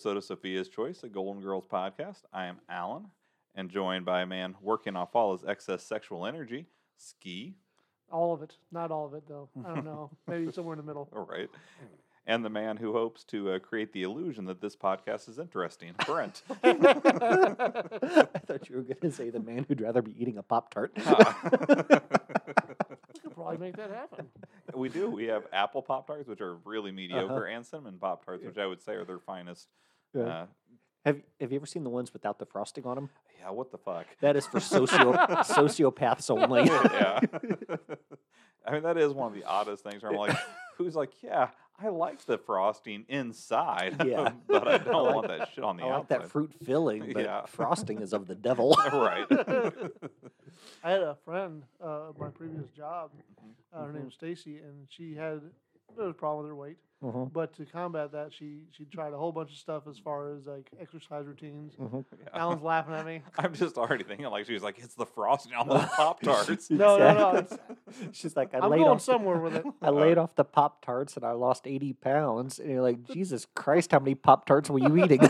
episode 0.00 0.16
of 0.16 0.24
Sophia's 0.24 0.70
Choice, 0.70 1.02
a 1.02 1.10
Golden 1.10 1.42
Girls 1.42 1.66
podcast. 1.70 2.22
I 2.32 2.46
am 2.46 2.56
Alan, 2.70 3.08
and 3.54 3.68
joined 3.68 4.06
by 4.06 4.22
a 4.22 4.26
man 4.26 4.54
working 4.62 4.96
off 4.96 5.14
all 5.14 5.36
his 5.36 5.44
excess 5.46 5.82
sexual 5.82 6.24
energy, 6.24 6.64
Ski. 6.96 7.56
All 8.10 8.32
of 8.32 8.40
it. 8.40 8.56
Not 8.72 8.90
all 8.90 9.04
of 9.04 9.12
it, 9.12 9.24
though. 9.28 9.50
I 9.62 9.74
don't 9.74 9.84
know. 9.84 10.10
Maybe 10.26 10.50
somewhere 10.52 10.72
in 10.72 10.78
the 10.78 10.86
middle. 10.86 11.10
All 11.14 11.26
right. 11.26 11.50
And 12.26 12.42
the 12.42 12.48
man 12.48 12.78
who 12.78 12.94
hopes 12.94 13.24
to 13.24 13.50
uh, 13.50 13.58
create 13.58 13.92
the 13.92 14.04
illusion 14.04 14.46
that 14.46 14.62
this 14.62 14.74
podcast 14.74 15.28
is 15.28 15.38
interesting, 15.38 15.92
Brent. 16.06 16.44
I 16.64 16.72
thought 18.46 18.70
you 18.70 18.76
were 18.76 18.82
going 18.82 19.00
to 19.02 19.12
say 19.12 19.28
the 19.28 19.38
man 19.38 19.66
who'd 19.68 19.82
rather 19.82 20.00
be 20.00 20.14
eating 20.18 20.38
a 20.38 20.42
Pop 20.42 20.72
Tart. 20.72 20.96
Could 23.30 23.36
probably 23.36 23.58
make 23.58 23.76
that 23.76 23.90
happen. 23.90 24.26
we 24.74 24.88
do. 24.88 25.08
We 25.08 25.26
have 25.26 25.44
apple 25.52 25.82
Pop 25.82 26.08
Tarts, 26.08 26.28
which 26.28 26.40
are 26.40 26.56
really 26.64 26.90
mediocre, 26.90 27.44
and 27.44 27.64
cinnamon 27.64 27.96
Pop 28.00 28.24
Tarts, 28.24 28.44
which 28.44 28.58
I 28.58 28.66
would 28.66 28.82
say 28.82 28.94
are 28.94 29.04
their 29.04 29.20
finest. 29.20 29.68
Yeah. 30.12 30.22
Uh, 30.22 30.46
have 31.04 31.20
Have 31.40 31.52
you 31.52 31.56
ever 31.56 31.66
seen 31.66 31.84
the 31.84 31.90
ones 31.90 32.12
without 32.12 32.40
the 32.40 32.46
frosting 32.46 32.84
on 32.86 32.96
them? 32.96 33.10
yeah, 33.38 33.50
what 33.50 33.70
the 33.70 33.78
fuck? 33.78 34.06
That 34.20 34.36
is 34.36 34.46
for 34.46 34.58
socio 34.58 35.12
sociopaths 35.44 36.28
only. 36.28 36.64
yeah. 36.64 37.20
I 38.66 38.72
mean, 38.72 38.82
that 38.82 38.98
is 38.98 39.12
one 39.12 39.28
of 39.28 39.34
the 39.34 39.44
oddest 39.44 39.84
things 39.84 40.02
where 40.02 40.10
I'm 40.12 40.18
like, 40.18 40.36
who's 40.76 40.96
like, 40.96 41.12
yeah, 41.22 41.50
I 41.82 41.88
like 41.88 42.24
the 42.26 42.36
frosting 42.38 43.04
inside, 43.08 44.02
Yeah. 44.06 44.32
but 44.46 44.68
I 44.68 44.78
don't 44.78 45.04
like- 45.04 45.14
want 45.14 45.28
that 45.28 45.48
shit 45.54 45.64
on 45.64 45.76
the 45.78 45.84
I 45.84 45.86
like 45.86 45.94
outside. 46.02 46.20
that 46.22 46.30
fruit 46.30 46.52
filling, 46.64 47.12
but 47.12 47.24
Yeah. 47.24 47.46
frosting 47.46 48.00
is 48.02 48.12
of 48.12 48.26
the 48.26 48.34
devil. 48.48 48.76
right. 48.92 49.26
I 50.84 50.90
had 50.90 51.02
a 51.02 51.16
friend 51.24 51.62
uh, 51.82 52.10
at 52.10 52.18
my 52.18 52.28
previous 52.28 52.68
job. 52.70 53.10
Uh, 53.72 53.78
her 53.80 53.84
Mm-hmm. 53.86 53.94
name 53.96 54.04
was 54.06 54.14
Stacy, 54.14 54.58
and 54.58 54.86
she 54.88 55.14
had 55.14 55.34
a 55.88 55.92
bit 55.96 56.04
of 56.04 56.10
a 56.10 56.14
problem 56.14 56.44
with 56.44 56.50
her 56.50 56.56
weight. 56.56 56.76
Mhm. 57.02 57.32
But 57.32 57.54
to 57.56 57.64
combat 57.64 58.12
that, 58.12 58.30
she 58.32 58.64
she 58.72 58.84
tried 58.84 59.14
a 59.14 59.16
whole 59.16 59.32
bunch 59.32 59.50
of 59.52 59.56
stuff 59.56 59.84
as 59.88 59.98
far 59.98 60.34
as 60.34 60.46
like 60.46 60.70
exercise 60.78 61.26
routines. 61.26 61.74
Mhm. 61.76 62.04
Yeah. 62.12 62.28
Alan's 62.38 62.62
laughing 62.62 62.94
at 62.94 63.06
me. 63.06 63.22
I'm 63.38 63.54
just 63.54 63.78
already 63.78 64.04
thinking 64.04 64.26
like 64.26 64.44
she 64.44 64.52
was 64.52 64.62
like, 64.62 64.78
it's 64.78 64.94
the 64.96 65.06
frosting 65.06 65.54
on 65.54 65.66
the 65.66 65.78
Pop 65.96 66.20
Tarts. 66.20 66.68
No, 66.70 66.98
no, 66.98 67.32
no, 67.40 67.46
She's 68.12 68.36
like, 68.36 68.52
I 68.54 68.58
I'm 68.58 68.70
laid 68.70 68.78
going 68.80 68.90
off. 68.90 69.00
somewhere 69.00 69.38
with 69.38 69.56
it. 69.56 69.64
I 69.80 69.88
laid 69.90 70.18
off 70.18 70.34
the 70.34 70.44
Pop 70.44 70.84
Tarts 70.84 71.16
and 71.16 71.24
I 71.24 71.32
lost 71.32 71.66
80 71.66 71.94
pounds. 71.94 72.58
And 72.58 72.70
you're 72.70 72.82
like, 72.82 73.02
Jesus 73.04 73.46
Christ, 73.54 73.92
how 73.92 73.98
many 73.98 74.14
Pop 74.14 74.44
Tarts 74.44 74.68
were 74.68 74.78
you 74.78 75.02
eating? 75.02 75.20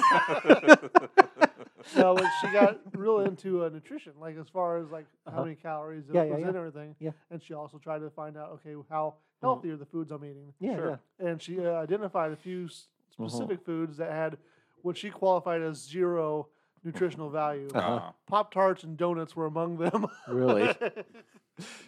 No, 1.97 2.15
but 2.15 2.27
she 2.41 2.49
got 2.53 2.79
real 2.95 3.21
into 3.21 3.65
uh, 3.65 3.69
nutrition, 3.69 4.13
like 4.21 4.37
as 4.39 4.49
far 4.49 4.79
as 4.79 4.91
like 4.91 5.07
how 5.27 5.33
Uh-huh. 5.33 5.43
many 5.45 5.57
calories 5.57 6.09
it 6.09 6.15
Yeah, 6.15 6.25
yeah, 6.25 6.33
was 6.35 6.41
yeah. 6.43 6.49
in 6.51 6.57
everything. 6.57 6.97
Yeah. 7.01 7.11
And 7.31 7.43
she 7.43 7.55
also 7.55 7.79
tried 7.79 8.01
to 8.01 8.11
find 8.11 8.37
out, 8.37 8.51
okay, 8.55 8.75
how 8.89 9.15
healthy 9.41 9.71
are 9.71 9.77
the 9.77 9.87
foods 9.87 10.11
I'm 10.11 10.25
eating. 10.25 10.53
yeah, 10.61 10.77
Sure. 10.77 11.01
and 11.19 11.41
she 11.41 11.65
uh, 11.65 11.73
identified 11.73 12.33
a 12.33 12.37
few 12.37 12.67
s- 12.67 12.89
Mhm. 13.19 13.29
specific 13.31 13.65
foods 13.65 13.97
that 13.99 14.11
had 14.13 14.37
what 14.83 14.97
she 14.97 15.11
qualified 15.11 15.63
as 15.63 15.79
zero 15.79 16.49
nutritional 16.85 17.31
value. 17.31 17.69
Uh-huh. 17.75 17.95
Uh, 17.97 18.13
Pop 18.27 18.53
tarts 18.53 18.83
and 18.85 18.97
donuts 18.97 19.37
were 19.37 19.47
among 19.47 19.77
them. 19.77 20.07
Really? 20.27 20.73
do 20.75 20.91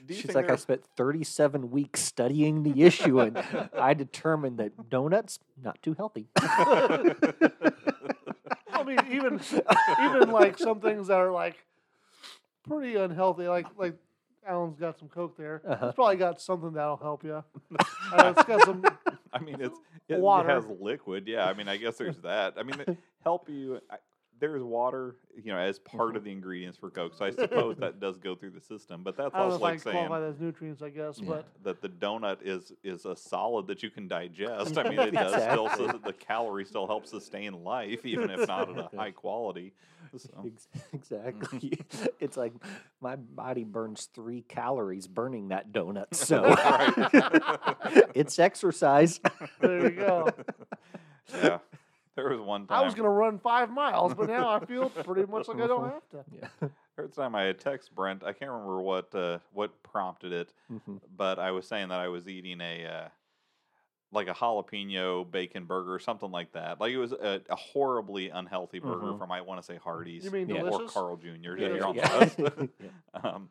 you 0.09 0.15
She's 0.15 0.23
think 0.25 0.35
like, 0.35 0.45
I 0.45 0.49
there- 0.49 0.57
spent 0.59 0.85
37 0.97 1.71
weeks 1.71 2.01
studying 2.01 2.63
the 2.63 2.83
issue, 2.83 3.21
and 3.21 3.39
I 3.79 3.95
determined 3.95 4.59
that 4.59 4.91
donuts 4.91 5.39
not 5.63 5.81
too 5.83 5.95
healthy. 5.95 6.29
I 6.37 7.15
mean, 8.85 8.99
even 9.11 9.41
even 10.03 10.31
like 10.31 10.59
some 10.59 10.81
things 10.81 11.07
that 11.07 11.19
are 11.19 11.31
like 11.31 11.57
pretty 12.69 12.97
unhealthy, 12.97 13.49
like 13.49 13.67
like 13.77 13.95
Alan's 14.47 14.77
got 14.79 14.99
some 14.99 15.09
Coke 15.09 15.37
there. 15.37 15.63
Uh-huh. 15.67 15.87
It's 15.87 15.95
probably 15.95 16.17
got 16.17 16.41
something 16.41 16.73
that'll 16.73 16.97
help 16.97 17.25
you. 17.25 17.45
Uh, 18.13 18.35
it's 18.37 18.45
got 18.45 18.65
some. 18.65 18.85
I 19.33 19.39
mean, 19.39 19.57
it's 19.61 19.79
it 20.09 20.19
Water. 20.19 20.49
has 20.49 20.65
liquid. 20.81 21.27
Yeah, 21.27 21.47
I 21.47 21.55
mean, 21.55 21.69
I 21.69 21.77
guess 21.77 21.97
there's 21.97 22.19
that. 22.19 22.55
I 22.57 22.63
mean, 22.63 22.99
help 23.25 23.49
you. 23.49 23.81
I, 23.91 23.97
there's 24.43 24.63
water, 24.65 25.15
you 25.37 25.53
know, 25.53 25.57
as 25.57 25.79
part 25.79 26.09
mm-hmm. 26.09 26.17
of 26.17 26.25
the 26.25 26.33
ingredients 26.33 26.77
for 26.77 26.91
Coke. 26.91 27.15
So 27.17 27.25
I 27.25 27.31
suppose 27.31 27.77
that 27.77 28.01
does 28.01 28.19
go 28.19 28.35
through 28.35 28.51
the 28.51 28.61
system. 28.61 29.05
But 29.05 29.17
that's 29.17 29.33
I 29.35 29.39
don't 29.39 29.47
know 29.47 29.53
also 29.53 29.63
like 29.63 29.79
saying 29.79 30.09
qualify 30.09 30.27
that 30.27 30.41
nutrients, 30.41 30.83
I 30.83 30.89
guess, 30.89 31.21
Yeah. 31.21 31.29
but 31.29 31.47
that 31.63 31.81
the 31.81 31.89
donut 31.89 32.39
is 32.43 32.73
is 32.83 33.05
a 33.05 33.15
solid 33.15 33.69
that 33.69 33.85
you 33.85 33.91
can 33.91 34.09
digest. 34.09 34.77
I 34.77 34.83
mean, 34.91 34.99
it 34.99 35.15
does 35.15 35.31
still 35.31 35.67
Exactly. 35.67 35.87
sus- 35.87 36.01
the 36.05 36.13
calorie 36.13 36.65
still 36.65 36.89
helps 36.89 37.11
sustain 37.11 37.63
life, 37.63 38.05
even 38.05 38.31
if 38.31 38.49
not 38.49 38.69
at 38.77 38.93
a 38.93 38.97
high 38.97 39.11
quality. 39.13 39.75
So, 40.17 40.51
Exactly. 40.93 41.71
Mm-hmm. 41.71 42.07
it's 42.19 42.37
like 42.37 42.53
my 43.01 43.15
body 43.15 43.63
burns 43.63 44.09
three 44.13 44.43
calories 44.43 45.07
burning 45.07 45.51
that 45.51 45.71
donut. 45.71 46.15
So 46.15 46.43
it's 48.13 48.41
exercise. 48.41 49.21
there 49.61 49.85
you 49.85 49.91
go. 49.91 50.31
yeah, 51.33 51.59
there 52.23 52.37
was 52.37 52.41
one 52.47 52.67
time. 52.67 52.79
I 52.81 52.85
was 52.85 52.95
going 52.95 53.05
to 53.05 53.11
run 53.11 53.39
five 53.39 53.71
miles, 53.71 54.15
but 54.15 54.29
now 54.29 54.49
I 54.51 54.65
feel 54.65 54.89
pretty 55.05 55.31
much 55.31 55.49
like 55.49 55.61
I 55.61 55.67
don't 55.67 55.85
have 55.91 56.09
to. 56.11 56.25
Yeah. 56.63 56.69
First 56.97 57.15
time 57.15 57.35
I 57.35 57.43
had 57.43 57.59
text 57.59 57.95
Brent, 57.95 58.23
I 58.23 58.33
can't 58.33 58.51
remember 58.51 58.81
what 58.83 59.15
uh, 59.15 59.39
what 59.53 59.83
prompted 59.83 60.33
it, 60.33 60.53
Mhm. 60.71 61.01
but 61.17 61.39
I 61.39 61.51
was 61.51 61.67
saying 61.67 61.89
that 61.89 62.01
I 62.01 62.09
was 62.09 62.29
eating 62.29 62.61
a 62.61 62.87
uh, 62.87 63.09
like 64.13 64.29
a 64.29 64.35
jalapeno 64.35 65.29
bacon 65.31 65.65
burger 65.65 65.95
or 65.95 65.99
something 65.99 66.31
like 66.31 66.53
that. 66.53 66.81
Like 66.81 66.93
it 66.93 66.99
was 66.99 67.13
a, 67.13 67.41
a 67.49 67.57
horribly 67.57 68.29
unhealthy 68.29 68.79
burger 68.79 69.07
Mhm. 69.15 69.19
from 69.19 69.33
I 69.33 69.41
want 69.41 69.61
to 69.61 69.65
say 69.65 69.79
Hardee's 69.83 70.25
You 70.25 70.31
mean 70.31 70.49
Yeah. 70.51 70.63
or 70.63 70.71
delicious? 70.71 70.93
Carl 70.93 71.17
Jr. 71.17 71.57
Yeah, 71.57 71.69
Yeah, 71.75 71.85
on 71.85 71.95
yeah. 71.95 72.29
Yeah. 72.79 72.89
um, 73.25 73.49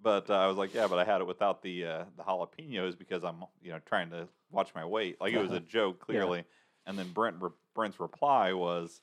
but 0.00 0.30
uh, 0.30 0.34
I 0.34 0.46
was 0.46 0.56
like, 0.56 0.72
yeah, 0.72 0.86
but 0.86 0.98
I 0.98 1.04
had 1.04 1.20
it 1.20 1.26
without 1.26 1.60
the 1.60 1.84
uh, 1.84 2.04
the 2.16 2.22
jalapenos 2.22 2.96
because 2.96 3.22
I'm 3.22 3.44
you 3.62 3.70
know 3.72 3.80
trying 3.84 4.08
to 4.10 4.28
watch 4.50 4.74
my 4.74 4.84
weight. 4.86 5.20
Like 5.20 5.34
it 5.34 5.38
was 5.42 5.50
a 5.50 5.56
Uh-huh. 5.56 5.64
joke 5.68 6.00
clearly. 6.00 6.44
And 6.88 6.98
then 6.98 7.12
Brent 7.12 7.36
re- 7.40 7.50
Brent's 7.74 8.00
reply 8.00 8.52
was. 8.52 9.00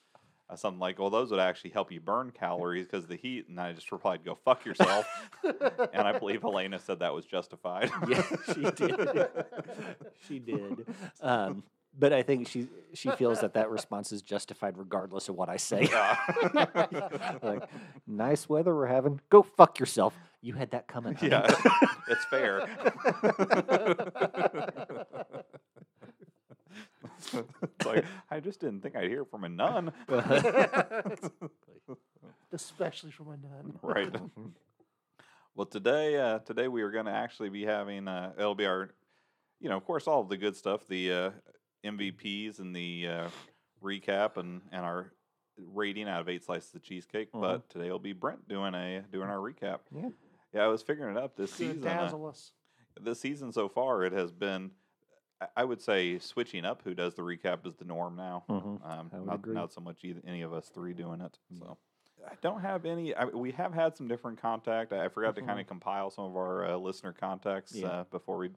Uh, 0.47 0.55
something 0.55 0.79
like, 0.79 0.99
well, 0.99 1.09
those 1.09 1.31
would 1.31 1.39
actually 1.39 1.71
help 1.71 1.91
you 1.91 1.99
burn 1.99 2.29
calories 2.29 2.85
because 2.85 3.07
the 3.07 3.15
heat. 3.15 3.47
And 3.49 3.59
I 3.59 3.73
just 3.73 3.91
replied, 3.91 4.23
go 4.23 4.37
fuck 4.45 4.63
yourself. 4.63 5.07
and 5.43 6.07
I 6.07 6.19
believe 6.19 6.43
Helena 6.43 6.77
said 6.77 6.99
that 6.99 7.15
was 7.15 7.25
justified. 7.25 7.89
Yeah, 8.07 8.21
she 8.53 8.61
did. 8.61 9.27
she 10.27 10.37
did. 10.37 10.85
Um, 11.19 11.63
but 11.97 12.13
I 12.13 12.21
think 12.21 12.47
she 12.47 12.67
she 12.93 13.09
feels 13.09 13.41
that 13.41 13.53
that 13.55 13.71
response 13.71 14.11
is 14.11 14.21
justified 14.21 14.77
regardless 14.77 15.29
of 15.29 15.35
what 15.35 15.49
I 15.49 15.57
say. 15.57 15.87
Yeah. 15.91 16.17
like, 17.41 17.63
nice 18.05 18.47
weather 18.47 18.75
we're 18.75 18.85
having. 18.85 19.21
Go 19.29 19.41
fuck 19.41 19.79
yourself. 19.79 20.13
You 20.41 20.53
had 20.53 20.69
that 20.71 20.87
coming. 20.87 21.15
honey. 21.15 21.31
yeah, 21.31 21.47
it's 22.07 22.25
fair. 22.25 22.67
it's 27.33 27.85
like 27.85 28.05
I 28.29 28.33
just 28.45 28.61
didn't 28.61 28.81
think 28.81 28.95
I'd 28.95 29.09
hear 29.09 29.25
from 29.25 29.43
a 29.43 29.49
nun. 29.49 29.91
Especially 32.53 33.11
from 33.11 33.27
a 33.29 33.37
nun. 33.37 33.79
right. 33.81 34.13
Well, 35.55 35.65
today, 35.65 36.17
uh, 36.17 36.39
today 36.39 36.67
we 36.67 36.81
are 36.83 36.91
going 36.91 37.05
to 37.05 37.11
actually 37.11 37.49
be 37.49 37.65
having. 37.65 38.07
Uh, 38.07 38.33
it'll 38.37 38.55
be 38.55 38.65
our, 38.65 38.89
you 39.59 39.69
know, 39.69 39.77
of 39.77 39.85
course, 39.85 40.07
all 40.07 40.21
of 40.21 40.29
the 40.29 40.37
good 40.37 40.55
stuff, 40.55 40.87
the 40.87 41.11
uh, 41.11 41.29
MVPs 41.83 42.59
and 42.59 42.75
the 42.75 43.07
uh, 43.09 43.27
recap 43.83 44.37
and 44.37 44.61
and 44.71 44.85
our 44.85 45.11
rating 45.57 46.07
out 46.07 46.21
of 46.21 46.29
eight 46.29 46.43
slices 46.43 46.73
of 46.75 46.83
cheesecake. 46.83 47.31
Mhm. 47.31 47.41
But 47.41 47.69
today 47.69 47.89
will 47.89 47.99
be 47.99 48.13
Brent 48.13 48.47
doing 48.47 48.75
a 48.75 49.03
doing 49.11 49.27
our 49.27 49.37
recap. 49.37 49.79
Yeah. 49.93 50.09
Yeah, 50.53 50.63
I 50.63 50.67
was 50.67 50.81
figuring 50.83 51.17
it 51.17 51.21
up 51.21 51.35
this 51.35 51.57
Gonna 51.57 51.73
season. 51.73 51.87
uh, 51.87 51.93
dazzle 51.93 52.25
us. 52.27 52.51
this 53.01 53.19
season 53.19 53.51
so 53.51 53.67
far, 53.67 54.03
it 54.05 54.13
has 54.13 54.31
been, 54.31 54.71
I- 55.55 55.63
would 55.63 55.81
say, 55.81 56.19
switching 56.19 56.65
up 56.65 56.81
who 56.83 56.93
does 56.93 57.15
the 57.15 57.21
recap 57.21 57.65
is 57.67 57.75
the 57.75 57.85
norm 57.85 58.15
now. 58.15 58.43
Mhm. 58.49 58.85
Um, 58.85 59.25
not, 59.25 59.45
not 59.47 59.73
so 59.73 59.81
much 59.81 60.03
either, 60.03 60.21
any 60.25 60.41
of 60.41 60.53
us 60.53 60.69
three 60.69 60.93
doing 60.93 61.21
it. 61.21 61.37
So 61.59 61.77
I 62.29 62.33
don't 62.41 62.61
have 62.61 62.85
any. 62.85 63.13
I, 63.13 63.25
we 63.25 63.51
have 63.51 63.73
had 63.73 63.95
some 63.95 64.07
different 64.07 64.41
contact. 64.41 64.93
I, 64.93 65.05
I 65.05 65.09
forgot 65.09 65.35
to 65.35 65.41
kind 65.41 65.59
of 65.59 65.67
compile 65.67 66.09
some 66.09 66.25
of 66.25 66.35
our 66.35 66.65
uh, 66.65 66.77
listener 66.77 67.13
contacts 67.13 67.71
Mm-hmm. 67.73 67.85
Yeah. 67.85 67.91
uh, 67.91 68.03
before 68.05 68.37
we 68.37 68.49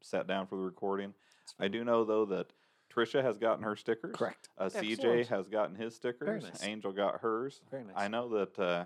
sat 0.00 0.26
down 0.26 0.46
for 0.46 0.56
the 0.56 0.62
recording. 0.62 1.14
I 1.58 1.68
do 1.68 1.84
know 1.84 2.04
though 2.04 2.24
that 2.26 2.52
Trisha 2.94 3.22
has 3.22 3.38
gotten 3.38 3.64
her 3.64 3.76
stickers. 3.76 4.14
Correct. 4.14 4.48
Uh, 4.56 4.66
CJ 4.68 5.26
has 5.28 5.48
gotten 5.48 5.74
his 5.76 5.94
stickers. 5.96 6.44
nice. 6.44 6.62
Angel 6.64 6.92
got 6.92 7.20
hers. 7.20 7.60
Very 7.70 7.84
nice. 7.84 7.94
I 7.96 8.08
know 8.08 8.28
that 8.38 8.58
uh, 8.58 8.84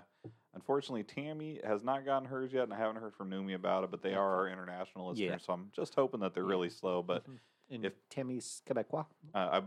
unfortunately 0.53 1.03
Tammy 1.03 1.59
has 1.63 1.83
not 1.83 2.05
gotten 2.05 2.27
hers 2.27 2.51
yet, 2.53 2.63
and 2.63 2.73
I 2.73 2.77
haven't 2.77 2.97
heard 3.01 3.13
from 3.15 3.29
Numi 3.29 3.55
about 3.55 3.83
it. 3.83 3.91
But 3.91 4.01
they 4.01 4.13
are 4.13 4.35
our 4.35 4.47
international 4.47 5.09
listeners, 5.09 5.29
Yeah. 5.31 5.37
so 5.37 5.53
I'm 5.53 5.69
just 5.73 5.95
hoping 5.95 6.19
that 6.21 6.33
they're 6.33 6.43
really 6.45 6.69
slow. 6.69 7.01
But 7.01 7.25
Mhm. 7.29 7.39
And 7.71 7.85
if- 7.85 8.09
Tammy's 8.09 8.63
Quebecois. 8.65 9.05
uh, 9.35 9.37
I, 9.37 9.63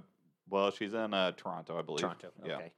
well, 0.48 0.70
she's 0.72 0.92
in 0.92 1.14
uh, 1.14 1.32
Toronto, 1.32 1.78
I 1.78 1.82
believe. 1.82 2.00
Toronto. 2.00 2.32
Yeah. 2.44 2.56
Okay. 2.56 2.72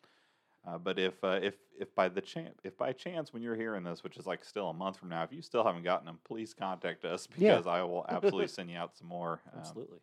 Uh, 0.66 0.78
but 0.78 0.98
if 0.98 1.22
uh, 1.24 1.40
if 1.42 1.54
if 1.78 1.94
by 1.94 2.08
the 2.08 2.20
chance 2.20 2.58
if 2.64 2.76
by 2.78 2.92
chance 2.92 3.32
when 3.32 3.42
you're 3.42 3.56
hearing 3.56 3.82
this, 3.84 4.02
which 4.04 4.16
is 4.16 4.26
like 4.26 4.44
still 4.44 4.70
a 4.70 4.72
month 4.72 4.96
from 4.98 5.08
now, 5.10 5.22
if 5.22 5.32
you 5.32 5.42
still 5.42 5.64
haven't 5.64 5.82
gotten 5.82 6.06
them, 6.06 6.18
please 6.24 6.54
contact 6.54 7.04
us 7.04 7.28
Yeah. 7.36 7.52
because 7.52 7.66
I 7.66 7.82
will 7.82 8.06
absolutely 8.08 8.46
send 8.48 8.70
you 8.70 8.76
out 8.78 8.96
some 8.96 9.08
more. 9.08 9.42
Um, 9.52 9.58
Absolutely. 9.60 9.98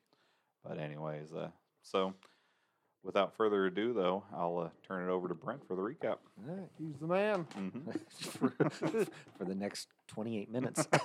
but 0.64 0.78
anyways, 0.78 1.34
uh, 1.34 1.50
so 1.82 2.14
without 3.04 3.36
further 3.38 3.66
ado, 3.66 3.94
though, 3.94 4.24
I'll 4.34 4.58
uh, 4.60 4.70
turn 4.88 5.08
it 5.08 5.12
over 5.12 5.28
to 5.28 5.34
Brent 5.34 5.68
for 5.68 5.76
the 5.76 5.82
recap. 5.82 6.18
All 6.48 6.56
right. 6.56 6.70
He's 6.78 6.98
the 7.00 7.08
man. 7.08 7.42
hmm 7.54 7.70
for, 8.20 8.50
for 9.38 9.46
the 9.46 9.56
next 9.56 9.88
28 10.08 10.52
minutes. 10.52 10.88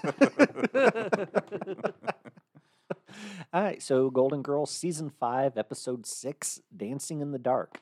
All 3.52 3.62
right, 3.62 3.80
so 3.82 4.10
Golden 4.10 4.42
Girls 4.42 4.70
season 4.70 5.08
five, 5.10 5.56
episode 5.56 6.04
six, 6.06 6.60
"Dancing 6.76 7.20
in 7.20 7.30
the 7.32 7.38
Dark." 7.38 7.80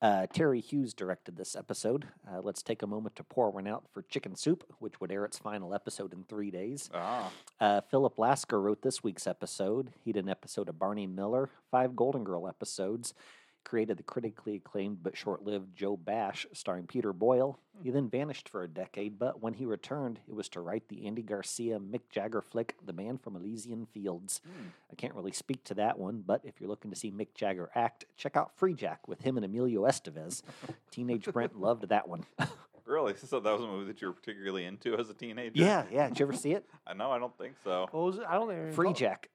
Uh, 0.00 0.26
Terry 0.32 0.60
Hughes 0.60 0.94
directed 0.94 1.36
this 1.36 1.54
episode. 1.54 2.06
Uh, 2.28 2.40
let's 2.40 2.62
take 2.62 2.82
a 2.82 2.86
moment 2.86 3.14
to 3.16 3.22
pour 3.22 3.50
one 3.50 3.66
out 3.68 3.84
for 3.92 4.02
Chicken 4.02 4.34
Soup, 4.34 4.64
which 4.78 5.00
would 5.00 5.12
air 5.12 5.24
its 5.24 5.38
final 5.38 5.74
episode 5.74 6.12
in 6.12 6.24
three 6.24 6.50
days. 6.50 6.90
Ah, 6.94 7.30
Uh, 7.60 7.80
Philip 7.82 8.18
Lasker 8.18 8.60
wrote 8.60 8.82
this 8.82 9.04
week's 9.04 9.26
episode. 9.28 9.92
He 10.04 10.12
did 10.12 10.24
an 10.24 10.30
episode 10.30 10.68
of 10.68 10.78
Barney 10.78 11.06
Miller, 11.06 11.50
five 11.70 11.94
Golden 11.94 12.24
Girl 12.24 12.48
episodes, 12.48 13.14
created 13.64 13.96
the 13.96 14.02
critically 14.02 14.56
acclaimed 14.56 14.98
but 15.02 15.16
short 15.16 15.44
lived 15.44 15.76
Joe 15.76 15.96
Bash, 15.96 16.46
starring 16.52 16.86
Peter 16.86 17.12
Boyle. 17.12 17.58
He 17.82 17.90
then 17.90 18.08
vanished 18.08 18.48
for 18.48 18.62
a 18.62 18.68
decade, 18.68 19.18
but 19.18 19.42
when 19.42 19.54
he 19.54 19.66
returned, 19.66 20.20
it 20.28 20.34
was 20.34 20.48
to 20.50 20.60
write 20.60 20.88
the 20.88 21.06
Andy 21.06 21.22
Garcia 21.22 21.78
Mick 21.80 22.02
Jagger 22.10 22.42
flick, 22.42 22.76
The 22.84 22.92
Man 22.92 23.18
from 23.18 23.34
Elysian 23.34 23.86
Fields. 23.86 24.40
Hmm. 24.44 24.68
I 24.90 24.94
can't 24.94 25.14
really 25.14 25.32
speak 25.32 25.64
to 25.64 25.74
that 25.74 25.98
one, 25.98 26.22
but 26.24 26.42
if 26.44 26.60
you're 26.60 26.68
looking 26.68 26.90
to 26.90 26.96
see 26.96 27.10
Mick 27.10 27.34
Jagger 27.34 27.70
act, 27.74 28.04
check 28.16 28.36
out 28.36 28.56
Free 28.56 28.74
Jack 28.74 29.08
with 29.08 29.22
him 29.22 29.36
and 29.36 29.44
Emilio 29.44 29.82
Estevez. 29.82 30.42
Teenage 30.90 31.24
Brent 31.32 31.58
loved 31.58 31.88
that 31.88 32.08
one. 32.08 32.24
really? 32.84 33.14
So 33.26 33.40
that 33.40 33.52
was 33.52 33.62
a 33.62 33.66
movie 33.66 33.86
that 33.86 34.00
you 34.00 34.08
were 34.08 34.12
particularly 34.12 34.64
into 34.64 34.96
as 34.96 35.08
a 35.08 35.14
teenager? 35.14 35.52
yeah, 35.54 35.84
yeah. 35.90 36.08
Did 36.08 36.18
you 36.20 36.26
ever 36.26 36.34
see 36.34 36.52
it? 36.52 36.64
I 36.86 36.92
know. 36.92 37.10
I 37.10 37.18
don't 37.18 37.36
think 37.38 37.54
so. 37.64 37.86
What 37.90 38.04
was 38.04 38.18
it? 38.18 38.24
I 38.28 38.34
don't 38.34 38.52
even 38.52 38.72
Free 38.72 38.92
Jack. 38.92 39.30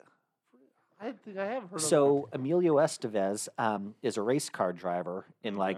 I 1.00 1.12
think 1.12 1.38
I 1.38 1.46
have 1.46 1.64
heard 1.64 1.74
of 1.76 1.82
So 1.82 2.28
Emilio 2.34 2.76
Estevez 2.76 3.48
um, 3.58 3.96
is 4.02 4.18
a 4.18 4.22
race 4.22 4.50
car 4.50 4.74
driver 4.74 5.26
in 5.44 5.54
Okay. 5.54 5.60
like 5.60 5.78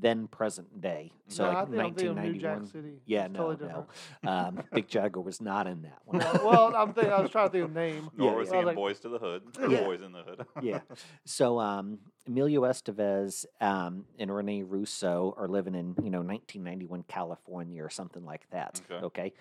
then 0.00 0.26
present 0.26 0.80
day. 0.80 1.12
So 1.28 1.44
No, 1.44 1.50
I 1.50 1.54
like 1.60 1.68
think 1.70 1.80
I'm 1.82 1.94
thinking 1.94 2.18
of 2.18 2.24
New 2.24 2.32
Jack 2.40 2.56
1991. 2.58 2.66
City. 2.66 3.02
Yeah, 3.06 3.24
It's 3.26 3.32
no, 3.34 3.38
totally 3.38 3.56
no. 3.56 3.66
different. 3.68 3.88
Um, 4.58 4.62
Big 4.74 4.88
Jagger 4.88 5.20
was 5.20 5.40
not 5.40 5.68
in 5.68 5.82
that 5.82 5.98
one. 6.04 6.18
No, 6.18 6.40
well, 6.44 6.74
I'm 6.74 6.92
thinking. 6.92 7.12
I 7.12 7.20
was 7.20 7.30
trying 7.30 7.46
to 7.48 7.52
think 7.52 7.64
of 7.66 7.72
name. 7.72 8.10
Nor 8.16 8.30
Yeah, 8.32 8.36
was 8.36 8.48
yeah. 8.48 8.52
he 8.52 8.56
I 8.56 8.60
in 8.60 8.64
was 8.64 8.66
like- 8.66 8.76
Boys 8.76 9.00
to 9.00 9.08
the 9.08 9.18
Hood. 9.20 9.42
Or 9.60 9.68
Yeah. 9.70 9.84
Boys 9.84 10.02
in 10.02 10.10
the 10.10 10.22
Hood. 10.24 10.46
yeah. 10.62 10.80
So 11.24 11.60
um, 11.60 12.00
Emilio 12.26 12.62
Estevez 12.62 13.46
um, 13.60 14.06
and 14.18 14.34
Rene 14.34 14.64
Russo 14.64 15.32
are 15.38 15.46
living 15.46 15.76
in 15.76 15.94
you 16.02 16.10
know 16.10 16.18
1991 16.22 17.04
California 17.06 17.84
or 17.84 17.88
something 17.90 18.24
like 18.24 18.50
that. 18.50 18.80
Okay. 18.90 19.04
Okay, 19.06 19.32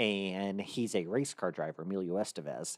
and 0.00 0.60
he's 0.60 0.96
a 0.96 1.06
race 1.06 1.32
car 1.32 1.52
driver, 1.52 1.82
Emilio 1.82 2.14
Estevez, 2.16 2.76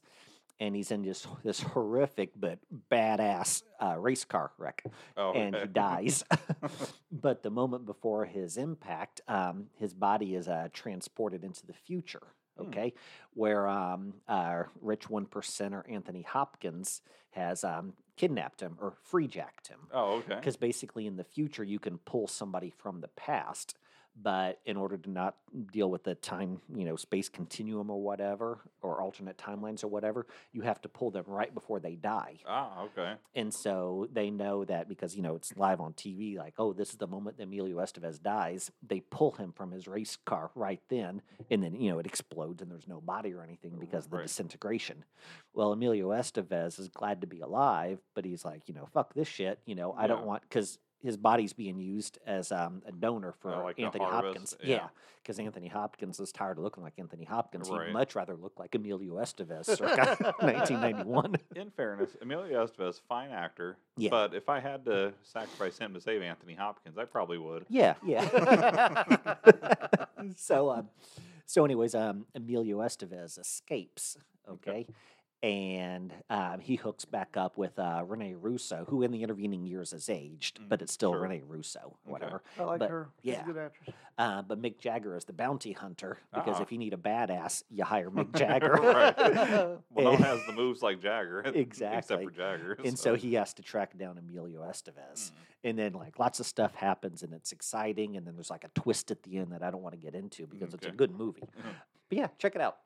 and 0.60 0.74
he's 0.74 0.90
in 0.90 1.02
this 1.02 1.26
this 1.42 1.60
horrific 1.60 2.32
but 2.36 2.58
badass 2.90 3.62
uh, 3.80 3.96
race 3.98 4.24
car 4.24 4.52
wreck. 4.58 4.84
Oh, 5.16 5.32
and 5.32 5.54
he 5.54 5.66
dies. 5.72 6.24
but 7.12 7.42
the 7.42 7.50
moment 7.50 7.86
before 7.86 8.24
his 8.24 8.56
impact, 8.56 9.20
um, 9.28 9.66
his 9.76 9.94
body 9.94 10.34
is 10.34 10.48
uh, 10.48 10.68
transported 10.72 11.44
into 11.44 11.66
the 11.66 11.72
future. 11.72 12.22
Hmm. 12.56 12.66
Okay, 12.66 12.94
where 13.34 13.66
um, 13.66 14.14
uh, 14.28 14.64
rich 14.80 15.10
one 15.10 15.26
percenter 15.26 15.82
Anthony 15.90 16.22
Hopkins 16.22 17.02
has 17.30 17.64
um, 17.64 17.94
kidnapped 18.16 18.60
him 18.60 18.76
or 18.80 18.94
free 19.02 19.26
jacked 19.26 19.68
him. 19.68 19.80
Oh, 19.92 20.18
okay. 20.18 20.36
Because 20.36 20.56
basically, 20.56 21.06
in 21.06 21.16
the 21.16 21.24
future, 21.24 21.64
you 21.64 21.78
can 21.78 21.98
pull 21.98 22.28
somebody 22.28 22.70
from 22.70 23.00
the 23.00 23.08
past, 23.08 23.76
but 24.20 24.60
in 24.64 24.76
order 24.76 24.96
to 24.96 25.10
not 25.10 25.36
deal 25.72 25.90
with 25.90 26.04
the 26.04 26.14
time, 26.14 26.60
you 26.74 26.84
know, 26.84 26.96
space 26.96 27.28
continuum 27.28 27.90
or 27.90 28.00
whatever, 28.00 28.60
or 28.80 29.00
alternate 29.00 29.36
timelines 29.38 29.82
or 29.82 29.88
whatever, 29.88 30.26
you 30.52 30.62
have 30.62 30.80
to 30.82 30.88
pull 30.88 31.10
them 31.10 31.24
right 31.26 31.52
before 31.52 31.80
they 31.80 31.94
die. 31.96 32.38
Ah, 32.46 32.82
okay. 32.84 33.14
And 33.34 33.52
so 33.52 34.08
they 34.12 34.30
know 34.30 34.64
that 34.64 34.88
because, 34.88 35.16
you 35.16 35.22
know, 35.22 35.34
it's 35.34 35.56
live 35.56 35.80
on 35.80 35.92
TV, 35.94 36.36
like, 36.36 36.54
oh, 36.58 36.72
this 36.72 36.90
is 36.90 36.96
the 36.96 37.06
moment 37.06 37.36
that 37.38 37.44
Emilio 37.44 37.78
Estevez 37.78 38.22
dies. 38.22 38.70
They 38.86 39.00
pull 39.00 39.32
him 39.32 39.52
from 39.52 39.72
his 39.72 39.88
race 39.88 40.16
car 40.24 40.50
right 40.54 40.80
then. 40.88 41.22
And 41.50 41.62
then, 41.62 41.74
you 41.74 41.90
know, 41.90 41.98
it 41.98 42.06
explodes 42.06 42.62
and 42.62 42.70
there's 42.70 42.88
no 42.88 43.00
body 43.00 43.32
or 43.32 43.42
anything 43.42 43.76
because 43.78 44.04
of 44.04 44.10
the 44.10 44.18
Right. 44.18 44.26
disintegration. 44.26 45.04
Well, 45.52 45.72
Emilio 45.72 46.10
Estevez 46.10 46.78
is 46.78 46.88
glad 46.88 47.20
to 47.22 47.26
be 47.26 47.40
alive, 47.40 47.98
but 48.14 48.24
he's 48.24 48.44
like, 48.44 48.68
you 48.68 48.74
know, 48.74 48.86
fuck 48.92 49.14
this 49.14 49.28
shit. 49.28 49.58
You 49.66 49.74
know, 49.74 49.92
I 49.92 50.06
don't 50.06 50.24
want, 50.24 50.42
because 50.42 50.78
his 51.04 51.16
body's 51.16 51.52
being 51.52 51.78
used 51.78 52.18
as 52.26 52.50
um, 52.50 52.82
a 52.86 52.92
donor 52.92 53.32
for 53.40 53.54
Oh, 53.54 53.62
like 53.64 53.78
Anthony 53.78 54.04
Hopkins. 54.04 54.56
yeah. 54.62 54.68
Yeah, 54.76 54.88
because 55.22 55.38
Anthony 55.38 55.68
Hopkins 55.68 56.18
is 56.18 56.32
tired 56.32 56.58
of 56.58 56.64
looking 56.64 56.82
like 56.82 56.94
Anthony 56.98 57.24
Hopkins. 57.24 57.68
Right. 57.70 57.86
He'd 57.88 57.92
much 57.92 58.14
rather 58.14 58.34
look 58.34 58.58
like 58.58 58.74
Emilio 58.74 59.14
Estevez 59.16 59.66
circa 59.66 60.16
1991. 60.40 61.36
In 61.56 61.70
fairness, 61.70 62.16
Emilio 62.20 62.66
Estevez, 62.66 63.00
fine 63.08 63.30
actor. 63.30 63.76
Yeah. 63.96 64.10
But 64.10 64.34
if 64.34 64.48
I 64.48 64.60
had 64.60 64.84
to 64.86 65.12
sacrifice 65.22 65.78
him 65.78 65.94
to 65.94 66.00
save 66.00 66.22
Anthony 66.22 66.54
Hopkins, 66.54 66.98
I 66.98 67.04
probably 67.04 67.38
would. 67.38 67.66
Yeah, 67.68 67.94
yeah. 68.04 69.04
so, 70.36 70.70
um, 70.70 70.88
so 71.46 71.64
anyways, 71.64 71.94
um, 71.94 72.26
Emilio 72.34 72.78
Estevez 72.80 73.38
escapes. 73.38 74.16
Okay. 74.48 74.86
And 75.42 76.10
um, 76.30 76.58
he 76.60 76.76
hooks 76.76 77.04
back 77.04 77.36
up 77.36 77.58
with 77.58 77.78
uh, 77.78 78.02
Rene 78.06 78.34
Russo, 78.34 78.86
who 78.88 79.02
in 79.02 79.10
the 79.10 79.22
intervening 79.22 79.66
years 79.66 79.90
has 79.90 80.08
aged, 80.08 80.58
but 80.70 80.78
Mm, 80.78 80.82
it's 80.84 80.92
still 80.94 81.12
sure. 81.12 81.20
Rene 81.20 81.42
Russo, 81.46 81.98
whatever. 82.04 82.42
I 82.58 82.62
like 82.62 82.78
But, 82.78 82.88
her. 82.88 83.08
She's 83.22 83.34
yeah. 83.34 83.42
a 83.42 83.44
good 83.44 83.58
actress. 83.58 83.94
Uh, 84.16 84.40
but 84.40 84.62
Mick 84.62 84.78
Jagger 84.78 85.14
is 85.16 85.26
the 85.26 85.34
bounty 85.34 85.72
hunter 85.72 86.18
because 86.32 86.56
Ah. 86.58 86.62
if 86.62 86.72
you 86.72 86.78
need 86.78 86.94
a 86.94 86.96
badass, 86.96 87.62
you 87.68 87.84
hire 87.84 88.10
Mick 88.10 88.32
Jagger. 88.38 88.72
right. 88.72 89.14
Well, 89.90 90.04
no 90.04 90.10
one 90.12 90.22
has 90.22 90.40
the 90.46 90.54
moves 90.54 90.80
like 90.82 91.02
Jagger. 91.02 91.40
exactly. 91.40 91.60
Except 91.60 91.94
Exactly. 91.94 92.24
for 92.24 92.30
Jagger. 92.32 92.78
and 92.82 92.98
so 92.98 93.14
he 93.14 93.34
has 93.34 93.52
to 93.54 93.62
track 93.62 93.98
down 93.98 94.16
Emilio 94.16 94.62
Estevez. 94.62 95.30
Mm. 95.30 95.32
And 95.64 95.78
then 95.78 95.92
like 95.92 96.18
lots 96.18 96.40
of 96.40 96.46
stuff 96.46 96.74
happens 96.74 97.22
and 97.22 97.34
it's 97.34 97.52
exciting 97.52 98.16
and 98.16 98.26
then 98.26 98.34
there's 98.34 98.50
like 98.50 98.64
a 98.64 98.68
twist 98.80 99.10
at 99.10 99.22
the 99.24 99.36
end 99.36 99.52
that 99.52 99.62
I 99.62 99.70
don't 99.70 99.82
want 99.82 99.94
to 99.94 100.00
get 100.00 100.14
into 100.14 100.46
because 100.46 100.72
it's 100.72 100.86
a 100.86 100.90
good 100.90 101.10
movie. 101.10 101.42
Mhm. 101.42 101.74
But 102.08 102.18
yeah, 102.18 102.28
check 102.38 102.54
it 102.54 102.62
out. 102.62 102.78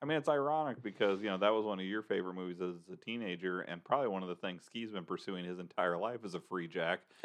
I 0.00 0.06
mean, 0.06 0.16
it's 0.18 0.28
ironic 0.28 0.80
because 0.82 1.20
you 1.20 1.26
know 1.28 1.38
that 1.38 1.52
was 1.52 1.64
one 1.64 1.80
of 1.80 1.86
your 1.86 2.02
favorite 2.02 2.34
movies 2.34 2.60
as 2.60 2.76
a 2.92 2.96
teenager, 2.96 3.62
and 3.62 3.82
probably 3.82 4.06
one 4.08 4.22
of 4.22 4.28
the 4.28 4.36
things 4.36 4.62
Ski's 4.64 4.92
been 4.92 5.04
pursuing 5.04 5.44
his 5.44 5.58
entire 5.58 5.96
life 5.98 6.24
is 6.24 6.34
a 6.34 6.40
free 6.40 6.68
jack. 6.68 7.00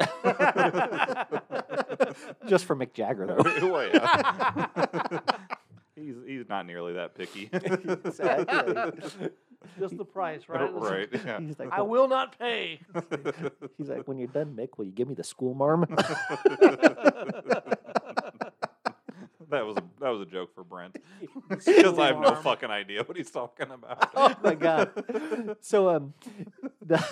Just 2.48 2.64
for 2.64 2.74
Mick 2.74 2.92
Jagger 2.92 3.26
though. 3.26 3.36
well, 3.72 3.88
yeah. 3.88 5.18
he's 5.94 6.16
he's 6.26 6.48
not 6.48 6.66
nearly 6.66 6.94
that 6.94 7.14
picky. 7.14 7.48
Exactly. 7.52 9.30
Just 9.78 9.96
the 9.96 10.04
price, 10.04 10.42
right? 10.48 10.74
right. 10.74 11.08
Yeah. 11.24 11.40
He's 11.40 11.58
like, 11.58 11.70
I 11.70 11.78
"Well," 11.80 12.02
will 12.02 12.08
not 12.08 12.38
pay. 12.38 12.80
he's 13.78 13.88
like, 13.88 14.06
when 14.06 14.18
you're 14.18 14.28
done, 14.28 14.54
Mick, 14.54 14.76
will 14.76 14.84
you 14.84 14.92
give 14.92 15.08
me 15.08 15.14
the 15.14 15.24
school 15.24 15.54
marm? 15.54 15.86
That 19.54 19.64
was 19.66 19.76
a, 19.76 19.82
that 20.00 20.08
was 20.10 20.20
a 20.20 20.26
joke 20.26 20.54
for 20.54 20.62
Brent 20.64 20.96
because 21.48 21.98
I 21.98 22.06
have 22.08 22.18
no 22.18 22.34
fucking 22.34 22.70
idea 22.70 23.02
what 23.04 23.16
he's 23.16 23.30
talking 23.30 23.70
about. 23.70 24.10
oh 24.16 24.34
my 24.42 24.54
god. 24.54 24.90
So 25.60 25.88
um 25.88 26.14
the, 26.84 27.04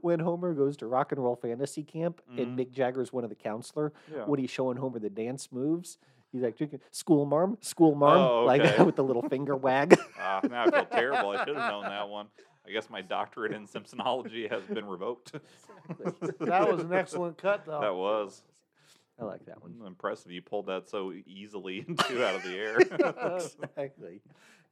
when 0.00 0.18
Homer 0.20 0.52
goes 0.54 0.76
to 0.78 0.86
rock 0.86 1.12
and 1.12 1.22
roll 1.22 1.36
fantasy 1.36 1.82
camp 1.82 2.20
Mhm. 2.32 2.42
and 2.42 2.58
Mick 2.58 2.72
Jagger's 2.72 3.12
one 3.12 3.24
of 3.24 3.30
the 3.30 3.36
counselor, 3.36 3.92
Yeah. 4.12 4.24
when 4.24 4.40
he's 4.40 4.50
showing 4.50 4.76
Homer 4.76 4.98
the 4.98 5.10
dance 5.10 5.50
moves, 5.52 5.98
he's 6.32 6.42
like 6.42 6.58
school 6.90 7.24
marm, 7.26 7.56
school 7.60 7.94
marm, 7.94 8.18
Oh, 8.18 8.44
like 8.44 8.78
with 8.84 8.96
the 8.96 9.04
little 9.04 9.22
finger 9.28 9.56
wag. 9.56 9.96
Ah, 10.18 10.40
now 10.50 10.64
I 10.66 10.70
feel 10.70 10.84
terrible. 10.86 11.30
I 11.30 11.44
should 11.44 11.56
have 11.56 11.70
known 11.70 11.84
that 11.84 12.08
one. 12.08 12.26
I 12.66 12.72
guess 12.72 12.90
my 12.90 13.00
doctorate 13.00 13.52
in 13.52 13.66
Simpsonology 13.66 14.48
has 14.50 14.62
been 14.64 14.86
revoked. 14.86 15.32
That 16.40 16.70
was 16.70 16.82
an 16.82 16.92
excellent 16.92 17.38
cut, 17.38 17.64
though. 17.64 17.80
That 17.80 17.94
was 17.94 18.42
I 19.20 19.24
like 19.24 19.44
that 19.46 19.62
one. 19.62 19.74
impressive. 19.86 20.30
You 20.32 20.42
pulled 20.42 20.66
that 20.66 20.88
so 20.88 21.12
easily 21.26 21.84
into 21.88 22.26
out 22.26 22.36
of 22.36 22.42
the 22.42 22.56
air. 22.56 22.78
exactly. 23.76 24.20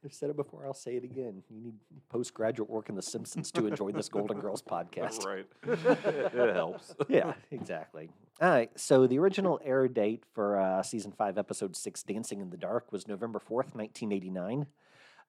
I've 0.03 0.13
said 0.13 0.29
it 0.29 0.37
before, 0.37 0.65
I'll 0.65 0.73
say 0.73 0.95
it 0.95 1.03
again. 1.03 1.43
You 1.49 1.59
need 1.61 1.73
postgraduate 2.09 2.69
work 2.69 2.87
in 2.87 2.95
The 2.95 3.01
Simpsons 3.01 3.51
to 3.51 3.67
enjoy 3.67 3.91
this 3.91 4.07
Golden 4.07 4.39
Girls 4.39 4.61
podcast. 4.61 5.25
right. 5.25 5.45
It, 5.67 6.33
it 6.33 6.55
helps. 6.55 6.95
yeah, 7.09 7.33
exactly. 7.51 8.09
All 8.41 8.49
right. 8.49 8.71
So 8.79 9.07
the 9.07 9.19
original 9.19 9.59
air 9.63 9.89
date 9.89 10.23
for 10.33 10.57
uh, 10.57 10.83
season 10.83 11.11
five, 11.11 11.37
episode 11.37 11.75
six, 11.75 12.01
"Dancing 12.01 12.39
in 12.39 12.49
the 12.49 12.55
Dark," 12.55 12.93
was 12.93 13.09
November 13.09 13.39
fourth, 13.39 13.75
nineteen 13.75 14.13
eighty 14.13 14.29
nine. 14.29 14.67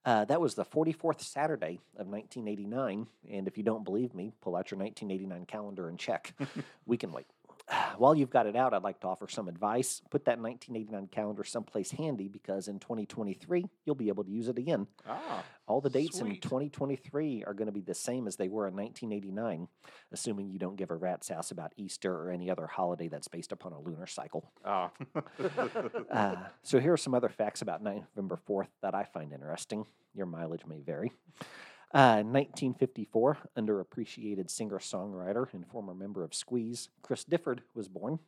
Uh, 0.05 0.25
that 0.27 0.41
was 0.41 0.55
the 0.55 0.65
forty 0.65 0.93
fourth 0.93 1.21
Saturday 1.21 1.81
of 1.97 2.07
nineteen 2.07 2.47
eighty 2.47 2.65
nine. 2.67 3.09
And 3.29 3.49
if 3.49 3.59
you 3.59 3.65
don't 3.65 3.85
believe 3.85 4.15
me, 4.15 4.33
pull 4.41 4.55
out 4.55 4.71
your 4.71 4.79
nineteen 4.79 5.11
eighty 5.11 5.27
nine 5.27 5.47
calendar 5.47 5.89
and 5.89 5.99
check. 5.99 6.33
we 6.87 6.97
can 6.97 7.11
wait. 7.11 7.27
While 7.99 8.15
you've 8.15 8.31
got 8.31 8.47
it 8.47 8.57
out, 8.57 8.75
I'd 8.75 8.83
like 8.83 9.01
to 9.01 9.07
offer 9.07 9.29
some 9.29 9.49
advice. 9.49 10.01
Put 10.11 10.25
that 10.25 10.39
1989 10.41 11.09
calendar 11.13 11.45
someplace 11.45 11.91
handy 11.91 12.29
because 12.29 12.69
in 12.69 12.79
2023, 12.79 13.67
you'll 13.85 13.95
be 13.95 14.09
able 14.09 14.25
to 14.25 14.31
use 14.31 14.49
it 14.49 14.59
again. 14.59 14.87
Ah, 15.09 15.45
All 15.67 15.81
the 15.81 15.91
dates 15.91 16.21
in 16.21 16.41
2023 16.41 17.45
are 17.45 17.55
going 17.55 17.67
to 17.67 17.73
be 17.73 17.81
the 17.81 17.95
same 17.95 18.27
as 18.27 18.37
they 18.37 18.49
were 18.49 18.67
in 18.67 18.75
1989, 18.75 19.69
assuming 20.13 20.51
you 20.51 20.59
don't 20.59 20.77
give 20.77 20.91
a 20.91 20.97
rat's 20.97 21.31
ass 21.31 21.51
about 21.51 21.73
Easter 21.77 22.13
or 22.15 22.31
any 22.31 22.51
other 22.51 22.67
holiday 22.67 23.09
that's 23.09 23.29
based 23.29 23.53
upon 23.53 23.73
a 23.73 23.81
lunar 23.81 24.07
cycle. 24.07 24.51
ah. 24.65 24.91
Uh, 26.11 26.35
so 26.63 26.81
here 26.81 26.93
are 26.93 26.97
some 26.97 27.15
other 27.15 27.29
facts 27.29 27.63
about 27.63 27.83
November 27.83 28.39
4th 28.49 28.67
that 28.83 28.95
I 28.95 29.05
find 29.05 29.33
interesting. 29.33 29.87
Your 30.15 30.27
mileage 30.27 30.67
may 30.67 30.81
vary. 30.81 31.13
Uh, 31.93 32.23
1954, 32.23 33.39
underappreciated 33.59 34.49
singer-songwriter 34.49 35.53
and 35.53 35.67
former 35.67 35.93
member 35.93 36.23
of 36.23 36.33
Squeeze, 36.33 36.89
Chris 37.03 37.25
Difford 37.25 37.61
was 37.75 37.89
born. 37.89 38.21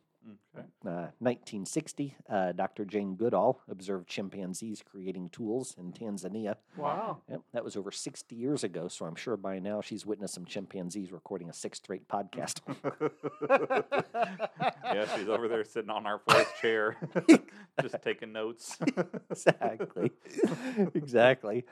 Okay. 0.55 0.65
Uh, 0.85 1.11
1960, 1.19 2.15
uh, 2.29 2.51
Dr. 2.53 2.85
Jane 2.85 3.15
Goodall 3.15 3.59
observed 3.69 4.07
chimpanzees 4.07 4.81
creating 4.89 5.29
tools 5.29 5.75
in 5.77 5.91
Tanzania. 5.91 6.55
Wow. 6.77 7.19
Yep, 7.29 7.41
that 7.53 7.63
was 7.63 7.75
over 7.75 7.91
60 7.91 8.35
years 8.35 8.63
ago, 8.63 8.87
so 8.87 9.05
I'm 9.05 9.15
sure 9.15 9.35
by 9.35 9.59
now 9.59 9.81
she's 9.81 10.05
witnessed 10.05 10.33
some 10.33 10.45
chimpanzees 10.45 11.11
recording 11.11 11.49
a 11.49 11.53
sixth 11.53 11.89
rate 11.89 12.07
podcast. 12.07 12.61
yeah, 14.85 15.05
she's 15.15 15.27
over 15.27 15.47
there 15.47 15.65
sitting 15.65 15.89
on 15.89 16.05
our 16.05 16.19
fourth 16.19 16.53
chair, 16.61 16.97
just 17.81 17.95
taking 18.01 18.31
notes. 18.31 18.77
exactly. 19.29 20.11
exactly. 20.93 21.65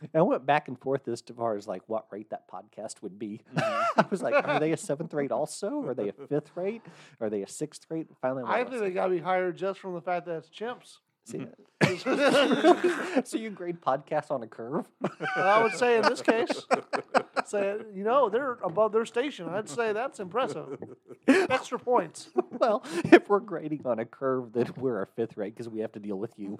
And 0.00 0.10
I 0.14 0.22
went 0.22 0.44
back 0.44 0.68
and 0.68 0.78
forth 0.78 1.06
as 1.08 1.22
far 1.36 1.56
as 1.56 1.66
like 1.66 1.82
what 1.86 2.06
rate 2.10 2.30
that 2.30 2.48
podcast 2.48 3.02
would 3.02 3.18
be. 3.18 3.40
Mm-hmm. 3.54 4.00
I 4.00 4.06
was 4.10 4.22
like, 4.22 4.34
are 4.34 4.58
they 4.58 4.72
a 4.72 4.76
seventh 4.76 5.14
rate 5.14 5.30
also? 5.30 5.84
Are 5.86 5.94
they 5.94 6.08
a 6.08 6.12
fifth 6.12 6.50
rate? 6.56 6.82
Are 7.20 7.30
they 7.30 7.42
a 7.42 7.48
sixth 7.48 7.86
rate? 7.88 8.08
Finally, 8.20 8.42
I'm 8.44 8.50
I 8.50 8.64
think 8.68 8.80
they 8.80 8.90
got 8.90 9.06
to 9.06 9.12
be 9.12 9.20
higher 9.20 9.52
just 9.52 9.78
from 9.78 9.94
the 9.94 10.00
fact 10.00 10.26
that 10.26 10.36
it's 10.38 10.48
chimps. 10.48 10.98
See- 11.24 11.46
so 13.24 13.38
you 13.38 13.50
grade 13.50 13.80
podcasts 13.80 14.30
on 14.30 14.42
a 14.42 14.46
curve? 14.46 14.86
I 15.36 15.62
would 15.62 15.74
say 15.74 15.96
in 15.96 16.02
this 16.02 16.22
case, 16.22 16.66
say 17.44 17.76
you 17.94 18.04
know 18.04 18.28
they're 18.28 18.58
above 18.62 18.92
their 18.92 19.04
station. 19.04 19.48
I'd 19.48 19.68
say 19.68 19.92
that's 19.92 20.20
impressive. 20.20 20.78
Extra 21.26 21.78
points. 21.78 22.30
well, 22.58 22.82
if 23.04 23.28
we're 23.28 23.40
grading 23.40 23.82
on 23.86 23.98
a 23.98 24.04
curve, 24.04 24.52
then 24.52 24.72
we're 24.76 25.02
a 25.02 25.06
fifth 25.06 25.36
rate 25.36 25.54
because 25.54 25.68
we 25.68 25.80
have 25.80 25.92
to 25.92 26.00
deal 26.00 26.16
with 26.16 26.32
you. 26.38 26.58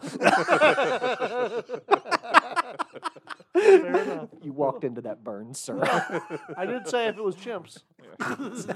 Fair 3.52 4.02
enough. 4.02 4.28
you 4.42 4.52
walked 4.52 4.84
into 4.84 5.00
that 5.02 5.22
burn, 5.24 5.54
sir. 5.54 5.80
I 6.56 6.66
did 6.66 6.88
say 6.88 7.08
if 7.08 7.16
it 7.16 7.24
was 7.24 7.36
chimps. 7.36 7.82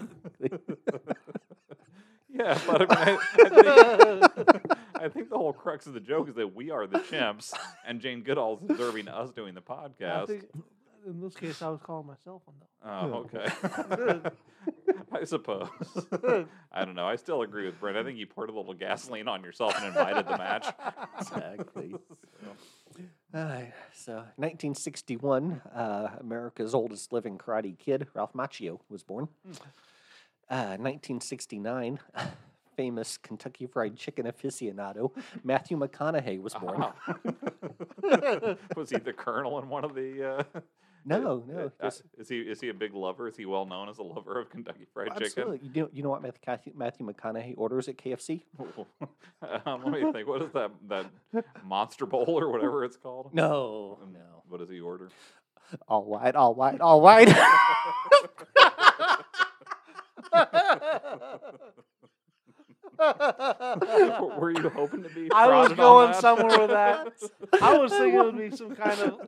yeah, 2.29 2.59
but 2.67 2.91
I 2.91 3.05
mean, 3.05 3.19
I, 3.19 3.19
I, 3.39 4.29
think, 4.29 4.73
I 4.95 5.09
think 5.09 5.31
the 5.31 5.39
whole 5.39 5.53
crux 5.53 5.87
of 5.87 5.95
the 5.95 6.01
joke 6.01 6.29
is 6.29 6.35
that 6.37 6.55
we 6.55 6.71
are 6.71 6.87
the 6.87 6.99
chimps, 7.01 7.53
and 7.87 8.01
Jane 8.01 8.23
Goodall's 8.23 8.61
observing 8.69 9.09
us 9.09 9.31
doing 9.31 9.55
the 9.55 9.63
I 9.69 9.73
podcast. 9.73 10.27
think 10.29 10.49
in 11.07 11.21
this 11.21 11.35
case, 11.35 11.63
I 11.63 11.69
was 11.69 11.81
calling 11.81 12.07
myself 12.07 12.43
one 12.45 12.57
though. 12.61 12.67
Oh, 12.91 13.27
okay. 13.27 14.31
I 15.13 15.25
suppose. 15.25 15.69
I 16.73 16.85
don't 16.85 16.95
know. 16.95 17.07
I 17.07 17.17
still 17.17 17.43
agree 17.43 17.67
with 17.67 17.81
Brent. 17.81 17.97
I 17.97 18.05
think 18.05 18.19
you 18.19 18.27
poured 18.27 18.51
a 18.51 18.53
little 18.53 18.75
gasoline 18.75 19.27
on 19.27 19.43
yourself 19.43 19.75
and 19.79 19.87
invited 19.87 20.27
the 20.27 20.37
match. 20.37 20.67
exactly. 21.21 21.95
Alright, 23.35 23.75
so 23.93 24.15
1961, 24.37 25.61
uh, 25.75 26.09
America's 26.19 26.75
oldest 26.75 27.13
living 27.13 27.37
karate 27.37 27.79
kid, 27.79 28.07
Ralph 28.15 28.33
Macchio, 28.33 28.81
was 28.89 29.03
born. 29.03 29.29
Uh, 30.49 30.79
1969, 30.79 31.99
famous 32.77 33.19
Kentucky 33.19 33.67
Fried 33.67 33.97
Chicken 33.97 34.25
aficionado 34.25 35.11
Matthew 35.45 35.77
McConaughey 35.77 36.41
was 36.41 36.55
born. 36.55 36.87
Was 38.75 38.89
he 38.89 38.97
the 38.97 39.13
colonel 39.13 39.59
in 39.59 39.69
one 39.69 39.85
of 39.85 39.95
the? 39.95 40.47
No, 41.09 41.43
no, 41.49 41.73
uh, 41.81 41.87
just 41.87 42.03
is 42.19 42.29
he 42.29 42.41
is 42.41 42.61
he 42.61 42.69
a 42.69 42.75
big 42.75 42.95
lover? 42.95 43.29
Is 43.29 43.37
he 43.37 43.47
well 43.47 43.65
known 43.65 43.89
as 43.89 43.99
a 43.99 44.03
lover 44.03 44.41
of 44.41 44.51
Kentucky 44.51 44.87
Fried 44.93 45.09
absolutely. 45.11 45.61
You 45.63 45.83
know, 45.83 45.89
you 45.93 46.03
know 46.03 46.11
what 46.11 46.23
Matthew, 46.23 46.73
Matthew 46.77 47.07
McConaughey 47.07 47.55
orders 47.57 47.89
at 47.89 47.97
KFC? 47.97 48.43
Chicken? 48.59 48.85
um, 49.67 49.85
let 49.85 49.93
me 50.03 50.13
think. 50.13 50.29
What 50.29 50.43
is 50.43 50.53
that? 50.53 50.71
That 50.89 51.07
monster 51.65 52.05
bowl 52.07 52.39
or 52.39 52.51
whatever 52.51 52.85
it's 52.85 52.97
called? 52.97 53.33
No, 53.33 53.99
Um, 54.03 54.13
no. 54.13 54.43
What 54.49 54.59
does 54.61 54.69
he 54.69 54.81
order? 54.81 55.09
All 55.87 56.05
white, 56.05 56.35
all 56.35 56.55
white, 56.55 56.81
all 56.81 57.01
white. 57.01 57.29
W- 62.99 64.35
Were 64.41 64.51
you 64.51 64.69
hoping 64.69 65.03
to 65.03 65.09
be? 65.09 65.29
I 65.33 65.47
was 65.47 65.73
going 65.73 66.15
somewhere 66.15 66.59
with 66.61 66.71
that. 66.71 67.13
I 67.63 67.79
was 67.79 67.93
thinking 67.93 68.19
it 68.19 68.25
would 68.25 68.37
be 68.39 68.57
some 68.57 68.75
kind 68.75 69.01
of. 69.01 69.21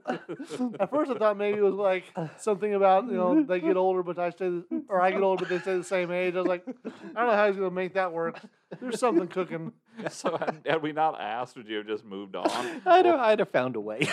At 0.81 0.91
first, 0.91 1.11
I 1.11 1.15
thought 1.19 1.37
maybe 1.37 1.59
it 1.59 1.63
was 1.63 1.75
like 1.75 2.05
something 2.39 2.75
about 2.75 3.07
you 3.07 3.13
know 3.13 3.43
they 3.43 3.61
get 3.61 3.77
older, 3.77 4.03
but 4.03 4.19
I 4.19 4.31
stay, 4.31 4.63
or 4.89 5.01
I 5.01 5.11
get 5.13 5.23
older, 5.23 5.45
but 5.45 5.51
they 5.51 5.59
stay 5.61 5.77
the 5.77 5.85
same 5.85 6.11
age. 6.11 6.35
I 6.35 6.39
was 6.39 6.47
like, 6.49 6.65
I 6.67 6.73
don't 7.21 7.27
know 7.27 7.37
how 7.37 7.47
he's 7.47 7.57
gonna 7.57 7.71
make 7.71 7.95
that 7.95 8.13
work. 8.13 8.41
There's 8.81 9.01
something 9.01 9.29
cooking. 9.29 9.73
so 10.11 10.37
had, 10.37 10.61
had 10.67 10.83
we 10.83 10.93
not 10.93 11.21
asked, 11.21 11.57
would 11.57 11.69
you 11.69 11.79
have 11.79 11.87
just 11.87 12.05
moved 12.05 12.35
on? 12.37 12.49
I'd 12.87 13.05
have, 13.07 13.21
I'd 13.21 13.39
have 13.41 13.51
found 13.51 13.77
a 13.77 13.81
way. 13.81 14.09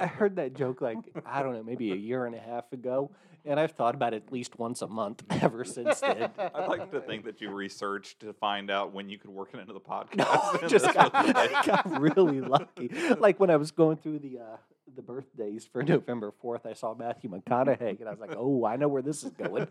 I 0.00 0.06
heard 0.06 0.36
that 0.36 0.54
joke 0.54 0.80
like 0.80 0.98
I 1.24 1.42
don't 1.42 1.54
know, 1.54 1.62
maybe 1.62 1.92
a 1.92 1.96
year 1.96 2.26
and 2.26 2.34
a 2.34 2.40
half 2.40 2.72
ago, 2.72 3.10
and 3.44 3.58
I've 3.58 3.72
thought 3.72 3.94
about 3.94 4.14
it 4.14 4.24
at 4.26 4.32
least 4.32 4.58
once 4.58 4.82
a 4.82 4.86
month 4.86 5.22
ever 5.42 5.64
since 5.64 6.00
then. 6.00 6.30
I'd 6.38 6.68
like 6.68 6.90
to 6.92 7.00
think 7.00 7.24
that 7.24 7.40
you 7.40 7.50
researched 7.50 8.20
to 8.20 8.32
find 8.32 8.70
out 8.70 8.92
when 8.92 9.08
you 9.08 9.18
could 9.18 9.30
work 9.30 9.50
it 9.54 9.60
into 9.60 9.72
the 9.72 9.80
podcast. 9.80 10.16
No, 10.16 10.24
I 10.26 10.66
just 10.68 10.92
got, 10.94 11.12
was 11.12 11.26
the 11.26 11.32
day. 11.48 11.54
I 11.54 11.66
got 11.66 12.00
really 12.00 12.40
lucky. 12.40 12.88
Like 13.18 13.40
when 13.40 13.50
I 13.50 13.56
was 13.56 13.70
going 13.70 13.96
through 13.96 14.20
the 14.20 14.38
uh, 14.38 14.56
the 14.94 15.02
birthdays 15.02 15.64
for 15.64 15.82
November 15.82 16.32
fourth, 16.40 16.66
I 16.66 16.74
saw 16.74 16.94
Matthew 16.94 17.30
McConaughey, 17.30 17.98
and 18.00 18.08
I 18.08 18.10
was 18.10 18.20
like, 18.20 18.34
"Oh, 18.36 18.66
I 18.66 18.76
know 18.76 18.88
where 18.88 19.00
this 19.02 19.24
is 19.24 19.30
going." 19.30 19.66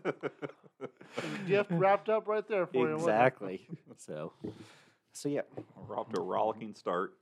Gift 1.46 1.70
wrapped 1.70 2.08
up 2.08 2.26
right 2.26 2.46
there 2.48 2.66
for 2.66 2.88
you. 2.88 2.94
exactly. 2.96 3.66
So, 3.98 4.32
so 5.12 5.28
yeah, 5.28 5.42
We're 5.88 5.98
off 5.98 6.08
to 6.10 6.20
a 6.20 6.24
rollicking 6.24 6.74
start. 6.74 7.12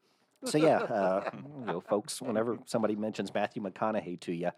so 0.45 0.57
yeah, 0.57 0.79
uh, 0.79 1.31
you 1.61 1.67
know, 1.67 1.81
folks. 1.81 2.23
Whenever 2.23 2.59
somebody 2.65 2.97
mentions 2.97 3.35
Matthew 3.35 3.63
McConaughey 3.63 4.19
to 4.21 4.33
you, 4.33 4.51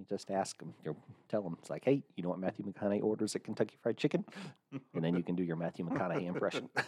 you 0.00 0.06
just 0.08 0.30
ask 0.30 0.58
them. 0.58 0.74
You 0.84 0.90
know, 0.90 0.96
tell 1.28 1.42
them 1.42 1.56
it's 1.60 1.70
like, 1.70 1.84
"Hey, 1.84 2.02
you 2.16 2.22
know 2.22 2.30
what 2.30 2.38
Matthew 2.38 2.64
McConaughey 2.64 3.02
orders 3.02 3.36
at 3.36 3.44
Kentucky 3.44 3.76
Fried 3.82 3.96
Chicken?" 3.96 4.24
And 4.94 5.04
then 5.04 5.14
you 5.14 5.22
can 5.22 5.36
do 5.36 5.42
your 5.42 5.56
Matthew 5.56 5.86
McConaughey 5.86 6.26
impression. 6.26 6.68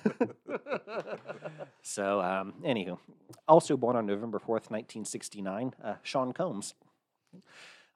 So, 1.83 2.21
um, 2.21 2.55
anywho, 2.65 2.99
also 3.49 3.77
born 3.77 3.97
on 3.97 4.07
November 4.07 4.39
4th, 4.39 4.71
1969, 4.71 5.75
uh, 5.83 5.95
Sean 6.03 6.33
Combs. 6.33 6.75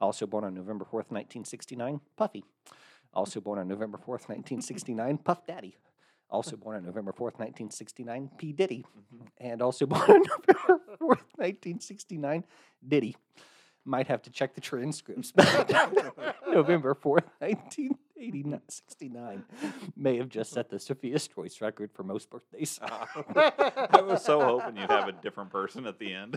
Also 0.00 0.26
born 0.26 0.44
on 0.44 0.54
November 0.54 0.84
4th, 0.84 1.10
1969, 1.10 2.00
Puffy. 2.16 2.44
Also 3.14 3.40
born 3.40 3.60
on 3.60 3.68
November 3.68 3.96
4th, 3.96 4.28
1969, 4.28 5.18
Puff 5.18 5.46
Daddy. 5.46 5.76
Also 6.28 6.56
born 6.56 6.76
on 6.76 6.84
November 6.84 7.12
4th, 7.12 7.38
1969, 7.38 8.30
P. 8.36 8.52
Diddy. 8.52 8.84
And 9.38 9.62
also 9.62 9.86
born 9.86 10.02
on 10.02 10.22
November 10.48 10.84
4th, 11.00 11.22
1969, 11.38 12.44
Diddy. 12.86 13.16
Might 13.88 14.08
have 14.08 14.20
to 14.22 14.30
check 14.30 14.56
the 14.56 14.60
transcripts. 14.60 15.32
November 16.48 16.92
4th, 16.96 17.22
1969. 17.38 19.44
May 19.96 20.16
have 20.16 20.28
just 20.28 20.50
set 20.52 20.68
the 20.70 20.80
Sophia's 20.80 21.28
Choice 21.28 21.60
record 21.60 21.92
for 21.94 22.02
most 22.02 22.28
birthdays. 22.28 22.80
I 22.82 24.00
was 24.02 24.24
so 24.24 24.40
hoping 24.40 24.76
you'd 24.76 24.90
have 24.90 25.06
a 25.06 25.12
different 25.12 25.50
person 25.50 25.86
at 25.86 26.00
the 26.00 26.12
end, 26.12 26.36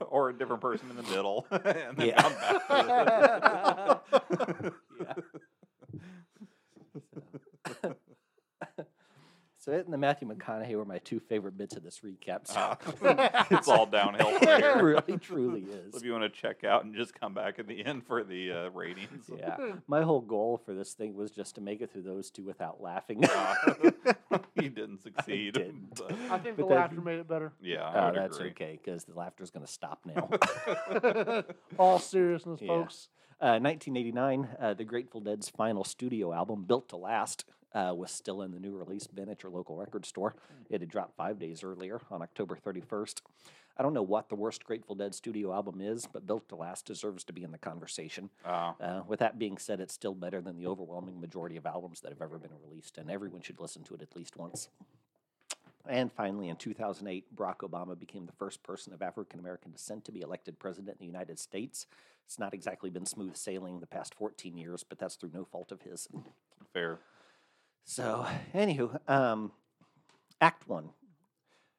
or 0.08 0.30
a 0.30 0.32
different 0.32 0.62
person 0.62 0.88
in 0.88 0.96
the 0.96 1.02
middle, 1.02 1.46
and 1.50 1.62
then 1.98 2.06
Yeah. 2.06 2.22
come 2.22 2.32
back. 2.32 4.00
To 4.06 4.72
the- 7.82 7.96
So 9.64 9.70
it 9.70 9.84
and 9.84 9.94
the 9.94 9.98
Matthew 9.98 10.26
McConaughey 10.26 10.74
were 10.74 10.84
my 10.84 10.98
two 10.98 11.20
favorite 11.20 11.56
bits 11.56 11.76
of 11.76 11.84
this 11.84 12.00
recap. 12.00 12.48
So 12.48 12.54
Ah, 12.56 13.46
it's 13.52 13.68
all 13.68 13.86
downhill 13.86 14.36
from 14.40 14.48
here. 14.48 14.58
it 14.78 14.82
really, 14.82 15.18
truly 15.20 15.60
is. 15.60 15.94
If 15.94 16.02
you 16.02 16.10
want 16.10 16.24
to 16.24 16.30
check 16.30 16.64
out 16.64 16.84
and 16.84 16.92
just 16.96 17.14
come 17.14 17.32
back 17.32 17.60
at 17.60 17.68
the 17.68 17.84
end 17.84 18.04
for 18.04 18.24
the 18.24 18.50
uh, 18.50 18.70
ratings. 18.70 19.30
Yeah, 19.38 19.74
my 19.86 20.02
whole 20.02 20.20
goal 20.20 20.60
for 20.66 20.74
this 20.74 20.94
thing 20.94 21.14
was 21.14 21.30
just 21.30 21.54
to 21.54 21.60
make 21.60 21.80
it 21.80 21.92
through 21.92 22.02
those 22.02 22.28
two 22.32 22.42
without 22.42 22.82
laughing. 22.82 23.22
Uh, 24.32 24.38
you 24.54 24.70
didn't 24.70 25.02
succeed. 25.02 25.52
didn't. 25.54 25.94
but 25.94 26.10
I 26.30 26.38
think 26.38 26.56
But 26.56 26.62
the 26.62 26.68
that- 26.68 26.74
laughter 26.74 27.00
made 27.02 27.18
it 27.18 27.28
better. 27.28 27.52
yeah, 27.60 27.82
I 27.84 28.08
Oh, 28.08 28.12
that's 28.14 28.38
agree. 28.38 28.50
okay 28.50 28.80
because 28.82 29.04
the 29.04 29.12
laughter 29.14 29.44
is 29.44 29.50
going 29.50 29.64
to 29.66 29.70
stop 29.70 30.00
now. 30.06 30.30
All 31.78 31.98
seriousness, 31.98 32.60
Yeah. 32.62 32.68
folks. 32.68 33.08
Uh, 33.40 33.60
1989, 33.60 34.48
uh, 34.58 34.72
the 34.74 34.84
Grateful 34.84 35.20
Dead's 35.20 35.48
final 35.50 35.84
studio 35.84 36.32
album, 36.32 36.64
Built 36.64 36.88
to 36.90 36.96
Last, 36.96 37.44
uh, 37.74 37.94
was 37.96 38.10
still 38.10 38.42
in 38.42 38.52
the 38.52 38.60
new 38.60 38.76
release 38.76 39.06
bin 39.06 39.28
at 39.28 39.42
your 39.42 39.52
local 39.52 39.76
record 39.76 40.04
store. 40.06 40.34
It 40.70 40.80
had 40.80 40.90
dropped 40.90 41.16
five 41.16 41.38
days 41.38 41.62
earlier 41.62 42.00
on 42.10 42.22
October 42.22 42.56
31st. 42.56 43.20
I 43.76 43.82
don't 43.82 43.94
know 43.94 44.02
what 44.02 44.28
the 44.28 44.34
worst 44.34 44.64
Grateful 44.64 44.94
Dead 44.94 45.14
studio 45.14 45.52
album 45.52 45.80
is, 45.80 46.06
but 46.06 46.26
Built 46.26 46.46
to 46.50 46.56
Last 46.56 46.84
deserves 46.84 47.24
to 47.24 47.32
be 47.32 47.42
in 47.42 47.52
the 47.52 47.58
conversation. 47.58 48.28
Uh, 48.44 48.72
Uh, 48.78 49.02
with 49.06 49.20
that 49.20 49.38
being 49.38 49.56
said, 49.56 49.80
it's 49.80 49.94
still 49.94 50.14
better 50.14 50.42
than 50.42 50.56
the 50.58 50.66
overwhelming 50.66 51.20
majority 51.20 51.56
of 51.56 51.64
albums 51.64 52.00
that 52.02 52.10
have 52.10 52.20
ever 52.20 52.38
been 52.38 52.50
released, 52.68 52.98
and 52.98 53.10
everyone 53.10 53.40
should 53.40 53.60
listen 53.60 53.82
to 53.84 53.94
it 53.94 54.02
at 54.02 54.14
least 54.14 54.36
once. 54.36 54.68
And 55.88 56.12
finally, 56.12 56.48
in 56.48 56.56
2008, 56.56 57.34
Barack 57.34 57.58
Obama 57.58 57.98
became 57.98 58.26
the 58.26 58.32
first 58.32 58.62
person 58.62 58.92
of 58.92 59.02
African 59.02 59.40
American 59.40 59.72
descent 59.72 60.04
to 60.04 60.12
be 60.12 60.20
elected 60.20 60.58
president 60.58 60.98
in 61.00 61.06
the 61.06 61.10
United 61.12 61.38
States. 61.38 61.86
It's 62.24 62.38
not 62.38 62.54
exactly 62.54 62.88
been 62.88 63.06
smooth 63.06 63.36
sailing 63.36 63.80
the 63.80 63.86
past 63.86 64.14
14 64.14 64.56
years, 64.56 64.84
but 64.84 64.98
that's 64.98 65.16
through 65.16 65.32
no 65.34 65.44
fault 65.44 65.72
of 65.72 65.82
his. 65.82 66.08
fair. 66.72 66.98
So, 67.84 68.26
anywho, 68.54 68.98
um, 69.08 69.52
Act 70.40 70.66
One. 70.68 70.90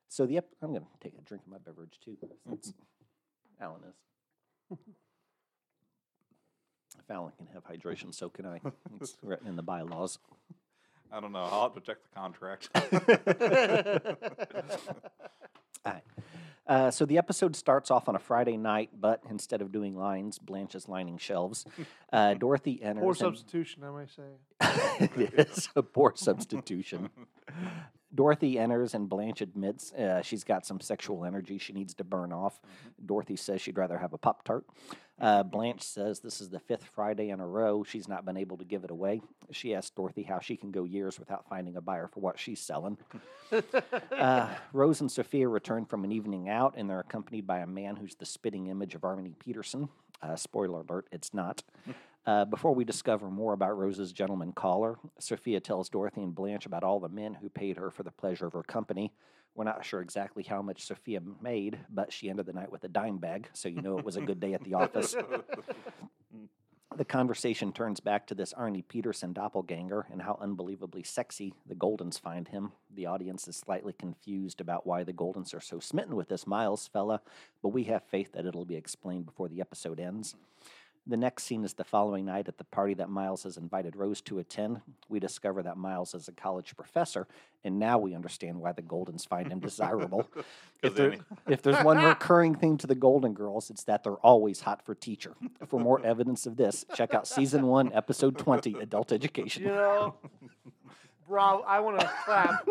So 0.10 0.26
the 0.26 0.38
ep- 0.38 0.50
I'm 0.62 0.70
going 0.72 0.84
to 0.84 0.88
take 1.02 1.18
a 1.18 1.22
drink 1.22 1.44
of 1.46 1.52
my 1.52 1.58
beverage 1.58 2.00
too, 2.04 2.18
since 2.48 2.74
Alan 3.60 3.82
is. 3.90 4.78
If 7.00 7.10
Alan 7.10 7.32
can 7.38 7.48
have 7.48 7.64
hydration, 7.66 8.14
so 8.14 8.30
can 8.30 8.46
I. 8.46 8.60
It's 9.02 9.18
written 9.24 9.48
in 9.48 9.56
the 9.56 9.64
bylaws. 9.64 10.20
I 11.12 11.20
don't 11.20 11.32
know. 11.32 11.40
I'll 11.40 11.64
have 11.64 11.74
to 11.76 11.82
check 11.82 11.98
the 12.04 12.10
contract. 12.16 12.70
All 15.86 15.94
right. 15.94 16.04
Uh, 16.66 16.90
so 16.92 17.06
the 17.06 17.18
episode 17.18 17.56
starts 17.58 17.92
off 17.92 18.08
on 18.08 18.16
a 18.16 18.20
Friday 18.20 18.56
night, 18.56 18.90
but 18.98 19.22
instead 19.30 19.62
of 19.62 19.72
doing 19.72 19.98
lines, 19.98 20.40
Blanche 20.40 20.76
is 20.76 20.88
lining 20.88 21.18
shelves. 21.18 21.66
Uh, 22.12 22.36
Dorothy 22.36 22.82
enters. 22.82 23.02
Poor 23.02 23.10
and- 23.10 23.18
substitution, 23.18 23.84
I 23.84 23.92
may 23.92 24.06
say. 24.06 24.24
It 25.00 25.34
is 25.38 25.70
a 25.76 25.84
poor 25.84 26.14
substitution. 26.16 27.10
Dorothy 28.14 28.60
enters 28.60 28.94
and 28.94 29.10
Blanche 29.10 29.42
admits 29.42 29.92
uh, 29.94 30.22
she's 30.22 30.44
got 30.44 30.66
some 30.66 30.80
sexual 30.80 31.26
energy 31.26 31.58
she 31.58 31.74
needs 31.74 31.94
to 31.96 32.04
burn 32.04 32.32
off. 32.32 32.60
Dorothy 33.04 33.36
says 33.36 33.62
she'd 33.62 33.78
rather 33.78 33.98
have 33.98 34.14
a 34.14 34.18
Pop 34.18 34.44
Tart. 34.44 34.66
Uh, 35.20 35.44
Blanche 35.44 35.82
says 35.82 36.20
this 36.20 36.42
is 36.42 36.50
the 36.50 36.60
fifth 36.60 36.84
Friday 36.84 37.30
in 37.30 37.40
a 37.40 37.48
row 37.48 37.84
she's 37.84 38.08
not 38.08 38.26
been 38.26 38.38
able 38.38 38.58
to 38.58 38.66
give 38.66 38.84
it 38.84 38.92
away. 38.92 39.22
She 39.52 39.74
asks 39.74 39.92
Dorothy 39.92 40.24
how 40.24 40.40
she 40.40 40.58
can 40.58 40.72
go 40.72 40.84
years 40.84 41.20
without 41.20 41.48
finding 41.48 41.76
a 41.76 41.82
buyer 41.82 42.08
for 42.08 42.20
what 42.20 42.40
she's 42.40 42.60
selling. 42.60 42.98
Uh, 44.12 44.50
Rose 44.72 45.02
and 45.02 45.12
Sophia 45.12 45.48
return 45.48 45.86
from 45.86 46.04
an 46.04 46.12
evening 46.12 46.50
out 46.50 46.74
and 46.76 46.90
they're 46.90 47.02
accompanied 47.02 47.46
by 47.46 47.60
a 47.60 47.68
man 47.68 47.96
who's 47.96 48.16
the 48.16 48.26
spitting 48.26 48.68
image 48.68 48.96
of 48.96 49.02
Arnie 49.02 49.38
Peterson. 49.38 49.90
Uh, 50.24 50.36
spoiler 50.36 50.80
alert, 50.82 51.08
it's 51.12 51.34
not. 51.36 51.62
Uh, 52.26 52.46
before 52.46 52.74
we 52.74 52.86
discover 52.86 53.30
more 53.30 53.54
about 53.54 53.78
Rose's 53.78 54.14
gentleman 54.14 54.54
caller, 54.54 54.98
Sophia 55.20 55.60
tells 55.60 55.90
Dorothy 55.90 56.22
and 56.22 56.34
Blanche 56.34 56.66
about 56.66 56.84
all 56.84 57.00
the 57.00 57.10
men 57.10 57.34
who 57.34 57.50
paid 57.50 57.78
her 57.78 57.92
for 57.92 58.04
the 58.04 58.12
pleasure 58.12 58.46
of 58.46 58.54
her 58.54 58.64
company. 58.64 59.12
We're 59.56 59.66
not 59.66 59.86
sure 59.86 60.02
exactly 60.02 60.44
how 60.44 60.62
much 60.62 60.86
Sophia 60.86 61.22
made, 61.42 61.78
but 61.90 62.14
she 62.14 62.30
ended 62.30 62.46
the 62.46 62.54
night 62.54 62.72
with 62.72 62.86
a 62.86 62.88
dime 62.88 63.18
bag, 63.18 63.50
so 63.54 63.70
you 63.70 63.82
know 63.82 63.98
it 63.98 64.06
was 64.06 64.16
a 64.16 64.22
good 64.22 64.40
day 64.40 64.54
at 64.54 64.64
the 64.64 64.74
office. 64.74 65.16
The 66.96 67.06
conversation 67.06 67.74
turns 67.74 68.00
back 68.00 68.28
to 68.28 68.36
this 68.36 68.54
Arnie 68.54 68.88
Peterson 68.88 69.34
doppelganger 69.34 70.06
and 70.12 70.22
how 70.22 70.38
unbelievably 70.40 71.04
sexy 71.04 71.56
the 71.66 71.74
Goldens 71.74 72.20
find 72.20 72.48
him. 72.48 72.72
The 72.94 73.08
audience 73.08 73.48
is 73.48 73.56
slightly 73.56 73.94
confused 73.94 74.62
about 74.62 74.86
why 74.86 75.04
the 75.04 75.14
Goldens 75.14 75.56
are 75.56 75.62
so 75.62 75.80
smitten 75.80 76.16
with 76.16 76.30
this 76.30 76.46
Miles 76.46 76.88
fella, 76.88 77.22
but 77.64 77.70
we 77.70 77.86
have 77.86 78.04
faith 78.04 78.34
that 78.34 78.46
it'll 78.46 78.66
be 78.66 78.76
explained 78.76 79.26
before 79.26 79.50
the 79.50 79.60
episode 79.60 80.00
ends. 80.00 80.36
The 81.06 81.18
next 81.18 81.44
scene 81.44 81.66
is 81.66 81.74
the 81.74 81.84
following 81.84 82.24
night 82.24 82.48
at 82.48 82.58
the 82.58 82.64
party 82.64 82.94
that 82.94 83.10
Miles 83.10 83.44
has 83.44 83.58
invited 83.58 83.98
Rose 83.98 84.22
to 84.22 84.40
attend. 84.40 84.80
We 85.10 85.20
discover 85.20 85.62
that 85.64 85.76
Miles 85.76 86.16
is 86.16 86.30
a 86.30 86.32
college 86.32 86.78
professor, 86.78 87.28
and 87.66 87.78
now 87.78 87.98
we 87.98 88.16
understand 88.16 88.62
why 88.62 88.72
the 88.72 88.84
Goldens 88.84 89.28
find 89.28 89.52
him 89.52 89.60
desirable. 89.60 90.30
if, 90.82 90.82
'Cause 90.82 90.94
there- 90.94 91.18
if 91.50 91.62
there's 91.62 91.84
one 91.84 91.98
recurring 91.98 92.56
theme 92.56 92.78
to 92.78 92.88
the 92.88 92.96
Golden 92.96 93.34
Girls, 93.34 93.70
it's 93.70 93.84
that 93.84 94.04
they're 94.04 94.14
always 94.14 94.62
hot 94.62 94.82
for 94.86 94.96
teacher. 94.96 95.34
For 95.68 95.78
more 95.78 96.00
evidence 96.06 96.46
of 96.46 96.56
this, 96.56 96.86
check 96.96 97.14
out 97.14 97.28
season 97.28 97.68
one, 97.68 97.92
episode 97.94 98.38
20, 98.38 98.76
Adult 98.80 99.12
Education. 99.12 99.64
You 99.64 99.70
know, 99.70 100.16
bravo! 101.28 101.64
I 101.64 101.82
want 101.82 102.00
to 102.00 102.10
clap. 102.24 102.66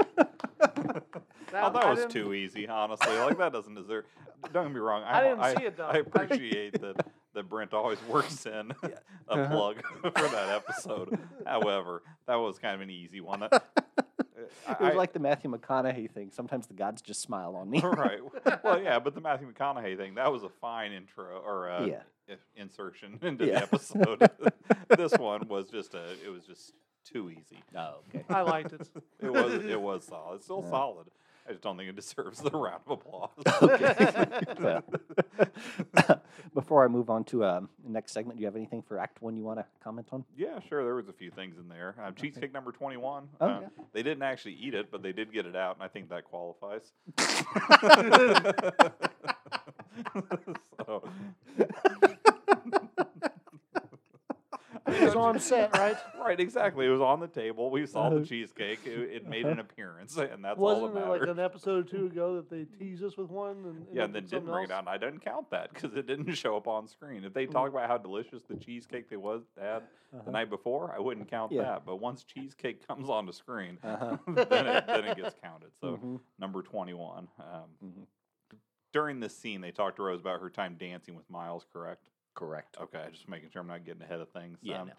Oh, 1.54 1.70
that 1.70 1.84
I 1.84 1.90
was 1.90 1.98
didn't- 1.98 2.12
too 2.12 2.32
easy, 2.32 2.66
honestly. 2.66 3.14
Like 3.18 3.36
that 3.36 3.52
doesn't 3.52 3.74
deserve. 3.74 4.06
Don't 4.54 4.64
get 4.68 4.72
me 4.72 4.80
wrong. 4.80 5.02
I 5.02 5.18
I, 5.18 5.22
didn't 5.22 5.40
I, 5.40 5.54
see 5.54 5.64
it, 5.64 5.76
though. 5.76 5.86
I 5.86 5.98
appreciate 5.98 6.80
that 6.80 7.06
that 7.34 7.48
Brent 7.48 7.72
always 7.74 7.98
works 8.08 8.46
in 8.46 8.72
a 8.82 8.90
Uh-huh. 9.28 9.46
plug 9.48 9.82
for 10.02 10.10
that 10.10 10.48
episode. 10.50 11.18
However, 11.46 12.02
that 12.26 12.36
was 12.36 12.58
kind 12.58 12.74
of 12.74 12.80
an 12.80 12.90
easy 12.90 13.20
one. 13.20 13.40
That, 13.40 13.64
It 14.68 14.80
was 14.80 14.94
like 14.96 15.12
the 15.12 15.18
Matthew 15.20 15.50
McConaughey 15.50 16.10
thing. 16.10 16.30
Sometimes 16.32 16.66
the 16.66 16.74
gods 16.74 17.00
just 17.00 17.20
smile 17.22 17.54
on 17.54 17.70
me. 17.70 17.80
right. 17.80 18.20
Well, 18.64 18.82
yeah, 18.82 18.98
but 18.98 19.14
the 19.14 19.20
Matthew 19.20 19.50
McConaughey 19.52 19.96
thing 19.96 20.16
that 20.16 20.32
was 20.32 20.42
a 20.42 20.48
fine 20.48 20.92
intro 20.92 21.40
or 21.44 21.70
uh, 21.70 21.86
Yeah. 21.86 22.34
insertion 22.56 23.18
into 23.22 23.46
Yeah. 23.46 23.60
the 23.60 23.62
episode. 23.62 24.30
this 24.96 25.12
one 25.16 25.46
was 25.48 25.68
just 25.70 25.94
a. 25.94 26.12
It 26.24 26.28
was 26.30 26.44
just 26.44 26.72
too 27.04 27.30
easy. 27.30 27.62
Oh, 27.76 27.96
okay. 28.08 28.24
I 28.28 28.42
liked 28.42 28.72
it. 28.72 28.88
It 29.20 29.32
was. 29.32 29.52
It 29.64 29.80
was 29.80 30.04
solid. 30.06 30.36
It's 30.36 30.44
still 30.44 30.62
solid. 30.68 31.06
I 31.46 31.50
just 31.50 31.62
don't 31.62 31.76
think 31.76 31.88
it 31.88 31.96
deserves 31.96 32.40
the 32.40 32.50
round 32.50 32.82
of 32.86 33.00
applause. 33.00 33.30
Before 36.54 36.84
I 36.84 36.88
move 36.88 37.10
on 37.10 37.24
to 37.24 37.44
um, 37.44 37.68
the 37.84 37.90
next 37.90 38.12
segment, 38.12 38.38
do 38.38 38.42
you 38.42 38.46
have 38.46 38.56
anything 38.56 38.82
for 38.82 38.98
Act 38.98 39.22
One 39.22 39.36
you 39.36 39.42
want 39.42 39.58
to 39.58 39.66
comment 39.82 40.08
on? 40.12 40.24
Yeah, 40.36 40.60
sure. 40.68 40.84
There 40.84 40.94
was 40.94 41.08
a 41.08 41.12
few 41.12 41.30
things 41.30 41.56
in 41.58 41.68
there. 41.68 41.94
Um, 42.02 42.14
cheesecake 42.14 42.52
number 42.52 42.72
twenty-one. 42.72 43.28
Oh, 43.40 43.46
uh, 43.46 43.60
yeah. 43.62 43.68
They 43.92 44.02
didn't 44.02 44.22
actually 44.22 44.54
eat 44.54 44.74
it, 44.74 44.90
but 44.90 45.02
they 45.02 45.12
did 45.12 45.32
get 45.32 45.46
it 45.46 45.56
out, 45.56 45.76
and 45.76 45.82
I 45.82 45.88
think 45.88 46.10
that 46.10 46.24
qualifies. 46.24 46.92
so, 50.86 51.08
It 54.94 55.04
was 55.04 55.14
on 55.14 55.38
set, 55.40 55.72
right? 55.72 55.96
right, 56.18 56.38
exactly. 56.38 56.86
It 56.86 56.90
was 56.90 57.00
on 57.00 57.20
the 57.20 57.26
table. 57.28 57.70
We 57.70 57.86
saw 57.86 58.08
the 58.10 58.16
Uh-huh. 58.16 58.24
cheesecake. 58.24 58.80
It, 58.86 58.98
it 59.10 59.28
made 59.28 59.46
an 59.46 59.58
appearance, 59.58 60.16
and 60.16 60.44
that's 60.44 60.58
all 60.60 60.82
Wasn't 60.82 60.94
that 60.94 61.06
it 61.06 61.08
like 61.08 61.22
an 61.22 61.38
episode 61.38 61.86
or 61.86 61.88
two 61.88 62.06
ago 62.06 62.36
that 62.36 62.48
they 62.50 62.64
teased 62.64 63.02
us 63.04 63.16
with 63.16 63.30
one? 63.30 63.64
And, 63.64 63.66
and 63.66 63.86
yeah, 63.92 64.04
and 64.04 64.14
then 64.14 64.22
didn't 64.24 64.30
something 64.30 64.50
bring 64.52 64.64
it 64.64 64.70
else? 64.70 64.76
out. 64.76 64.78
And 64.80 64.88
I 64.88 64.98
didn't 64.98 65.20
count 65.24 65.50
that 65.50 65.72
because 65.72 65.94
it 65.96 66.06
didn't 66.06 66.32
show 66.34 66.56
up 66.56 66.68
on 66.68 66.86
screen. 66.88 67.24
If 67.24 67.32
they 67.32 67.46
Mm. 67.46 67.52
talk 67.52 67.68
about 67.70 67.88
how 67.88 67.98
delicious 67.98 68.42
the 68.48 68.56
cheesecake 68.56 69.08
they 69.08 69.16
was 69.16 69.42
had 69.58 69.82
Uh-huh. 70.12 70.22
the 70.24 70.30
night 70.30 70.50
before, 70.50 70.94
I 70.94 71.00
wouldn't 71.00 71.28
count 71.28 71.52
Yeah. 71.52 71.62
that. 71.62 71.86
But 71.86 71.96
once 71.96 72.22
cheesecake 72.24 72.86
comes 72.88 73.08
on 73.08 73.26
the 73.26 73.32
screen, 73.32 73.78
Uh-huh. 73.82 74.16
then, 74.26 74.66
it, 74.66 74.86
then 74.86 75.04
it 75.04 75.16
gets 75.16 75.34
counted. 75.42 75.70
So 75.80 75.96
Mhm. 75.96 76.20
number 76.38 76.62
21. 76.62 77.28
Um, 77.38 77.44
Mhm. 77.84 78.06
During 78.92 79.20
this 79.20 79.34
scene, 79.34 79.62
they 79.62 79.70
talked 79.72 79.96
to 79.96 80.02
Rose 80.02 80.20
about 80.20 80.38
her 80.42 80.50
time 80.50 80.76
dancing 80.78 81.14
with 81.16 81.28
Miles, 81.30 81.64
correct? 81.72 82.10
Correct. 82.34 82.76
Okay, 82.80 83.06
just 83.12 83.28
making 83.28 83.50
sure 83.50 83.60
I'm 83.60 83.68
not 83.68 83.84
getting 83.84 84.02
ahead 84.02 84.20
of 84.20 84.30
things. 84.30 84.58
Yeah, 84.62 84.82
Um, 84.82 84.88
no. 84.88 84.94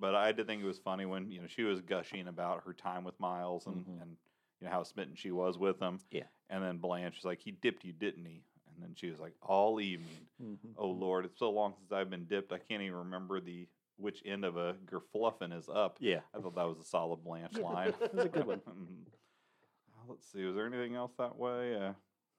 But 0.00 0.14
I 0.14 0.32
did 0.32 0.46
think 0.46 0.62
it 0.62 0.66
was 0.66 0.78
funny 0.78 1.04
when 1.06 1.30
you 1.30 1.40
know 1.40 1.46
she 1.46 1.62
was 1.62 1.80
gushing 1.80 2.26
about 2.28 2.64
her 2.64 2.72
time 2.72 3.04
with 3.04 3.18
Miles 3.20 3.66
and, 3.66 3.86
Mhm. 3.86 4.02
and 4.02 4.16
you 4.60 4.66
know 4.66 4.70
how 4.72 4.82
smitten 4.82 5.14
she 5.14 5.30
was 5.30 5.58
with 5.58 5.78
him. 5.80 6.00
Yeah. 6.10 6.26
And 6.48 6.62
then 6.64 6.78
Blanche 6.78 7.16
was 7.16 7.24
like, 7.24 7.40
"He 7.40 7.52
dipped 7.52 7.84
you, 7.84 7.92
didn't 7.92 8.24
he?" 8.24 8.42
And 8.66 8.82
then 8.82 8.94
she 8.94 9.10
was 9.10 9.20
like, 9.20 9.34
"All 9.42 9.80
evening." 9.80 10.28
Mhm. 10.40 10.74
Oh 10.76 10.88
Lord, 10.90 11.24
it's 11.26 11.38
so 11.38 11.50
long 11.50 11.74
since 11.76 11.92
I've 11.92 12.10
been 12.10 12.24
dipped. 12.26 12.52
I 12.52 12.58
can't 12.58 12.82
even 12.82 12.96
remember 12.98 13.40
the 13.40 13.68
which 13.96 14.22
end 14.24 14.44
of 14.44 14.56
a 14.56 14.74
gerfluffen 14.86 15.52
is 15.56 15.68
up. 15.68 15.98
Yeah. 16.00 16.22
I 16.34 16.40
thought 16.40 16.54
that 16.56 16.64
was 16.66 16.78
a 16.78 16.84
solid 16.84 17.22
Blanche 17.22 17.52
line. 17.60 17.94
Was 18.12 18.24
a 18.24 18.28
good 18.28 18.46
one. 18.46 18.60
Mhm. 18.66 19.06
Uh, 19.94 20.04
Let's 20.08 20.26
see. 20.32 20.42
Was 20.44 20.56
there 20.56 20.66
anything 20.66 20.94
else 20.96 21.12
that 21.18 21.36
way? 21.36 21.76
Uh, 21.76 21.92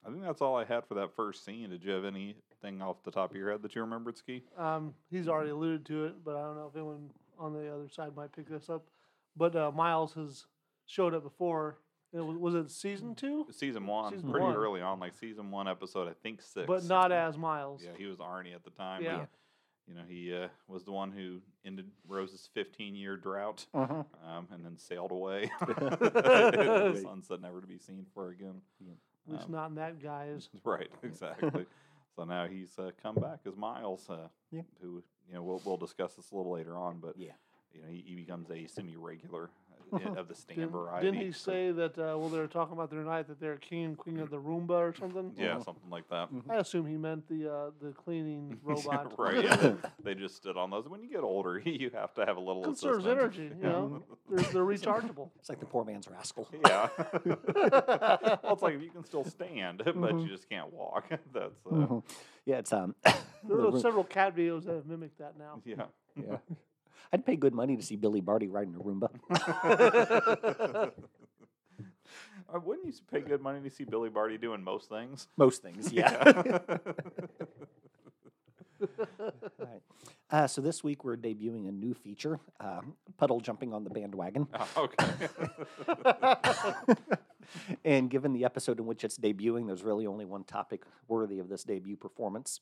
I 0.05 0.09
think 0.09 0.23
that's 0.23 0.41
all 0.41 0.55
I 0.55 0.65
had 0.65 0.85
for 0.85 0.95
that 0.95 1.15
first 1.15 1.45
scene. 1.45 1.69
Did 1.69 1.83
you 1.83 1.91
have 1.91 2.05
anything 2.05 2.81
off 2.81 3.03
the 3.03 3.11
top 3.11 3.31
of 3.31 3.37
your 3.37 3.51
head 3.51 3.61
that 3.61 3.75
you 3.75 3.81
remembered, 3.81 4.17
Ski? 4.17 4.43
Um, 4.57 4.93
he's 5.09 5.27
already 5.27 5.51
alluded 5.51 5.85
to 5.87 6.05
it, 6.05 6.15
but 6.25 6.35
I 6.35 6.41
don't 6.41 6.55
know 6.55 6.67
if 6.69 6.75
anyone 6.75 7.09
on 7.39 7.53
the 7.53 7.73
other 7.73 7.87
side 7.89 8.15
might 8.15 8.31
pick 8.33 8.49
this 8.49 8.69
up. 8.69 8.83
But 9.37 9.55
uh, 9.55 9.71
Miles 9.71 10.13
has 10.13 10.45
showed 10.85 11.13
up 11.13 11.23
before. 11.23 11.77
It 12.13 12.19
was, 12.23 12.37
was 12.37 12.53
it 12.55 12.69
season 12.69 13.15
two? 13.15 13.47
Season 13.51 13.87
one, 13.87 14.13
Season 14.13 14.29
pretty 14.29 14.45
one. 14.45 14.55
early 14.55 14.81
on, 14.81 14.99
like 14.99 15.13
season 15.15 15.49
one, 15.49 15.67
episode 15.67 16.07
I 16.07 16.13
think 16.21 16.41
six. 16.41 16.67
But 16.67 16.83
not 16.83 17.11
as 17.11 17.37
Miles. 17.37 17.81
Yeah, 17.83 17.91
he 17.97 18.05
was 18.05 18.19
Arnie 18.19 18.53
at 18.53 18.63
the 18.63 18.69
time. 18.69 19.01
Yeah. 19.01 19.17
but, 19.19 19.29
You 19.87 19.95
know, 19.95 20.03
he 20.07 20.31
uh, 20.35 20.49
was 20.67 20.83
the 20.83 20.91
one 20.91 21.11
who 21.11 21.39
ended 21.65 21.87
Rose's 22.07 22.47
15 22.53 22.93
year 22.95 23.17
drought 23.17 23.65
Uh-huh. 23.73 24.03
um, 24.29 24.47
and 24.51 24.63
then 24.63 24.77
sailed 24.77 25.11
away. 25.11 25.49
the 25.67 26.99
sunset 27.01 27.41
never 27.41 27.61
to 27.61 27.67
be 27.67 27.79
seen 27.79 28.05
for 28.13 28.29
again. 28.29 28.61
At 29.27 29.31
least 29.33 29.45
Um, 29.45 29.51
not 29.51 29.69
in 29.69 29.75
that 29.75 30.01
guy's. 30.01 30.49
Right, 30.63 30.89
exactly. 31.01 31.65
so 32.15 32.23
now 32.25 32.47
he's 32.47 32.77
uh, 32.77 32.91
come 33.01 33.15
back 33.15 33.39
as 33.45 33.55
Miles, 33.55 34.09
uh, 34.09 34.27
Yeah. 34.51 34.62
who 34.81 35.03
you 35.27 35.33
know 35.33 35.43
we'll 35.43 35.62
we'll 35.65 35.77
discuss 35.77 36.15
this 36.15 36.31
a 36.31 36.36
little 36.36 36.51
later 36.51 36.77
on, 36.77 36.99
but 36.99 37.17
Yeah. 37.17 37.31
you 37.73 37.81
know 37.81 37.88
he, 37.88 38.01
he 38.05 38.15
becomes 38.15 38.49
a 38.51 38.67
semi 38.67 38.95
regular 38.95 39.49
of 40.17 40.27
the 40.27 40.36
stand 40.36 40.60
Didn't, 40.60 40.71
variety. 40.71 41.06
didn't 41.12 41.21
he 41.25 41.32
say 41.32 41.71
that? 41.71 41.97
Uh, 41.97 42.17
well, 42.17 42.29
they 42.29 42.39
were 42.39 42.47
talking 42.47 42.73
about 42.73 42.89
the 42.89 42.97
other 42.97 43.06
night 43.06 43.27
that 43.27 43.39
they're 43.39 43.58
king 43.58 43.86
and 43.86 43.97
queen 43.97 44.19
of 44.19 44.29
the 44.29 44.38
Roomba 44.38 44.71
or 44.71 44.93
something. 44.97 45.32
Yeah, 45.38 45.60
something 45.60 45.89
like 45.89 46.08
that. 46.10 46.29
I 46.49 46.56
assume 46.58 46.86
he 46.86 46.97
meant 46.97 47.27
the 47.27 47.51
uh, 47.53 47.69
the 47.82 47.91
cleaning 47.91 48.60
robot. 48.63 49.13
right. 49.19 49.43
Yeah, 49.43 49.56
they, 49.56 49.75
they 50.03 50.15
just 50.15 50.36
stood 50.36 50.58
on 50.58 50.69
those. 50.69 50.88
When 50.88 51.01
you 51.03 51.10
get 51.10 51.21
older, 51.21 51.60
you 51.60 51.91
have 51.93 52.13
to 52.15 52.25
have 52.25 52.38
a 52.38 52.41
little 52.41 52.63
Conserves 52.63 53.06
assistance. 53.06 53.36
energy. 53.38 53.56
You 53.58 53.63
know, 53.63 54.03
they're, 54.29 54.43
they're 54.51 54.63
rechargeable. 54.65 55.29
It's 55.39 55.49
like 55.49 55.60
the 55.60 55.65
poor 55.65 55.84
man's 55.86 56.08
rascal. 56.08 56.47
Yeah. 56.65 56.89
well, 57.25 58.39
it's 58.53 58.62
like 58.62 58.82
you 58.82 58.89
can 58.89 59.03
still 59.03 59.25
stand, 59.25 59.82
but 59.86 59.95
Mm-hmm. 59.95 60.19
you 60.19 60.27
just 60.27 60.49
can't 60.49 60.71
walk. 60.73 61.10
That's 61.34 61.65
uh, 61.65 61.69
Mhm. 61.69 62.03
Yeah, 62.45 62.58
it's 62.58 62.73
um. 62.73 62.95
There 63.03 63.58
are 63.58 63.71
Room- 63.71 63.79
several 63.79 64.03
cat 64.03 64.36
videos 64.36 64.65
that 64.65 64.75
have 64.75 64.86
mimicked 64.86 65.17
that 65.19 65.38
now. 65.38 65.62
yeah. 65.65 65.86
yeah. 66.15 66.38
I'd 67.11 67.25
pay 67.25 67.35
good 67.35 67.53
money 67.53 67.75
to 67.75 67.83
see 67.83 67.95
Billy 67.95 68.21
Barty 68.21 68.47
riding 68.47 68.75
a 68.75 68.79
Roomba. 68.79 69.09
Uh, 72.53 72.59
wouldn't 72.59 72.85
you 72.85 72.93
pay 73.11 73.21
good 73.21 73.41
money 73.41 73.59
to 73.61 73.69
see 73.69 73.83
Billy 73.83 74.09
Barty 74.09 74.37
doing 74.37 74.63
most 74.63 74.87
things? 74.87 75.27
Most 75.37 75.63
things, 75.63 75.91
yeah. 75.91 76.33
Right. 79.57 79.81
Uh, 80.29 80.45
so 80.47 80.59
this 80.61 80.83
week 80.83 81.05
we're 81.05 81.15
debuting 81.15 81.69
a 81.69 81.71
new 81.71 81.93
feature, 81.93 82.39
um, 82.59 82.95
puddle 83.17 83.39
jumping 83.39 83.73
on 83.73 83.83
the 83.85 83.89
bandwagon. 83.89 84.47
Oh, 84.75 84.89
okay. 84.89 85.05
and 87.85 88.09
given 88.09 88.33
the 88.33 88.43
episode 88.43 88.79
in 88.79 88.85
which 88.85 89.03
it's 89.05 89.17
debuting, 89.17 89.67
there's 89.67 89.83
really 89.83 90.05
only 90.05 90.25
one 90.25 90.43
topic 90.43 90.83
worthy 91.07 91.39
of 91.39 91.47
this 91.49 91.63
debut 91.63 91.95
performance. 91.95 92.59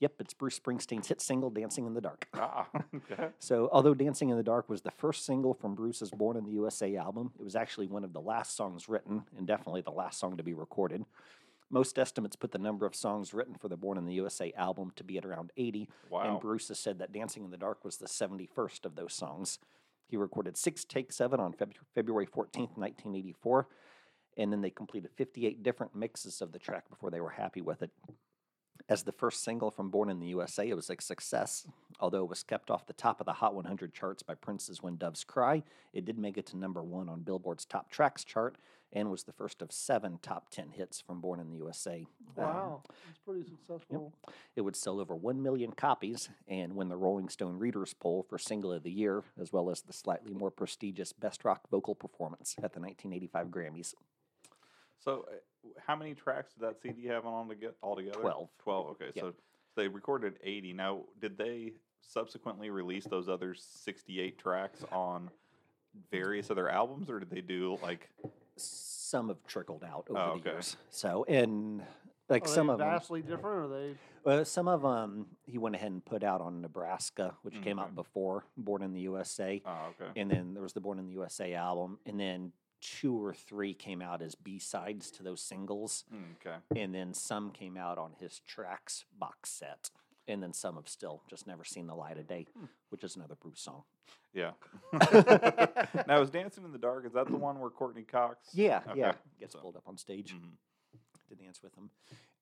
Yep, 0.00 0.12
it's 0.20 0.34
Bruce 0.34 0.58
Springsteen's 0.58 1.08
hit 1.08 1.20
single 1.22 1.48
"Dancing 1.50 1.86
in 1.86 1.94
the 1.94 2.00
Dark." 2.02 2.28
Ah, 2.34 2.68
okay. 2.94 3.28
So, 3.38 3.68
although 3.72 3.94
Dancing 3.94 4.28
in 4.28 4.36
the 4.36 4.42
Dark 4.42 4.68
was 4.68 4.82
the 4.82 4.90
first 4.90 5.24
single 5.24 5.54
from 5.54 5.74
Bruce's 5.74 6.10
Born 6.10 6.36
in 6.36 6.44
the 6.44 6.50
USA 6.52 6.96
album, 6.96 7.32
it 7.38 7.42
was 7.42 7.56
actually 7.56 7.86
one 7.86 8.04
of 8.04 8.12
the 8.12 8.20
last 8.20 8.54
songs 8.56 8.88
written 8.88 9.24
and 9.38 9.46
definitely 9.46 9.80
the 9.80 9.90
last 9.90 10.18
song 10.18 10.36
to 10.36 10.42
be 10.42 10.52
recorded. 10.52 11.04
Most 11.70 11.98
estimates 11.98 12.36
put 12.36 12.52
the 12.52 12.58
number 12.58 12.86
of 12.86 12.94
songs 12.94 13.34
written 13.34 13.54
for 13.54 13.68
the 13.68 13.76
Born 13.76 13.98
in 13.98 14.04
the 14.06 14.14
USA 14.14 14.52
album 14.56 14.92
to 14.96 15.02
be 15.02 15.16
at 15.18 15.24
around 15.24 15.50
80, 15.56 15.88
Wow. 16.10 16.20
and 16.32 16.40
Bruce 16.40 16.68
has 16.68 16.78
said 16.78 16.98
that 16.98 17.10
Dancing 17.12 17.44
in 17.44 17.50
the 17.50 17.56
Dark 17.56 17.84
was 17.84 17.96
the 17.96 18.06
71st 18.06 18.84
of 18.84 18.94
those 18.96 19.14
songs. 19.14 19.58
He 20.08 20.16
recorded 20.16 20.56
six 20.56 20.84
takes 20.84 21.20
of 21.20 21.32
it 21.32 21.40
on 21.40 21.54
Feb- 21.54 21.72
February 21.94 22.26
14th, 22.26 22.76
1984, 22.76 23.66
and 24.36 24.52
then 24.52 24.60
they 24.60 24.70
completed 24.70 25.10
58 25.16 25.62
different 25.64 25.96
mixes 25.96 26.40
of 26.40 26.52
the 26.52 26.58
track 26.60 26.88
before 26.88 27.10
they 27.10 27.20
were 27.20 27.30
happy 27.30 27.62
with 27.62 27.82
it. 27.82 27.90
As 28.88 29.02
the 29.02 29.12
first 29.12 29.42
single 29.42 29.70
from 29.72 29.90
Born 29.90 30.08
in 30.10 30.20
the 30.20 30.28
USA, 30.28 30.68
it 30.68 30.74
was 30.76 30.90
a 30.90 30.96
success. 31.00 31.66
Although 31.98 32.22
it 32.22 32.28
was 32.28 32.44
kept 32.44 32.70
off 32.70 32.86
the 32.86 32.92
top 32.92 33.20
of 33.20 33.26
the 33.26 33.32
Hot 33.34 33.54
100 33.54 33.92
charts 33.92 34.22
by 34.22 34.34
Prince's 34.34 34.80
When 34.82 34.96
Doves 34.96 35.24
Cry, 35.24 35.64
it 35.92 36.04
did 36.04 36.18
make 36.18 36.38
it 36.38 36.46
to 36.46 36.56
number 36.56 36.82
one 36.84 37.08
on 37.08 37.22
Billboard's 37.22 37.64
Top 37.64 37.90
Tracks 37.90 38.22
chart 38.24 38.56
and 38.92 39.10
was 39.10 39.24
the 39.24 39.32
first 39.32 39.60
of 39.60 39.72
seven 39.72 40.18
top 40.22 40.50
10 40.50 40.70
hits 40.70 41.00
from 41.00 41.20
Born 41.20 41.40
in 41.40 41.50
the 41.50 41.56
USA. 41.56 42.06
Um, 42.38 42.44
Wow, 42.44 42.82
it's 43.10 43.18
pretty 43.18 43.42
successful. 43.42 44.12
it 44.54 44.60
would 44.60 44.76
sell 44.76 45.00
over 45.00 45.16
1 45.16 45.42
million 45.42 45.72
copies 45.72 46.28
and 46.46 46.76
win 46.76 46.88
the 46.88 46.96
Rolling 46.96 47.28
Stone 47.28 47.58
Readers 47.58 47.92
Poll 47.92 48.24
for 48.28 48.38
Single 48.38 48.72
of 48.72 48.84
the 48.84 48.92
Year, 48.92 49.24
as 49.40 49.52
well 49.52 49.68
as 49.70 49.82
the 49.82 49.92
slightly 49.92 50.32
more 50.32 50.52
prestigious 50.52 51.12
Best 51.12 51.44
Rock 51.44 51.68
Vocal 51.70 51.96
Performance 51.96 52.54
at 52.58 52.72
the 52.72 52.80
1985 52.80 53.46
Grammys. 53.48 53.94
So, 54.98 55.26
how 55.86 55.96
many 55.96 56.14
tracks 56.14 56.52
did 56.52 56.62
that 56.68 56.80
CD 56.80 57.06
have 57.06 57.26
on 57.26 57.48
to 57.48 57.54
get 57.54 57.76
altogether? 57.82 58.20
12. 58.20 58.48
Twelve. 58.58 58.86
Okay, 58.90 59.10
Yep. 59.14 59.24
so 59.24 59.34
they 59.76 59.88
recorded 59.88 60.38
eighty. 60.42 60.72
Now, 60.72 61.02
did 61.20 61.36
they 61.38 61.72
subsequently 62.00 62.70
release 62.70 63.04
those 63.04 63.28
other 63.28 63.54
sixty-eight 63.54 64.38
tracks 64.38 64.84
on 64.92 65.30
various 66.10 66.50
other 66.50 66.68
albums, 66.68 67.08
or 67.10 67.18
did 67.20 67.30
they 67.30 67.40
do 67.40 67.78
like? 67.82 68.08
Some 68.56 69.28
have 69.28 69.44
trickled 69.46 69.84
out 69.84 70.06
over 70.10 70.18
Oh, 70.18 70.38
the 70.42 70.50
years. 70.50 70.76
So, 70.90 71.24
and 71.28 71.82
like 72.28 72.44
Are 72.44 72.48
some 72.48 72.66
they 72.68 72.72
of 72.72 72.78
them, 72.78 72.88
vastly 72.88 73.20
different, 73.22 73.44
or 73.44 73.62
are 73.64 73.68
they? 73.68 73.94
well, 74.24 74.44
some 74.44 74.66
of 74.66 74.82
them 74.82 75.26
he 75.44 75.58
went 75.58 75.74
ahead 75.76 75.92
and 75.92 76.04
put 76.04 76.24
out 76.24 76.40
on 76.40 76.60
Nebraska, 76.62 77.34
which 77.42 77.54
Mm, 77.54 77.62
came 77.62 77.78
out 77.78 77.94
before 77.94 78.44
Born 78.56 78.82
in 78.82 78.92
the 78.94 79.00
USA. 79.02 79.62
Oh, 79.64 79.92
okay. 80.00 80.10
and 80.20 80.30
then 80.30 80.54
there 80.54 80.62
was 80.62 80.72
the 80.72 80.80
Born 80.80 80.98
in 80.98 81.06
the 81.06 81.12
USA 81.12 81.54
album, 81.54 81.98
and 82.06 82.18
then 82.18 82.52
two 83.00 83.16
or 83.22 83.34
three 83.34 83.74
came 83.74 84.00
out 84.00 84.22
as 84.22 84.34
B 84.34 84.58
sides 84.58 85.10
to 85.12 85.22
those 85.22 85.40
singles, 85.40 86.04
Mm, 86.12 86.36
okay. 86.36 86.56
and 86.80 86.94
then 86.94 87.12
some 87.14 87.50
came 87.50 87.76
out 87.76 87.98
on 87.98 88.12
his 88.20 88.40
tracks 88.46 89.04
box 89.18 89.50
set, 89.50 89.90
and 90.28 90.42
then 90.42 90.52
some 90.52 90.76
have 90.76 90.88
still 90.88 91.22
just 91.28 91.46
never 91.46 91.64
seen 91.64 91.86
the 91.86 91.94
light 91.94 92.18
of 92.18 92.26
day, 92.26 92.46
Hmm. 92.56 92.66
which 92.90 93.02
is 93.04 93.16
another 93.16 93.34
Bruce 93.34 93.60
song. 93.60 93.84
Yeah. 94.32 94.52
now, 96.06 96.20
is 96.20 96.30
Dancing 96.30 96.64
in 96.64 96.72
the 96.72 96.78
Dark? 96.78 97.06
Is 97.06 97.12
that 97.14 97.26
the 97.26 97.36
one 97.36 97.58
where 97.58 97.70
Courteney 97.70 98.02
Cox? 98.04 98.48
Yeah, 98.52 98.82
yeah, 98.94 99.14
gets 99.38 99.54
So- 99.54 99.60
pulled 99.60 99.76
up 99.76 99.88
on 99.88 99.96
stage 99.96 100.34
Mhm. 100.34 100.56
to 101.28 101.34
dance 101.34 101.62
with 101.62 101.74
him, 101.74 101.90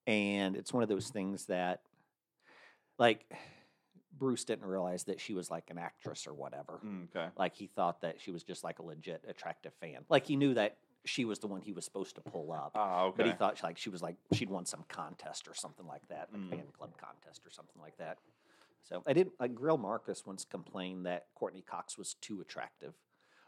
and 0.05 0.55
it's 0.55 0.71
one 0.73 0.83
of 0.83 0.89
those 0.89 1.09
things 1.09 1.45
that, 1.47 1.81
like, 2.99 3.31
Bruce 4.17 4.43
didn't 4.45 4.65
realize 4.65 5.03
that 5.05 5.19
she 5.19 5.33
was 5.33 5.51
like 5.51 5.69
an 5.69 5.77
actress 5.77 6.25
or 6.27 6.33
whatever. 6.33 6.79
Mm, 6.85 7.07
okay. 7.15 7.27
Like 7.37 7.55
he 7.55 7.67
thought 7.67 8.01
that 8.01 8.19
she 8.21 8.31
was 8.31 8.43
just 8.43 8.63
like 8.63 8.79
a 8.79 8.83
legit 8.83 9.23
attractive 9.27 9.73
fan. 9.81 10.05
Like 10.09 10.25
he 10.25 10.35
knew 10.35 10.53
that 10.53 10.77
she 11.03 11.25
was 11.25 11.39
the 11.39 11.47
one 11.47 11.61
he 11.61 11.71
was 11.71 11.85
supposed 11.85 12.15
to 12.15 12.21
pull 12.21 12.51
up. 12.51 12.71
Ah, 12.75 13.03
okay. 13.05 13.13
But 13.17 13.25
he 13.27 13.31
thought 13.33 13.61
like 13.63 13.77
she 13.77 13.89
was 13.89 14.01
like 14.01 14.15
she'd 14.33 14.49
won 14.49 14.65
some 14.65 14.83
contest 14.87 15.47
or 15.47 15.53
something 15.53 15.85
like 15.85 16.07
that, 16.09 16.29
like 16.31 16.41
Mm. 16.41 16.49
fan 16.49 16.63
club 16.77 16.91
contest 16.97 17.45
or 17.45 17.51
something 17.51 17.81
like 17.81 17.97
that. 17.97 18.17
So 18.83 19.01
I 19.05 19.13
didn't 19.13 19.33
like 19.39 19.53
Greil 19.55 19.79
Marcus 19.79 20.25
once 20.25 20.45
complained 20.45 21.05
that 21.05 21.25
Courteney 21.35 21.61
Cox 21.61 21.97
was 21.97 22.15
too 22.21 22.39
attractive. 22.41 22.93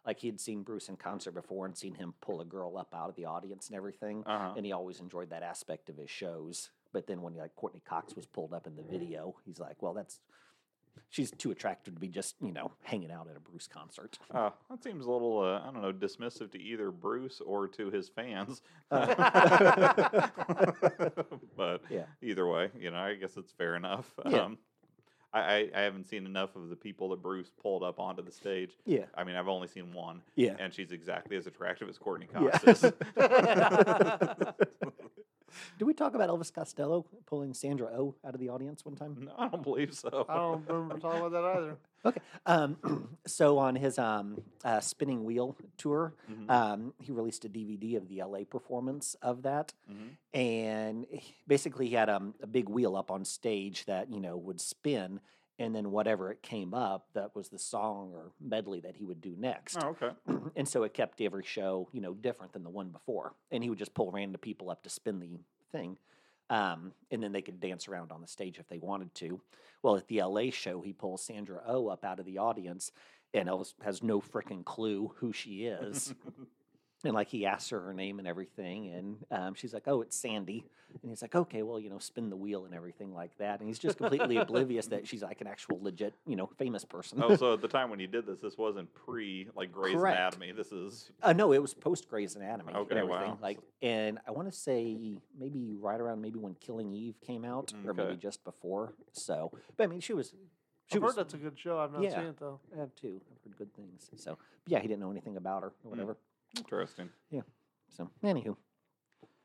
Like 0.06 0.20
he'd 0.20 0.40
seen 0.40 0.64
Bruce 0.64 0.88
in 0.90 0.96
concert 0.98 1.32
before 1.34 1.66
and 1.66 1.76
seen 1.78 1.94
him 1.96 2.14
pull 2.22 2.40
a 2.42 2.46
girl 2.46 2.78
up 2.78 2.94
out 2.96 3.10
of 3.10 3.16
the 3.16 3.26
audience 3.26 3.68
and 3.68 3.76
everything, 3.76 4.24
uh-huh. 4.26 4.54
and 4.56 4.66
he 4.66 4.72
always 4.72 5.00
enjoyed 5.00 5.30
that 5.32 5.44
aspect 5.44 5.90
of 5.90 5.98
his 5.98 6.10
shows. 6.10 6.70
But 6.94 7.08
then 7.08 7.22
when 7.22 7.36
like 7.36 7.56
Courteney 7.56 7.82
Cox 7.88 8.16
was 8.16 8.26
pulled 8.26 8.54
up 8.54 8.66
in 8.68 8.76
the 8.78 8.84
video, 8.84 9.36
he's 9.46 9.60
like, 9.60 9.82
"Well, 9.82 9.94
that's 9.94 10.22
she's 11.10 11.32
too 11.32 11.52
attractive 11.52 11.94
to 11.96 12.00
be 12.00 12.08
just 12.08 12.36
you 12.42 12.52
know 12.52 12.72
hanging 12.84 13.12
out 13.12 13.28
at 13.30 13.36
a 13.38 13.40
Bruce 13.40 13.68
concert." 13.68 14.18
Oh, 14.34 14.54
that 14.70 14.84
seems 14.84 15.06
a 15.06 15.12
little, 15.12 15.40
uh, 15.40 15.62
I 15.68 15.72
don't 15.72 15.82
know, 15.82 15.92
dismissive 15.94 16.52
to 16.52 16.62
either 16.62 16.92
Bruce 16.92 17.42
or 17.46 17.68
to 17.70 17.90
his 17.90 18.08
fans. 18.10 18.62
but 21.56 21.82
Yeah. 21.90 22.06
either 22.22 22.46
way, 22.48 22.70
you 22.78 22.92
know, 22.92 22.98
I 22.98 23.16
guess 23.16 23.38
it's 23.38 23.52
fair 23.52 23.76
enough. 23.76 24.10
Yeah. 24.28 24.44
Um, 24.44 24.58
I, 25.34 25.40
I, 25.40 25.70
I 25.76 25.82
haven't 25.82 26.06
seen 26.08 26.26
enough 26.26 26.56
of 26.56 26.70
the 26.70 26.76
people 26.76 27.10
that 27.10 27.22
Bruce 27.22 27.52
pulled 27.62 27.84
up 27.84 28.00
onto 28.00 28.24
the 28.24 28.32
stage. 28.32 28.72
Yeah, 28.86 29.06
I 29.16 29.24
mean, 29.26 29.36
I've 29.36 29.50
only 29.50 29.68
seen 29.68 29.92
one, 29.94 30.22
yeah. 30.36 30.56
and 30.60 30.74
she's 30.74 30.92
exactly 30.92 31.36
as 31.36 31.48
attractive 31.48 31.90
as 31.90 31.98
Courteney 31.98 32.28
Yeah. 32.34 32.52
Cox 32.58 32.84
is. 32.84 32.94
Did 35.78 35.86
we 35.86 35.94
talk 35.94 36.14
about 36.16 36.30
Elvis 36.30 36.54
Costello 36.54 37.06
pulling 37.26 37.54
Sandra 37.54 37.88
O 37.88 38.16
out 38.26 38.34
of 38.34 38.40
the 38.40 38.50
audience 38.50 38.84
one 38.86 38.96
time? 38.96 39.16
no, 39.20 39.34
I 39.38 39.48
don't 39.48 39.64
believe 39.64 39.94
so. 39.94 40.26
I 40.28 40.36
don't 40.38 40.68
remember 40.68 41.00
talking 41.00 41.20
about 41.26 41.32
that 41.32 41.44
either. 41.44 41.78
Okay. 42.06 42.22
Um, 42.46 42.78
so 43.26 43.58
on 43.58 43.76
his 43.76 43.98
um, 44.00 44.38
uh, 44.64 44.80
spinning 44.80 45.26
wheel 45.26 45.58
tour, 45.78 46.14
Mhm, 46.32 46.50
um, 46.50 46.94
he 47.02 47.12
released 47.12 47.44
a 47.44 47.50
DVD 47.50 47.98
of 47.98 48.08
the 48.08 48.22
LA 48.24 48.44
performance 48.46 49.16
of 49.22 49.42
that, 49.42 49.74
mhm. 49.92 50.12
and 50.34 51.06
he- 51.10 51.36
basically 51.48 51.88
he 51.88 51.96
had 51.96 52.08
um, 52.10 52.36
a 52.42 52.48
big 52.48 52.70
wheel 52.70 52.96
up 52.96 53.10
on 53.12 53.26
stage 53.26 53.86
that 53.86 54.12
you 54.12 54.20
know 54.22 54.38
would 54.38 54.62
spin, 54.62 55.20
and 55.60 55.76
then 55.76 55.92
whatever 55.92 56.32
it 56.32 56.42
came 56.42 56.74
up, 56.74 57.08
that 57.14 57.36
was 57.36 57.50
the 57.50 57.60
song 57.60 58.12
or 58.14 58.32
medley 58.40 58.80
that 58.82 58.96
he 58.96 59.06
would 59.06 59.22
do 59.22 59.36
next. 59.38 59.78
Oh, 59.84 59.90
okay. 59.90 60.12
and 60.56 60.68
so 60.68 60.84
it 60.84 60.94
kept 60.94 61.20
every 61.22 61.44
show, 61.44 61.90
you 61.92 62.02
know, 62.02 62.14
different 62.14 62.54
than 62.54 62.64
the 62.64 62.70
one 62.70 62.90
before. 62.90 63.34
And 63.52 63.64
he 63.64 63.70
would 63.70 63.80
just 63.80 63.94
pull 63.94 64.12
random 64.12 64.40
people 64.40 64.70
up 64.70 64.84
to 64.84 64.90
spin 64.90 65.20
the 65.20 65.40
thing. 65.72 65.98
Um, 66.50 66.94
and 67.12 67.22
then 67.22 67.32
they 67.32 67.42
could 67.42 67.60
dance 67.60 67.88
around 67.88 68.12
on 68.12 68.22
the 68.22 68.28
stage 68.28 68.58
if 68.60 68.68
they 68.68 68.78
wanted 68.78 69.14
to. 69.16 69.42
Well, 69.82 69.98
at 69.98 70.08
the 70.08 70.22
LA 70.22 70.50
show, 70.52 70.82
he 70.82 70.94
pulls 70.94 71.24
Sandra 71.24 71.62
O 71.68 71.88
up 71.88 72.06
out 72.06 72.20
of 72.20 72.26
the 72.26 72.38
audience, 72.38 72.92
and 73.34 73.50
Elvis 73.50 73.74
has 73.84 74.02
no 74.02 74.22
freaking 74.22 74.64
clue 74.64 75.14
who 75.18 75.34
she 75.34 75.66
is. 75.66 76.14
and 77.08 77.16
like 77.16 77.30
he 77.30 77.46
asks 77.46 77.70
her 77.72 77.80
her 77.80 77.94
name 77.94 78.20
and 78.20 78.28
everything, 78.28 78.90
and 78.90 79.18
um, 79.32 79.54
she's 79.56 79.74
like, 79.74 79.88
"Oh, 79.88 80.02
it's 80.02 80.16
Sandy." 80.16 80.64
And 81.02 81.12
he's 81.12 81.22
like, 81.22 81.36
"Okay, 81.36 81.64
well, 81.64 81.80
you 81.80 81.90
know, 81.90 82.00
spin 82.00 82.30
the 82.30 82.36
wheel 82.36 82.66
and 82.66 82.74
everything 82.74 83.14
like 83.14 83.38
that." 83.40 83.60
And 83.60 83.68
he's 83.68 83.80
just 83.80 83.98
completely 83.98 84.38
oblivious 84.46 84.88
that 84.88 85.08
she's 85.08 85.22
like 85.24 85.42
an 85.42 85.48
actual 85.48 85.80
legit, 85.82 86.14
you 86.26 86.36
know, 86.36 86.48
famous 86.58 86.86
person. 86.86 87.22
oh, 87.22 87.36
so 87.36 87.54
at 87.56 87.62
the 87.62 87.68
time 87.68 87.90
when 87.90 88.00
he 88.00 88.08
did 88.08 88.26
this, 88.26 88.40
this 88.40 88.58
wasn't 88.58 88.94
pre 88.94 89.48
like 89.56 89.72
Grey's 89.72 89.96
Correct. 89.96 90.18
Anatomy. 90.18 90.52
This 90.52 90.72
is 90.72 91.12
Uh, 91.24 91.34
no, 91.34 91.52
it 91.54 91.62
was 91.62 91.74
post 91.74 92.10
Grey's 92.10 92.36
Anatomy 92.36 92.74
Okay, 92.74 92.90
and 92.92 93.00
everything. 93.00 93.32
wow. 93.32 93.38
Like, 93.42 93.60
and 93.82 94.20
I 94.28 94.32
want 94.32 94.52
to 94.52 94.58
say 94.58 95.18
maybe 95.40 95.76
right 95.80 96.00
around 96.00 96.22
maybe 96.22 96.40
when 96.40 96.56
Killing 96.56 96.94
Eve 96.94 97.16
came 97.22 97.44
out, 97.46 97.74
or 97.86 97.94
maybe 97.94 98.16
just 98.16 98.44
before. 98.44 98.94
So, 99.14 99.52
but 99.78 99.84
I 99.86 99.88
mean, 99.88 100.00
she 100.02 100.14
was. 100.14 100.34
She 100.90 100.96
I've 100.96 101.04
was. 101.04 101.16
heard 101.16 101.26
that's 101.26 101.34
a 101.34 101.38
good 101.38 101.60
show. 101.60 101.80
I've 101.80 101.92
not 101.92 102.02
Yeah. 102.02 102.16
seen 102.16 102.28
it 102.30 102.38
though. 102.40 102.60
I 102.76 102.80
have 102.80 102.96
too. 102.96 103.20
I've 103.30 103.44
heard 103.44 103.58
good 103.58 103.74
things. 103.76 104.10
So, 104.16 104.38
but 104.64 104.72
yeah, 104.72 104.80
he 104.80 104.88
didn't 104.88 105.02
know 105.02 105.12
anything 105.12 105.36
about 105.36 105.64
her 105.64 105.68
or 105.68 105.72
Mm. 105.86 105.90
whatever. 105.90 106.18
Interesting. 106.56 107.10
Yeah. 107.30 107.42
So, 107.90 108.10
anywho, 108.24 108.56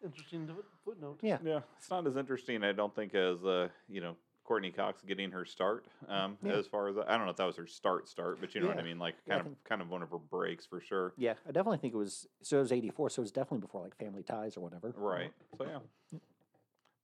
Interesting 0.05 0.49
footnote. 0.85 1.19
Yeah. 1.23 1.39
Yeah, 1.45 1.61
it's 1.79 1.89
not 1.91 2.07
as 2.07 2.17
interesting, 2.17 2.65
I 2.65 2.73
don't 2.73 2.95
think, 2.95 3.15
as 3.15 3.45
uh, 3.45 3.69
you 3.89 4.01
know 4.01 4.17
Courteney 4.45 4.73
Cox 4.73 5.01
getting 5.07 5.31
her 5.31 5.45
start. 5.45 5.87
Um, 6.09 6.37
Yeah. 6.43 6.55
as 6.55 6.67
far 6.67 6.89
as 6.89 6.97
I 6.99 7.17
don't 7.17 7.25
know 7.25 7.31
if 7.31 7.37
that 7.37 7.47
was 7.47 7.57
her 7.57 7.67
start 7.69 8.09
start, 8.09 8.41
but 8.41 8.53
you 8.55 8.61
know 8.61 8.67
what 8.69 8.79
I 8.79 8.83
mean, 8.83 8.99
like 8.99 9.15
Yeah, 9.27 9.37
I 9.37 9.39
kind 9.39 9.47
of 9.53 9.65
kind 9.65 9.81
of 9.83 9.89
one 9.91 10.03
of 10.03 10.11
her 10.11 10.19
breaks 10.19 10.67
for 10.67 10.81
sure. 10.81 11.13
yeah, 11.17 11.35
I 11.49 11.53
definitely 11.53 11.79
think 11.79 11.95
it 11.95 11.99
was. 11.99 12.27
So 12.43 12.57
it 12.59 12.61
was 12.63 12.73
'84. 12.73 13.11
So 13.11 13.21
it 13.21 13.25
was 13.25 13.33
definitely 13.33 13.61
before 13.61 13.83
like 13.83 13.97
Family 13.97 14.25
Ties 14.25 14.57
or 14.57 14.61
whatever. 14.61 14.93
Right. 14.97 15.33
So 15.57 15.67
yeah, 15.67 16.19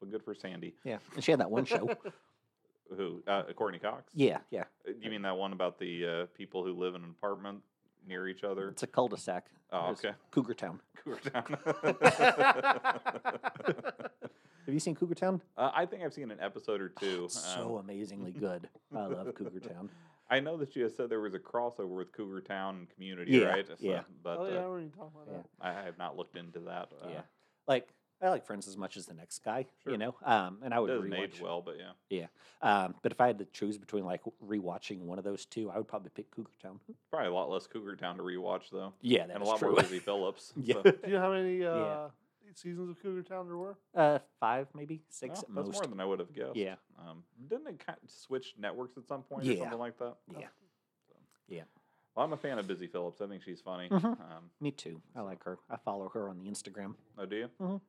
but 0.00 0.10
good 0.10 0.24
for 0.24 0.34
Sandy. 0.34 0.74
Yeah, 0.84 0.98
and 1.14 1.22
she 1.22 1.30
had 1.30 1.38
that 1.40 1.50
one 1.52 1.64
show. 1.66 1.88
Who? 2.96 3.22
Uh, 3.26 3.42
Courteney 3.54 3.78
Cox. 3.78 4.12
yeah, 4.14 4.38
yeah. 4.50 4.64
Uh, 4.88 4.92
You 5.00 5.10
mean 5.10 5.22
that 5.22 5.36
one 5.36 5.52
about 5.52 5.78
the 5.78 6.06
uh, 6.06 6.26
people 6.34 6.64
who 6.64 6.72
live 6.72 6.94
in 6.96 7.04
an 7.04 7.10
apartment 7.10 7.60
near 8.08 8.26
each 8.26 8.42
other? 8.44 8.70
It's 8.70 8.82
a 8.82 8.86
cul-de-sac. 8.86 9.46
Oh, 9.70 9.90
It's 9.90 10.04
okay. 10.04 10.14
Cougar 10.30 10.54
Town. 10.54 10.80
Cougar 11.04 11.30
Town. 11.30 11.56
Have 14.66 14.74
you 14.74 14.80
seen 14.80 14.94
Cougar 14.94 15.14
Town? 15.14 15.40
uh, 15.56 15.70
I 15.74 15.86
think 15.86 16.02
I've 16.02 16.12
seen 16.12 16.30
an 16.30 16.40
episode 16.40 16.80
or 16.82 16.88
two. 16.90 17.26
so 17.30 17.78
um, 17.78 17.84
amazingly 17.84 18.32
good. 18.38 18.68
I 18.94 19.06
love 19.06 19.34
Cougar 19.34 19.60
Town. 19.60 19.88
I 20.30 20.40
know 20.40 20.58
that 20.58 20.76
you 20.76 20.82
had 20.82 20.92
said 20.94 21.08
there 21.08 21.20
was 21.22 21.32
a 21.34 21.38
crossover 21.38 21.88
with 21.96 22.12
Cougar 22.12 22.42
Town 22.42 22.76
and 22.76 22.90
Community, 22.90 23.32
Yeah, 23.32 23.44
right? 23.46 23.66
yeah. 23.78 24.00
But 24.22 24.38
oh 24.38 24.46
yeah, 24.46 24.56
I 24.56 24.64
uh, 24.64 24.68
remember 24.68 24.80
you 24.80 24.90
talking 24.90 25.12
about 25.14 25.28
Yeah. 25.32 25.38
that. 25.62 25.80
I 25.80 25.84
have 25.86 25.96
not 25.96 26.16
looked 26.18 26.36
into 26.36 26.60
that. 26.60 26.88
Uh, 27.02 27.08
Yeah. 27.08 27.20
Like 27.66 27.88
I 28.20 28.30
like 28.30 28.44
Friends 28.44 28.66
as 28.66 28.76
much 28.76 28.96
as 28.96 29.06
the 29.06 29.14
next 29.14 29.44
guy, 29.44 29.66
Sure. 29.84 29.92
you 29.92 29.98
know. 29.98 30.14
Um, 30.24 30.58
and 30.62 30.74
I 30.74 30.78
It 30.78 30.80
would 30.80 30.86
doesn't 30.88 31.10
rewatch. 31.10 31.18
age 31.34 31.40
well, 31.40 31.62
but 31.62 31.76
yeah. 32.10 32.26
Um, 32.62 32.94
but 33.02 33.12
if 33.12 33.20
I 33.20 33.28
had 33.28 33.38
to 33.38 33.44
choose 33.46 33.78
between 33.78 34.04
like 34.04 34.22
rewatching 34.44 35.00
one 35.02 35.18
of 35.18 35.24
those 35.24 35.46
two, 35.46 35.70
I 35.70 35.76
would 35.78 35.86
probably 35.86 36.10
pick 36.10 36.30
Cougar 36.32 36.50
Town. 36.60 36.80
Probably 37.10 37.28
a 37.28 37.32
lot 37.32 37.48
less 37.50 37.66
Cougar 37.68 37.94
Town 37.96 38.16
to 38.16 38.22
rewatch 38.24 38.70
though, 38.70 38.92
Yeah, 39.00 39.26
that 39.26 39.34
and 39.36 39.44
a 39.44 39.46
lot 39.46 39.58
true. 39.60 39.70
more 39.72 39.80
Busy 39.82 39.98
Philipps. 40.00 40.52
Yeah. 40.56 40.74
so- 40.74 40.82
Do 40.82 40.98
you 41.06 41.12
know 41.12 41.20
how 41.20 41.32
many 41.32 41.64
uh, 41.64 42.08
seasons 42.54 42.90
of 42.90 43.00
Cougar 43.00 43.22
Town 43.22 43.46
there 43.46 43.56
were? 43.56 43.78
Uh, 43.94 44.18
five, 44.40 44.66
maybe 44.74 45.00
six 45.08 45.34
Well, 45.34 45.38
at 45.50 45.54
that's 45.54 45.66
most. 45.68 45.74
more 45.82 45.86
than 45.90 46.00
I 46.00 46.04
would 46.04 46.18
have 46.18 46.32
guessed. 46.32 46.56
Yeah. 46.56 46.74
Um, 46.98 47.22
didn't 47.48 47.68
it 47.68 47.86
kind 47.86 47.98
of 48.02 48.10
switch 48.10 48.54
networks 48.58 48.96
at 48.98 49.06
some 49.06 49.22
point 49.22 49.46
or 49.48 49.56
something 49.56 49.78
like 49.78 49.96
that? 49.98 50.16
Yeah. 50.36 50.48
Yeah. 51.48 51.62
Well, 52.16 52.24
I'm 52.26 52.32
a 52.32 52.36
fan 52.36 52.58
of 52.58 52.66
Busy 52.66 52.88
Philipps. 52.88 53.20
I 53.20 53.28
think 53.28 53.44
she's 53.44 53.60
funny. 53.60 53.88
Mhm. 53.88 54.04
Um, 54.04 54.50
Me 54.60 54.72
too. 54.72 55.00
I 55.14 55.20
like 55.20 55.44
her. 55.44 55.58
I 55.70 55.76
follow 55.76 56.08
her 56.08 56.28
on 56.28 56.38
the 56.38 56.50
Instagram. 56.50 56.96
oh, 57.16 57.26
do 57.26 57.36
you? 57.60 57.80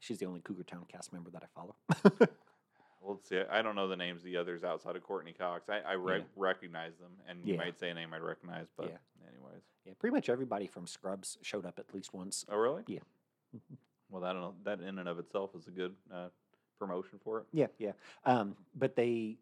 She's 0.00 0.18
the 0.18 0.26
only 0.26 0.40
Cougar 0.40 0.64
Town 0.64 0.84
cast 0.88 1.12
member 1.12 1.30
that 1.30 1.42
I 1.42 1.46
follow. 1.54 1.76
Well, 3.00 3.14
let's 3.14 3.28
see. 3.28 3.40
I 3.48 3.62
don't 3.62 3.76
know 3.76 3.86
the 3.86 3.96
names 3.96 4.20
of 4.22 4.24
the 4.24 4.36
others 4.36 4.64
outside 4.64 4.96
of 4.96 5.04
Courteney 5.04 5.32
Cox. 5.32 5.68
I, 5.70 5.78
I 5.78 5.92
re- 5.92 6.18
Yeah. 6.18 6.24
recognize 6.36 6.96
them, 6.98 7.12
and 7.28 7.44
you 7.46 7.54
Yeah. 7.54 7.60
might 7.60 7.78
say 7.78 7.90
a 7.90 7.94
name 7.94 8.12
I'd 8.12 8.20
recognize, 8.22 8.66
but 8.76 8.86
Yeah. 8.90 8.98
anyways. 9.32 9.62
yeah, 9.86 9.92
pretty 10.00 10.14
much 10.14 10.28
everybody 10.28 10.66
from 10.66 10.86
Scrubs 10.86 11.38
showed 11.40 11.64
up 11.64 11.78
at 11.78 11.94
least 11.94 12.12
once. 12.12 12.44
Oh, 12.48 12.56
really? 12.56 12.82
Yeah. 12.88 12.98
Well, 14.10 14.22
that 14.22 14.64
that 14.64 14.80
in 14.86 14.98
and 14.98 15.08
of 15.08 15.18
itself 15.18 15.54
is 15.54 15.68
a 15.68 15.70
good 15.70 15.94
uh, 16.12 16.28
promotion 16.78 17.18
for 17.22 17.40
it. 17.40 17.46
Yeah, 17.52 17.66
yeah. 17.78 17.92
Um, 18.24 18.56
but 18.74 18.96
they, 18.96 19.36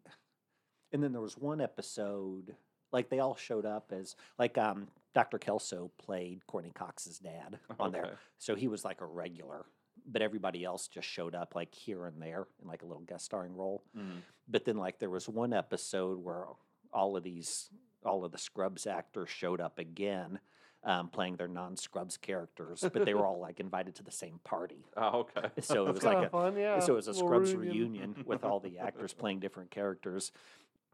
and 0.91 1.01
then 1.01 1.11
there 1.13 1.21
was 1.21 1.37
one 1.37 1.59
episode, 1.61 2.55
like 2.91 3.09
they 3.09 3.19
all 3.19 3.35
showed 3.37 3.65
up 3.65 3.91
as, 3.91 4.15
like, 4.37 4.57
um, 4.57 4.87
Dr. 5.15 5.39
Kelso 5.39 5.89
played 5.97 6.45
Courteney 6.47 6.73
Cox's 6.73 7.17
dad 7.17 7.57
on 7.79 7.91
there. 7.93 8.17
So 8.39 8.55
he 8.55 8.67
was 8.67 8.83
like 8.85 8.99
a 9.01 9.05
regular, 9.05 9.65
but 10.07 10.21
everybody 10.21 10.63
else 10.63 10.87
just 10.87 11.07
showed 11.07 11.35
up 11.35 11.53
like 11.55 11.73
here 11.75 12.05
and 12.05 12.21
there 12.21 12.47
in 12.61 12.67
like 12.67 12.81
a 12.81 12.85
little 12.85 13.03
guest 13.03 13.25
starring 13.25 13.55
role. 13.55 13.83
Mhm. 13.95 14.21
But 14.47 14.65
then 14.65 14.77
like 14.77 14.99
there 14.99 15.09
was 15.09 15.27
one 15.27 15.53
episode 15.53 16.17
where 16.23 16.45
all 16.93 17.17
of 17.17 17.23
these, 17.23 17.69
all 18.05 18.23
of 18.23 18.31
the 18.31 18.37
Scrubs 18.37 18.87
actors 18.87 19.29
showed 19.29 19.59
up 19.61 19.79
again. 19.79 20.39
Um, 20.83 21.09
playing 21.09 21.35
their 21.35 21.47
non-Scrubs 21.49 22.15
characters, 22.17 22.81
but 22.93 23.03
they 23.03 23.13
were 23.15 23.25
all 23.25 23.39
like 23.41 23.59
invited 23.59 23.95
to 23.95 24.03
the 24.03 24.11
same 24.11 24.39
party. 24.45 24.85
Oh, 24.95 25.27
okay. 25.35 25.49
So 25.61 25.87
it 25.87 25.93
was 25.95 26.03
like 26.03 26.27
a, 26.27 26.29
fun, 26.29 26.55
yeah. 26.55 26.79
so 26.79 26.93
it 26.93 26.95
was 26.97 27.07
a 27.07 27.11
little 27.11 27.27
Scrubs 27.27 27.53
reunion. 27.53 27.91
reunion. 28.03 28.23
with 28.25 28.45
all 28.45 28.59
the 28.61 28.77
actors 28.77 29.11
playing 29.11 29.39
different 29.39 29.71
characters. 29.71 30.31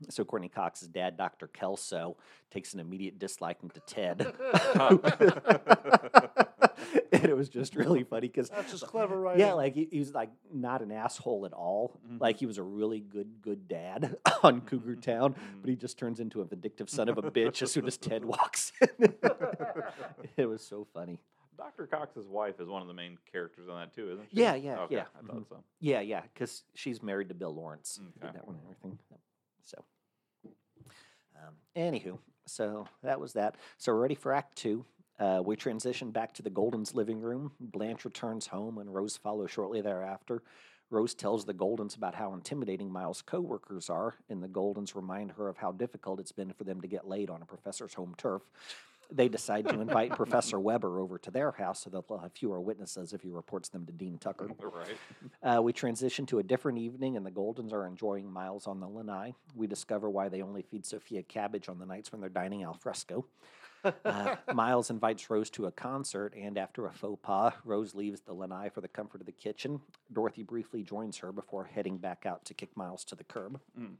So 0.09 0.23
Courteney 0.25 0.49
Cox's 0.49 0.87
dad, 0.87 1.15
Dr. 1.17 1.47
Kelso, 1.47 2.17
takes 2.49 2.73
an 2.73 2.79
immediate 2.79 3.19
disliking 3.19 3.69
to 3.71 3.81
Ted. 3.81 4.33
and 7.11 7.25
it 7.25 7.35
was 7.35 7.49
just 7.49 7.75
really 7.75 8.03
funny 8.03 8.27
because 8.27 8.49
That's 8.49 8.71
just 8.71 8.87
clever 8.87 9.19
writing. 9.19 9.39
yeah, 9.41 9.53
like 9.53 9.73
he, 9.75 9.87
he 9.91 9.99
was 9.99 10.13
like 10.13 10.29
not 10.51 10.81
an 10.81 10.91
asshole 10.91 11.45
at 11.45 11.53
all. 11.53 11.99
Mhm. 12.07 12.19
Like 12.21 12.37
he 12.37 12.45
was 12.45 12.57
a 12.57 12.63
really 12.63 12.99
good, 12.99 13.41
good 13.41 13.67
dad 13.67 14.17
on 14.43 14.61
Cougar 14.61 14.95
Town, 14.97 15.33
Mhm. 15.33 15.61
but 15.61 15.69
he 15.69 15.75
just 15.75 15.97
turns 15.97 16.19
into 16.19 16.41
a 16.41 16.45
vindictive 16.45 16.89
son 16.89 17.09
of 17.09 17.17
a 17.17 17.21
bitch 17.31 17.61
as 17.61 17.71
soon 17.71 17.85
as 17.87 17.97
Ted 17.97 18.23
walks 18.25 18.71
in. 18.81 19.13
it 20.37 20.45
was 20.45 20.61
so 20.65 20.87
funny. 20.93 21.19
Dr. 21.55 21.85
Cox's 21.85 22.27
wife 22.27 22.59
is 22.59 22.67
one 22.67 22.81
of 22.81 22.87
the 22.87 22.93
main 22.95 23.17
characters 23.31 23.69
on 23.69 23.79
that 23.79 23.93
too, 23.93 24.11
isn't 24.13 24.27
she? 24.31 24.37
Yeah, 24.41 24.55
yeah, 24.55 24.79
okay, 24.81 24.95
yeah. 24.95 25.03
I 25.17 25.25
thought 25.25 25.35
Mhm. 25.37 25.47
so. 25.49 25.63
Yeah, 25.79 25.99
yeah, 26.01 26.21
because 26.33 26.63
she's 26.73 27.01
married 27.03 27.29
to 27.29 27.35
Bill 27.35 27.53
Lawrence. 27.53 27.99
who 28.01 28.05
did 28.09 28.23
Okay. 28.23 28.33
That 28.33 28.47
one 28.47 28.55
and 28.55 28.63
everything. 28.65 28.99
So, 29.61 29.83
um, 31.37 31.53
anywho, 31.75 32.17
so 32.45 32.87
that 33.03 33.19
was 33.19 33.33
that. 33.33 33.55
So 33.77 33.93
we're 33.93 34.01
ready 34.01 34.15
for 34.15 34.33
Act 34.33 34.57
Two. 34.57 34.85
Uh, 35.19 35.41
we 35.45 35.55
transition 35.55 36.11
back 36.11 36.33
to 36.33 36.41
the 36.41 36.49
Goldens' 36.49 36.95
living 36.95 37.19
room. 37.19 37.51
Blanche 37.59 38.05
returns 38.05 38.47
home, 38.47 38.77
and 38.77 38.93
Rose 38.93 39.17
follows 39.17 39.51
shortly 39.51 39.81
thereafter. 39.81 40.41
Rose 40.89 41.13
tells 41.13 41.45
the 41.45 41.53
Goldens 41.53 41.95
about 41.97 42.15
how 42.15 42.33
intimidating 42.33 42.91
Miles' 42.91 43.21
coworkers 43.21 43.89
are, 43.89 44.15
and 44.29 44.43
the 44.43 44.47
Goldens 44.47 44.95
remind 44.95 45.31
her 45.31 45.49
of 45.49 45.57
how 45.57 45.71
difficult 45.71 46.19
it's 46.19 46.31
been 46.31 46.53
for 46.53 46.63
them 46.63 46.81
to 46.81 46.87
get 46.87 47.07
laid 47.07 47.29
on 47.29 47.41
a 47.41 47.45
professor's 47.45 47.93
home 47.93 48.13
turf. 48.17 48.43
They 49.11 49.27
decide 49.27 49.67
to 49.69 49.81
invite 49.81 50.11
Professor 50.15 50.59
Webber 50.59 50.99
over 50.99 51.17
to 51.19 51.31
their 51.31 51.51
house 51.51 51.83
so 51.83 51.89
that 51.91 52.07
they'll 52.07 52.19
have 52.19 52.31
fewer 52.31 52.59
witnesses 52.61 53.13
if 53.13 53.21
he 53.21 53.29
reports 53.29 53.69
them 53.69 53.85
to 53.85 53.91
Dean 53.91 54.17
Tucker. 54.17 54.49
Right. 54.63 55.57
Uh, 55.57 55.61
we 55.61 55.73
transition 55.73 56.25
to 56.27 56.39
a 56.39 56.43
different 56.43 56.77
evening, 56.79 57.17
and 57.17 57.25
the 57.25 57.31
Goldens 57.31 57.73
are 57.73 57.85
enjoying 57.85 58.31
Miles 58.31 58.65
on 58.65 58.79
the 58.79 58.87
lanai. 58.87 59.33
We 59.55 59.67
discover 59.67 60.09
why 60.09 60.29
they 60.29 60.41
only 60.41 60.61
feed 60.61 60.85
Sophia 60.85 61.21
cabbage 61.23 61.69
on 61.69 61.79
the 61.79 61.85
nights 61.85 62.11
when 62.11 62.21
they're 62.21 62.29
dining 62.29 62.63
al 62.63 62.73
fresco. 62.73 63.25
Uh, 63.83 64.35
Miles 64.53 64.89
invites 64.89 65.29
Rose 65.29 65.49
to 65.51 65.65
a 65.65 65.71
concert, 65.71 66.33
and 66.37 66.57
after 66.57 66.85
a 66.85 66.93
faux 66.93 67.19
pas, 67.21 67.53
Rose 67.65 67.95
leaves 67.95 68.21
the 68.21 68.33
lanai 68.33 68.69
for 68.69 68.81
the 68.81 68.87
comfort 68.87 69.21
of 69.21 69.25
the 69.25 69.31
kitchen. 69.31 69.81
Dorothy 70.11 70.43
briefly 70.43 70.83
joins 70.83 71.17
her 71.17 71.31
before 71.31 71.65
heading 71.65 71.97
back 71.97 72.25
out 72.25 72.45
to 72.45 72.53
kick 72.53 72.75
Miles 72.75 73.03
to 73.05 73.15
the 73.15 73.23
curb. 73.23 73.59
Mm. 73.79 73.95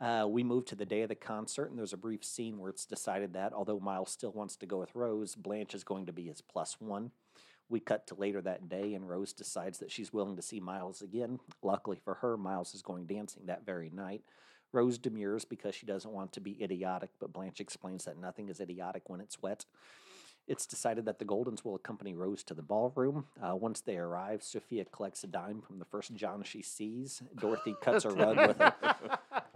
Uh, 0.00 0.26
we 0.26 0.42
move 0.42 0.64
to 0.66 0.74
the 0.74 0.84
day 0.84 1.02
of 1.02 1.08
the 1.08 1.14
concert, 1.14 1.70
and 1.70 1.78
there's 1.78 1.92
a 1.92 1.96
brief 1.98 2.24
scene 2.24 2.58
where 2.58 2.70
it's 2.70 2.84
decided 2.84 3.32
that 3.34 3.52
although 3.52 3.78
Miles 3.78 4.10
still 4.10 4.32
wants 4.32 4.56
to 4.56 4.66
go 4.66 4.78
with 4.78 4.94
Rose, 4.96 5.36
Blanche 5.36 5.74
is 5.74 5.84
going 5.84 6.06
to 6.06 6.12
be 6.12 6.24
his 6.24 6.40
plus 6.40 6.76
one. 6.80 7.12
We 7.68 7.78
cut 7.78 8.06
to 8.08 8.16
later 8.16 8.42
that 8.42 8.68
day, 8.68 8.94
and 8.94 9.08
Rose 9.08 9.32
decides 9.32 9.78
that 9.78 9.92
she's 9.92 10.12
willing 10.12 10.36
to 10.36 10.42
see 10.42 10.58
Miles 10.58 11.02
again. 11.02 11.38
Luckily 11.62 11.98
for 12.04 12.14
her, 12.14 12.36
Miles 12.36 12.74
is 12.74 12.82
going 12.82 13.06
dancing 13.06 13.46
that 13.46 13.64
very 13.64 13.90
night. 13.90 14.22
Rose 14.72 14.98
demurs 14.98 15.44
because 15.44 15.74
she 15.74 15.86
doesn't 15.86 16.12
want 16.12 16.32
to 16.32 16.40
be 16.40 16.62
idiotic, 16.62 17.10
but 17.20 17.32
Blanche 17.32 17.60
explains 17.60 18.04
that 18.04 18.18
nothing 18.18 18.48
is 18.48 18.60
idiotic 18.60 19.08
when 19.08 19.20
it's 19.20 19.40
wet. 19.42 19.64
It's 20.48 20.66
decided 20.66 21.04
that 21.04 21.18
the 21.18 21.24
Goldens 21.24 21.64
will 21.64 21.76
accompany 21.76 22.14
Rose 22.14 22.42
to 22.44 22.54
the 22.54 22.62
ballroom. 22.62 23.26
Uh, 23.40 23.54
once 23.54 23.80
they 23.80 23.96
arrive, 23.96 24.42
Sophia 24.42 24.84
collects 24.84 25.22
a 25.22 25.28
dime 25.28 25.62
from 25.62 25.78
the 25.78 25.84
first 25.84 26.14
John 26.14 26.42
she 26.42 26.62
sees. 26.62 27.22
Dorothy 27.38 27.76
cuts 27.80 28.04
a 28.04 28.10
rug 28.10 28.36
with 28.36 28.60
a 28.60 28.74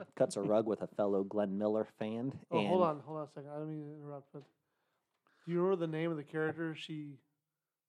cuts 0.17 0.37
a 0.37 0.43
rug 0.43 0.67
with 0.67 0.83
a 0.83 0.87
fellow 0.87 1.25
Glenn 1.25 1.59
Miller 1.59 1.87
fan. 1.99 2.33
Oh, 2.53 2.59
and 2.59 2.69
hold 2.69 2.83
on, 2.83 3.01
hold 3.05 3.19
on 3.19 3.25
a 3.25 3.29
second. 3.29 3.51
I 3.51 3.59
don't 3.59 3.69
mean 3.69 3.85
to 3.85 4.01
interrupt, 4.01 4.33
but 4.33 4.43
do 5.45 5.53
you 5.53 5.61
remember 5.61 5.87
the 5.87 5.93
name 5.93 6.13
of 6.13 6.17
the 6.17 6.23
character 6.23 6.77
she 6.77 7.19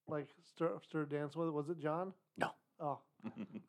like 0.08 0.28
stir, 0.44 0.72
started 0.82 1.10
dancing 1.10 1.40
with? 1.40 1.52
Was 1.52 1.70
it 1.70 1.80
John? 1.80 2.14
No. 2.36 2.50
Oh, 2.80 3.00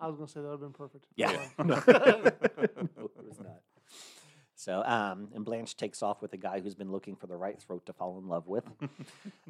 I 0.01 0.07
was 0.07 0.17
gonna 0.17 0.29
say 0.29 0.41
that 0.41 0.49
would 0.49 0.53
have 0.53 0.61
been 0.61 0.73
perfect. 0.73 1.07
Yeah. 1.17 1.33
Never 3.31 3.43
no, 3.43 3.49
mind. 3.51 3.59
it 3.59 3.83
was 3.83 3.87
not. 3.93 3.99
So, 4.55 4.83
um, 4.85 5.29
and 5.37 5.45
Blanche 5.45 5.77
takes 5.77 6.03
off 6.03 6.21
with 6.21 6.33
a 6.33 6.37
guy 6.37 6.59
who's 6.59 6.75
been 6.75 6.91
looking 6.91 7.15
for 7.15 7.29
the 7.29 7.37
right 7.37 7.61
throat 7.61 7.87
to 7.87 7.93
fall 7.93 8.19
in 8.19 8.29
love 8.29 8.47
with. 8.47 8.65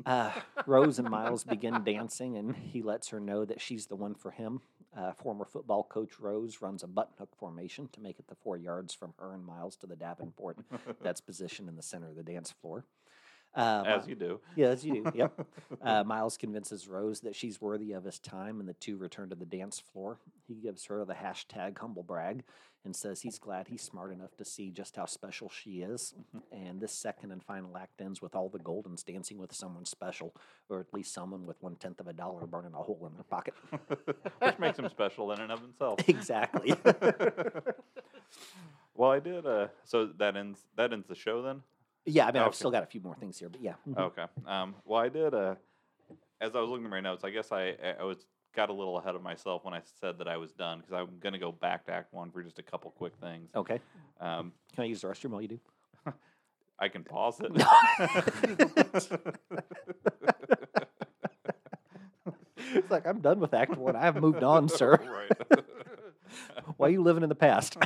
Uh, 0.07 0.31
Rose 0.67 0.99
and 0.99 1.11
Miles 1.11 1.45
begin 1.45 1.83
dancing, 1.85 2.37
and 2.37 2.55
he 2.57 2.83
lets 2.83 3.09
her 3.09 3.21
know 3.21 3.45
that 3.45 3.61
she's 3.61 3.87
the 3.87 3.97
one 3.97 4.14
for 4.14 4.31
him. 4.31 4.61
Uh, 4.97 5.12
former 5.12 5.45
football 5.45 5.83
coach 5.83 6.19
Rose 6.21 6.62
runs 6.62 6.83
a 6.83 6.87
button 6.87 7.12
hook 7.19 7.31
formation 7.37 7.88
to 7.93 8.01
make 8.01 8.19
it 8.19 8.29
the 8.29 8.35
four 8.35 8.57
yards 8.57 8.95
from 8.95 9.12
her 9.19 9.35
and 9.35 9.45
Miles 9.45 9.77
to 9.77 9.87
the 9.87 9.97
Davenport 9.97 10.59
that's 11.03 11.21
positioned 11.21 11.69
in 11.69 11.77
the 11.77 11.83
center 11.83 12.09
of 12.09 12.17
the 12.17 12.23
dance 12.23 12.51
floor. 12.51 12.85
Uh, 13.59 13.83
As 13.87 14.07
you 14.07 14.14
do. 14.14 14.38
yeah, 14.55 14.68
as 14.68 14.85
you 14.87 15.03
do. 15.03 15.11
Yep. 15.14 15.47
Uh, 15.83 16.05
Miles 16.05 16.37
convinces 16.37 16.87
Rose 16.87 17.21
that 17.21 17.35
she's 17.35 17.61
worthy 17.61 17.92
of 17.92 18.05
his 18.05 18.18
time, 18.21 18.61
and 18.61 18.68
the 18.68 18.75
two 18.75 18.97
return 18.97 19.31
to 19.31 19.35
the 19.35 19.44
dance 19.44 19.81
floor. 19.81 20.18
He 20.47 20.55
gives 20.55 20.85
her 20.87 21.05
the 21.05 21.14
hashtag 21.14 21.77
humble 21.79 22.05
brag 22.05 22.44
and 22.85 22.94
says 22.94 23.21
he's 23.23 23.40
glad 23.40 23.66
he's 23.66 23.83
smart 23.83 24.12
enough 24.12 24.37
to 24.37 24.44
see 24.44 24.71
just 24.71 24.94
how 24.94 25.07
special 25.07 25.49
she 25.51 25.81
is. 25.83 26.14
and 26.53 26.81
this 26.81 26.92
second 26.92 27.33
and 27.33 27.42
final 27.42 27.77
act 27.77 28.01
ends 28.01 28.23
with 28.23 28.37
all 28.37 28.49
the 28.49 28.61
Goldens 28.61 29.05
dancing 29.05 29.38
with 29.38 29.53
someone 29.53 29.85
special, 29.85 30.33
or 30.68 30.79
at 30.79 30.94
least 30.94 31.12
someone 31.12 31.44
with 31.44 31.61
one 31.61 31.75
tenth 31.75 31.99
of 31.99 32.07
a 32.07 32.12
dollar 32.12 32.47
burning 32.47 32.75
a 32.75 32.77
hole 32.77 33.09
in 33.11 33.14
their 33.14 33.25
pocket. 33.25 33.55
Which 34.38 34.59
makes 34.61 34.79
him 34.79 34.88
special 34.88 35.33
in 35.33 35.40
and 35.40 35.51
of 35.51 35.61
himself. 35.61 35.99
exactly. 36.09 36.75
Well, 38.94 39.11
I 39.11 39.18
did. 39.21 39.47
Uh, 39.47 39.68
so 39.85 40.07
that 40.18 40.37
ends. 40.37 40.61
That 40.77 40.92
ends 40.92 41.07
the 41.09 41.14
show 41.16 41.42
then. 41.42 41.62
Yeah, 42.09 42.27
I 42.27 42.33
mean, 42.33 42.42
I've 42.42 42.49
Okay. 42.49 42.57
still 42.57 42.71
got 42.71 42.83
a 42.83 42.87
few 42.87 43.01
more 43.01 43.14
things 43.14 43.38
here, 43.38 43.49
but 43.49 43.61
yeah. 43.61 43.75
mhm. 43.88 43.99
Okay. 43.99 44.25
Um, 44.47 44.75
well, 44.85 45.01
I 45.01 45.09
did. 45.09 45.35
Uh, 45.35 45.55
as 46.40 46.55
I 46.55 46.61
was 46.61 46.71
looking 46.71 46.85
at 46.85 46.90
my 46.90 47.01
notes, 47.01 47.25
I 47.25 47.31
guess 47.31 47.51
I 47.53 47.75
I 48.01 48.05
was 48.05 48.27
got 48.55 48.71
a 48.71 48.73
little 48.73 48.99
ahead 48.99 49.14
of 49.14 49.23
myself 49.23 49.64
when 49.64 49.75
I 49.75 49.81
said 50.01 50.18
that 50.18 50.27
I 50.29 50.37
was 50.37 50.53
done 50.53 50.79
because 50.81 50.92
I'm 50.92 51.18
going 51.21 51.33
to 51.35 51.38
go 51.38 51.53
back 51.53 51.85
to 51.87 51.92
Act 51.92 52.12
One 52.12 52.31
for 52.31 52.42
just 52.42 52.59
a 52.59 52.62
couple 52.62 52.90
quick 52.92 53.12
things. 53.21 53.51
Okay. 53.55 53.81
Um, 54.21 54.53
Can 54.75 54.85
I 54.85 54.87
use 54.87 55.01
the 55.03 55.09
restroom 55.09 55.31
while 55.31 55.42
you 55.42 55.49
do? 55.49 55.61
I 56.81 56.88
can 56.88 57.03
pause 57.05 57.40
it. 57.40 57.51
it's 62.57 62.90
like, 62.90 63.07
I'm 63.07 63.21
done 63.21 63.40
with 63.40 63.55
Act 63.55 63.77
One. 63.77 63.97
I 63.97 64.03
have 64.03 64.16
moved 64.16 64.42
on, 64.42 64.68
sir. 64.68 64.99
right. 65.09 65.64
Why 66.77 66.88
are 66.88 66.90
you 66.90 67.03
living 67.03 67.23
in 67.23 67.29
the 67.29 67.35
past? 67.35 67.77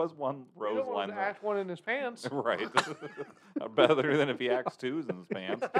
Well, 0.00 0.08
there 0.08 0.08
was 0.08 0.12
one 0.14 0.36
You 0.36 0.44
Rose 0.62 0.76
don't 0.78 0.86
want 0.86 0.96
line. 0.96 1.08
him 1.10 1.14
to 1.14 1.14
though. 1.20 1.20
act 1.28 1.42
one 1.42 1.58
in 1.58 1.68
his 1.68 1.80
pants. 1.80 2.26
right. 2.32 2.68
Better 3.74 4.16
than 4.16 4.28
if 4.28 4.38
he 4.38 4.50
acts 4.50 4.76
twos 4.76 5.06
in 5.08 5.16
his 5.16 5.26
pants. 5.26 5.66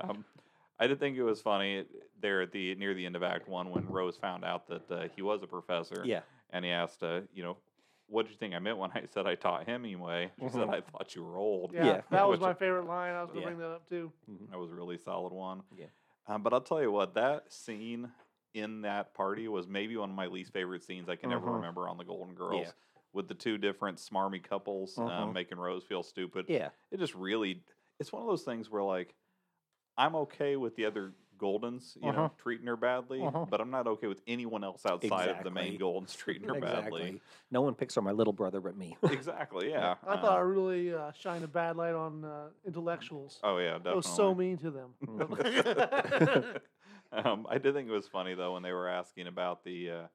um, 0.00 0.24
I 0.78 0.86
did 0.86 0.98
think 0.98 1.16
it 1.16 1.22
was 1.22 1.40
funny 1.40 1.84
there 2.20 2.42
at 2.42 2.52
the 2.52 2.74
near 2.76 2.94
the 2.94 3.06
end 3.06 3.16
of 3.16 3.22
Act 3.22 3.48
One 3.48 3.70
when 3.70 3.86
Rose 3.88 4.16
found 4.16 4.44
out 4.44 4.66
that 4.68 4.90
uh, 4.90 5.08
he 5.14 5.22
was 5.22 5.42
a 5.42 5.46
professor. 5.46 6.02
yeah. 6.04 6.20
and 6.50 6.64
he 6.64 6.70
asked, 6.70 7.02
uh, 7.02 7.20
you 7.34 7.42
know, 7.42 7.56
what 8.08 8.24
did 8.26 8.32
you 8.32 8.36
think 8.38 8.54
I 8.54 8.58
meant 8.58 8.78
when 8.78 8.90
I 8.92 9.02
said 9.12 9.26
I 9.26 9.34
taught 9.34 9.66
Hemingway? 9.66 10.30
She 10.40 10.48
said, 10.50 10.68
Mhm. 10.68 10.74
I 10.74 10.80
thought 10.82 11.14
you 11.14 11.24
were 11.24 11.36
old. 11.38 11.72
Yeah, 11.72 11.86
Yeah. 11.86 12.00
that 12.10 12.28
was 12.28 12.38
Which- 12.40 12.46
my 12.46 12.54
favorite 12.54 12.86
line. 12.86 13.14
I 13.14 13.22
was 13.22 13.30
gonna 13.30 13.40
Yeah. 13.40 13.46
bring 13.46 13.58
that 13.58 13.70
up 13.70 13.88
too. 13.88 14.12
That 14.50 14.58
was 14.58 14.70
a 14.70 14.74
really 14.74 14.98
solid 14.98 15.32
one. 15.32 15.62
Yeah. 15.76 15.86
Um, 16.26 16.42
but 16.42 16.52
I'll 16.52 16.60
tell 16.60 16.80
you 16.82 16.90
what, 16.92 17.14
that 17.14 17.52
scene 17.52 18.10
in 18.54 18.82
that 18.82 19.12
party 19.14 19.48
was 19.48 19.66
maybe 19.66 19.96
one 19.96 20.10
of 20.10 20.16
my 20.16 20.26
least 20.26 20.52
favorite 20.52 20.82
scenes 20.84 21.08
I 21.08 21.16
can 21.16 21.32
ever 21.32 21.46
Mhm. 21.46 21.56
remember 21.56 21.88
on 21.88 21.98
the 21.98 22.04
Golden 22.04 22.34
Girls. 22.34 22.66
Yeah. 22.66 22.72
With 23.12 23.28
the 23.28 23.34
two 23.34 23.58
different 23.58 23.98
smarmy 23.98 24.42
couples 24.42 24.98
um, 24.98 25.32
making 25.32 25.58
Rose 25.58 25.84
feel 25.84 26.02
stupid. 26.02 26.46
Yeah. 26.48 26.70
It 26.90 26.98
just 26.98 27.14
really, 27.14 27.62
it's 28.00 28.12
one 28.12 28.22
of 28.22 28.28
those 28.28 28.42
things 28.42 28.70
where, 28.70 28.82
like, 28.82 29.14
I'm 29.96 30.16
okay 30.16 30.56
with 30.56 30.74
the 30.74 30.86
other 30.86 31.12
Goldens, 31.38 31.94
you 31.96 32.02
know, 32.02 32.08
Uh-huh. 32.10 32.28
treating 32.38 32.66
her 32.66 32.76
badly, 32.76 33.24
Uh-huh. 33.24 33.44
but 33.48 33.60
I'm 33.60 33.70
not 33.70 33.86
okay 33.86 34.06
with 34.06 34.20
anyone 34.26 34.64
else 34.64 34.84
outside 34.86 35.28
of 35.30 35.42
the 35.44 35.50
main 35.50 35.74
Exactly. 35.74 35.78
Goldens 35.78 36.16
treating 36.16 36.48
her 36.48 36.60
badly. 36.60 37.20
No 37.50 37.60
one 37.60 37.74
picks 37.74 37.96
on 37.96 38.04
my 38.04 38.12
little 38.12 38.32
brother 38.32 38.60
but 38.60 38.76
me. 38.76 38.96
Exactly. 39.10 39.70
Yeah. 39.70 39.96
I 40.06 40.14
um, 40.14 40.20
thought 40.20 40.36
I 40.38 40.40
really 40.40 40.92
uh, 40.94 41.12
shined 41.12 41.44
a 41.44 41.48
bad 41.48 41.76
light 41.76 41.94
on 41.94 42.24
uh, 42.24 42.48
intellectuals. 42.66 43.38
Oh 43.42 43.58
yeah, 43.58 43.74
I 43.74 43.78
definitely. 43.78 43.96
was 43.96 44.06
so 44.06 44.34
mean 44.34 44.58
to 44.58 44.70
them. 44.70 44.94
um, 47.24 47.46
I 47.48 47.58
did 47.58 47.74
think 47.74 47.88
it 47.88 47.92
was 47.92 48.08
funny 48.08 48.34
though 48.34 48.54
when 48.54 48.62
they 48.62 48.72
were 48.72 48.88
asking 48.88 49.26
about 49.26 49.64
the. 49.64 49.90
Uh, 49.90 50.06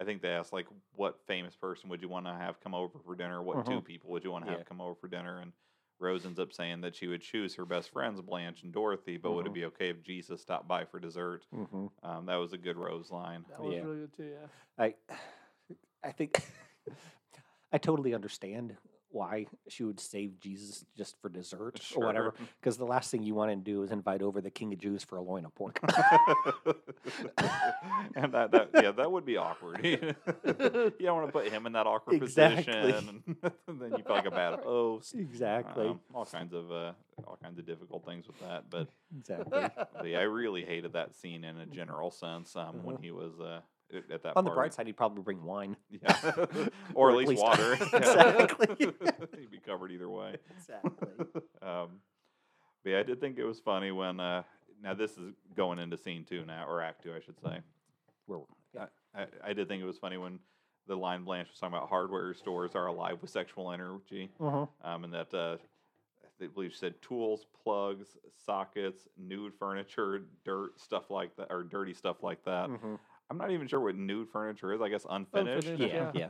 I 0.00 0.04
think 0.04 0.22
they 0.22 0.28
asked 0.30 0.52
like, 0.52 0.66
what 0.94 1.18
famous 1.26 1.56
person 1.56 1.90
would 1.90 2.00
you 2.02 2.08
want 2.08 2.26
to 2.26 2.32
have 2.32 2.60
come 2.60 2.74
over 2.74 2.98
for 3.04 3.16
dinner? 3.16 3.42
What 3.42 3.64
two 3.64 3.80
Uh-huh. 3.80 3.80
people 3.80 4.10
would 4.10 4.24
you 4.24 4.30
want 4.30 4.44
to 4.44 4.50
Yeah. 4.50 4.56
have 4.58 4.64
come 4.64 4.80
over 4.80 4.94
for 4.94 5.08
dinner? 5.08 5.40
And 5.40 5.52
Rose 5.98 6.24
ends 6.24 6.38
up 6.38 6.52
saying 6.52 6.82
that 6.82 6.94
she 6.94 7.08
would 7.08 7.20
choose 7.20 7.54
her 7.56 7.64
best 7.64 7.90
friends, 7.92 8.20
Blanche 8.20 8.62
and 8.62 8.72
Dorothy, 8.72 9.16
but 9.16 9.32
would 9.32 9.46
it 9.46 9.50
Mhm. 9.50 9.54
be 9.54 9.64
okay 9.66 9.88
if 9.90 10.02
Jesus 10.02 10.40
stopped 10.40 10.68
by 10.68 10.84
for 10.84 11.00
dessert? 11.00 11.44
hmm 11.52 11.86
Um, 12.04 12.26
that 12.26 12.36
was 12.36 12.52
a 12.52 12.58
good 12.58 12.76
Rose 12.76 13.10
line. 13.10 13.44
that 13.48 13.62
was 13.62 13.76
Yeah. 13.76 13.82
really 13.82 13.98
good 14.00 14.12
too. 14.12 14.30
Yeah. 14.40 14.46
I, 14.78 14.94
I 16.04 16.12
think 16.12 16.42
I 17.72 17.78
totally 17.78 18.14
understand 18.14 18.76
why 19.10 19.46
she 19.68 19.84
would 19.84 19.98
save 20.00 20.38
Jesus 20.40 20.84
just 20.96 21.20
for 21.20 21.28
dessert 21.28 21.80
or 21.96 22.04
whatever. 22.06 22.34
Because 22.60 22.76
the 22.76 22.84
last 22.84 23.10
thing 23.10 23.22
you 23.22 23.34
want 23.34 23.50
to 23.50 23.56
do 23.56 23.82
is 23.82 23.90
invite 23.90 24.22
over 24.22 24.40
the 24.40 24.50
King 24.50 24.72
of 24.72 24.78
Jews 24.78 25.02
for 25.04 25.16
a 25.16 25.22
loin 25.22 25.44
of 25.44 25.54
pork. 25.54 25.80
and 28.14 28.32
that, 28.34 28.50
that 28.52 28.70
yeah, 28.74 28.90
that 28.92 29.10
would 29.10 29.24
be 29.24 29.36
awkward. 29.36 29.80
you 29.84 30.14
don't 31.00 31.16
want 31.16 31.26
to 31.26 31.32
put 31.32 31.48
him 31.48 31.66
in 31.66 31.72
that 31.72 31.86
awkward 31.86 32.22
Exactly. 32.22 32.64
position, 32.92 33.22
and 33.26 33.52
then 33.80 33.92
you 33.96 34.02
feel 34.02 34.16
like 34.16 34.26
a 34.26 34.30
bad 34.30 34.58
host. 34.60 35.14
exactly. 35.14 35.88
Um, 35.88 36.00
all 36.14 36.26
kinds 36.26 36.52
of 36.52 36.70
uh, 36.70 36.92
all 37.26 37.38
kinds 37.42 37.58
of 37.58 37.66
difficult 37.66 38.04
things 38.04 38.26
with 38.26 38.38
that, 38.40 38.64
but, 38.70 38.88
exactly. 39.18 39.68
but 39.94 40.06
yeah, 40.06 40.18
I 40.18 40.22
really 40.22 40.64
hated 40.64 40.92
that 40.94 41.14
scene 41.14 41.44
in 41.44 41.58
a 41.58 41.66
general 41.66 42.10
sense 42.10 42.54
um, 42.56 42.82
when 42.84 42.96
Uh-huh. 42.96 43.02
he 43.02 43.10
was 43.10 43.38
uh, 43.40 43.60
at- 43.94 44.10
at 44.10 44.22
that. 44.22 44.36
On 44.36 44.44
the 44.44 44.50
party. 44.50 44.58
bright 44.58 44.74
side, 44.74 44.86
he'd 44.86 44.96
probably 44.96 45.22
bring 45.22 45.42
wine. 45.42 45.76
yeah, 45.90 46.32
or, 46.36 46.70
Or 46.94 47.10
at 47.10 47.16
least, 47.16 47.28
least- 47.30 47.42
water. 47.42 47.72
Exactly. 47.92 48.66
He'd 49.38 49.50
be 49.50 49.58
covered 49.58 49.90
either 49.92 50.08
way. 50.08 50.36
Exactly. 50.56 50.90
um, 51.62 51.88
but 52.84 52.90
yeah, 52.90 52.98
I 53.00 53.02
did 53.02 53.20
think 53.20 53.38
it 53.38 53.44
was 53.44 53.60
funny 53.60 53.90
when. 53.90 54.20
Uh, 54.20 54.42
now 54.80 54.94
this 54.94 55.12
is 55.18 55.34
going 55.56 55.80
into 55.80 55.96
scene 55.98 56.24
two 56.24 56.44
now, 56.44 56.64
or 56.68 56.80
act 56.82 57.02
two, 57.02 57.12
I 57.12 57.18
should 57.20 57.40
say. 57.40 57.58
We're, 58.28 58.38
yeah. 58.74 58.86
I, 59.14 59.26
I 59.44 59.52
did 59.52 59.66
think 59.68 59.82
it 59.82 59.86
was 59.86 59.98
funny 59.98 60.18
when 60.18 60.38
the 60.86 60.94
line 60.96 61.24
Blanche 61.24 61.48
was 61.50 61.58
talking 61.58 61.76
about 61.76 61.88
hardware 61.88 62.32
stores 62.34 62.76
are 62.76 62.86
alive 62.86 63.18
with 63.20 63.30
sexual 63.30 63.72
energy, 63.72 64.30
uh 64.40 64.66
um, 64.84 65.02
and 65.04 65.12
that 65.12 65.34
uh, 65.34 65.56
I 66.40 66.46
believe 66.46 66.70
she 66.72 66.78
said 66.78 66.94
tools, 67.02 67.44
plugs, 67.64 68.16
sockets, 68.46 69.08
nude 69.18 69.52
furniture, 69.58 70.22
dirt 70.44 70.80
stuff 70.80 71.10
like 71.10 71.34
that, 71.36 71.48
or 71.50 71.64
dirty 71.64 71.92
stuff 71.94 72.22
like 72.22 72.44
that. 72.44 72.68
mhm. 72.70 72.98
I'm 73.30 73.38
not 73.38 73.50
even 73.50 73.66
sure 73.68 73.80
what 73.80 73.96
nude 73.96 74.28
furniture 74.30 74.72
is. 74.72 74.80
I 74.80 74.88
guess 74.88 75.04
unfinished. 75.08 75.68
Unfinished, 75.68 75.94
Yeah, 75.94 76.10
yeah. 76.14 76.20
yeah. 76.20 76.28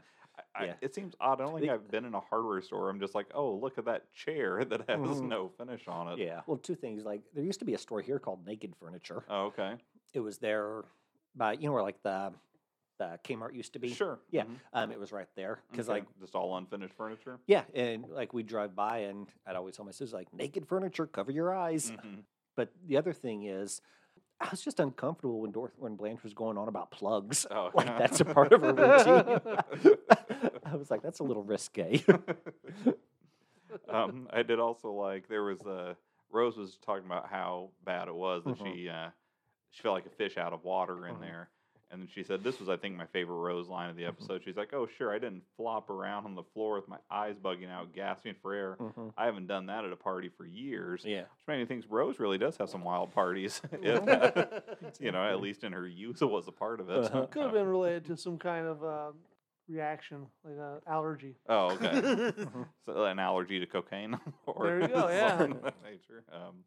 I, 0.57 0.63
I, 0.63 0.67
yeah. 0.67 0.75
it 0.81 0.95
seems 0.95 1.15
odd. 1.21 1.41
I 1.41 1.45
don't 1.45 1.55
think 1.55 1.67
The- 1.67 1.73
I've 1.73 1.91
been 1.91 2.05
in 2.05 2.15
a 2.15 2.21
hardware 2.21 2.61
store. 2.63 2.91
I'm 2.91 3.01
just 3.01 3.15
like, 3.15 3.27
oh, 3.35 3.55
look 3.55 3.79
at 3.79 3.85
that 3.87 4.13
chair 4.13 4.65
that 4.69 4.81
has 4.89 4.99
Mhm. 5.01 5.29
no 5.29 5.49
finish 5.49 5.87
on 5.89 6.09
it. 6.13 6.19
Yeah. 6.19 6.43
Well, 6.47 6.59
two 6.59 6.75
things. 6.75 7.05
Like 7.05 7.23
there 7.35 7.45
used 7.45 7.59
to 7.61 7.65
be 7.65 7.75
a 7.75 7.79
store 7.79 8.01
here 8.01 8.19
called 8.19 8.47
Naked 8.47 8.75
Furniture. 8.81 9.25
Oh, 9.29 9.47
okay. 9.47 9.75
It 10.15 10.21
was 10.21 10.39
there 10.39 10.85
by 11.35 11.53
you 11.53 11.67
know 11.69 11.73
where 11.73 11.83
like 11.83 12.03
the 12.03 12.33
the 12.99 13.17
Kmart 13.23 13.55
used 13.55 13.75
to 13.75 13.79
be. 13.79 13.91
Sure. 13.95 14.19
Yeah. 14.31 14.43
mhm, 14.45 14.57
Um, 14.73 14.91
it 14.91 14.99
was 14.99 15.13
right 15.13 15.29
there 15.37 15.61
because 15.71 15.89
okay. 15.89 16.01
like 16.01 16.07
just 16.21 16.35
all 16.35 16.57
unfinished 16.57 16.95
furniture. 16.97 17.39
yeah, 17.47 17.63
and 17.73 18.05
like 18.09 18.33
we 18.35 18.43
drive 18.43 18.75
by 18.75 18.99
and 18.99 19.29
I'd 19.47 19.55
always 19.55 19.77
tell 19.77 19.85
my 19.85 19.93
sisters 19.93 20.13
like 20.13 20.33
Naked 20.35 20.67
Furniture, 20.67 21.07
cover 21.07 21.31
your 21.31 21.55
eyes. 21.55 21.93
Mhm. 21.93 22.23
But 22.57 22.71
the 22.87 22.97
other 22.97 23.13
thing 23.13 23.45
is. 23.45 23.81
I 24.41 24.49
was 24.51 24.61
just 24.63 24.79
uncomfortable 24.79 25.41
when 25.41 25.51
Dorothy, 25.51 25.75
when 25.79 25.97
Blanche 25.97 26.23
was 26.23 26.33
going 26.33 26.57
on 26.57 26.69
about 26.69 26.91
plugs. 26.93 27.47
Oh, 27.51 27.71
Like 27.75 27.99
that's 27.99 28.21
a 28.21 28.25
part 28.25 28.53
of 28.53 28.61
her 28.63 28.73
routine. 28.73 29.41
I 30.65 30.77
was 30.77 30.91
like, 30.91 31.03
that's 31.03 31.19
a 31.19 31.25
little 31.25 31.43
risque. 31.43 32.05
um, 33.89 34.29
I 34.33 34.43
did 34.43 34.59
also 34.61 34.93
like 34.93 35.29
there 35.29 35.45
was 35.45 35.61
a 35.63 35.97
Rose 36.31 36.57
was 36.57 36.79
talking 36.85 37.07
about 37.07 37.29
how 37.29 37.71
bad 37.85 38.09
it 38.09 38.15
was 38.15 38.45
that 38.45 38.59
Mhm. 38.59 38.75
she 38.75 38.89
uh, 38.89 39.09
she 39.71 39.83
felt 39.83 39.95
like 39.95 40.07
a 40.07 40.11
fish 40.11 40.37
out 40.37 40.53
of 40.53 40.65
water 40.65 41.07
in 41.07 41.17
Mhm. 41.17 41.21
there, 41.21 41.49
and 41.91 42.01
then 42.03 42.09
she 42.15 42.23
said 42.23 42.45
this 42.45 42.61
was 42.61 42.69
I 42.69 42.77
think 42.77 42.97
my 42.97 43.07
favorite 43.07 43.37
Rose 43.37 43.69
line 43.69 43.89
of 43.91 43.97
the 43.97 44.05
episode. 44.05 44.43
She's 44.45 44.57
like, 44.57 44.73
"Oh 44.75 44.87
sure, 44.99 45.11
I 45.13 45.19
didn't 45.19 45.43
flop 45.57 45.91
around 45.91 46.27
on 46.27 46.35
the 46.35 46.43
floor 46.55 46.77
with 46.77 46.89
my 46.89 46.99
eyes 47.11 47.37
bugging 47.43 47.71
out, 47.71 47.95
gasping 47.95 48.35
for 48.43 48.55
air. 48.55 48.77
Mhm. 48.79 49.13
I 49.17 49.25
haven't 49.27 49.47
done 49.47 49.67
that 49.67 49.85
at 49.85 49.93
a 49.93 49.97
party 49.97 50.29
for 50.29 50.45
years." 50.47 51.03
Yeah. 51.05 51.23
Which 51.23 51.47
made 51.47 51.59
me 51.61 51.67
think 51.67 51.85
Rose 51.89 52.19
really 52.19 52.39
does 52.39 52.57
have 52.59 52.69
some 52.69 52.85
wild 52.85 53.13
parties. 53.13 53.61
if, 53.73 55.01
you 55.01 55.13
know, 55.13 55.25
at 55.25 55.41
least 55.41 55.65
in 55.65 55.73
her 55.73 55.87
youth, 55.87 56.21
it 56.23 56.27
was 56.27 56.47
a 56.49 56.53
part 56.53 56.81
of 56.81 56.91
it. 56.91 57.05
Uh-huh. 57.05 57.27
Could 57.27 57.43
have 57.45 57.53
been 57.53 57.67
related 57.69 58.05
to 58.07 58.17
some 58.17 58.39
kind 58.39 58.67
of 58.67 58.85
uh, 58.85 59.13
reaction, 59.69 60.27
like 60.45 60.57
an 60.59 60.81
allergy. 60.87 61.37
Oh, 61.49 61.71
okay. 61.73 62.33
so 62.87 63.05
an 63.05 63.19
allergy 63.19 63.61
to 63.61 63.67
cocaine 63.67 64.19
or 64.47 64.67
There 64.67 64.83
you 64.83 64.89
go, 64.89 65.09
yeah. 65.09 65.39
something 65.39 65.61
that 65.63 65.75
nature. 65.83 66.25
Um, 66.33 66.65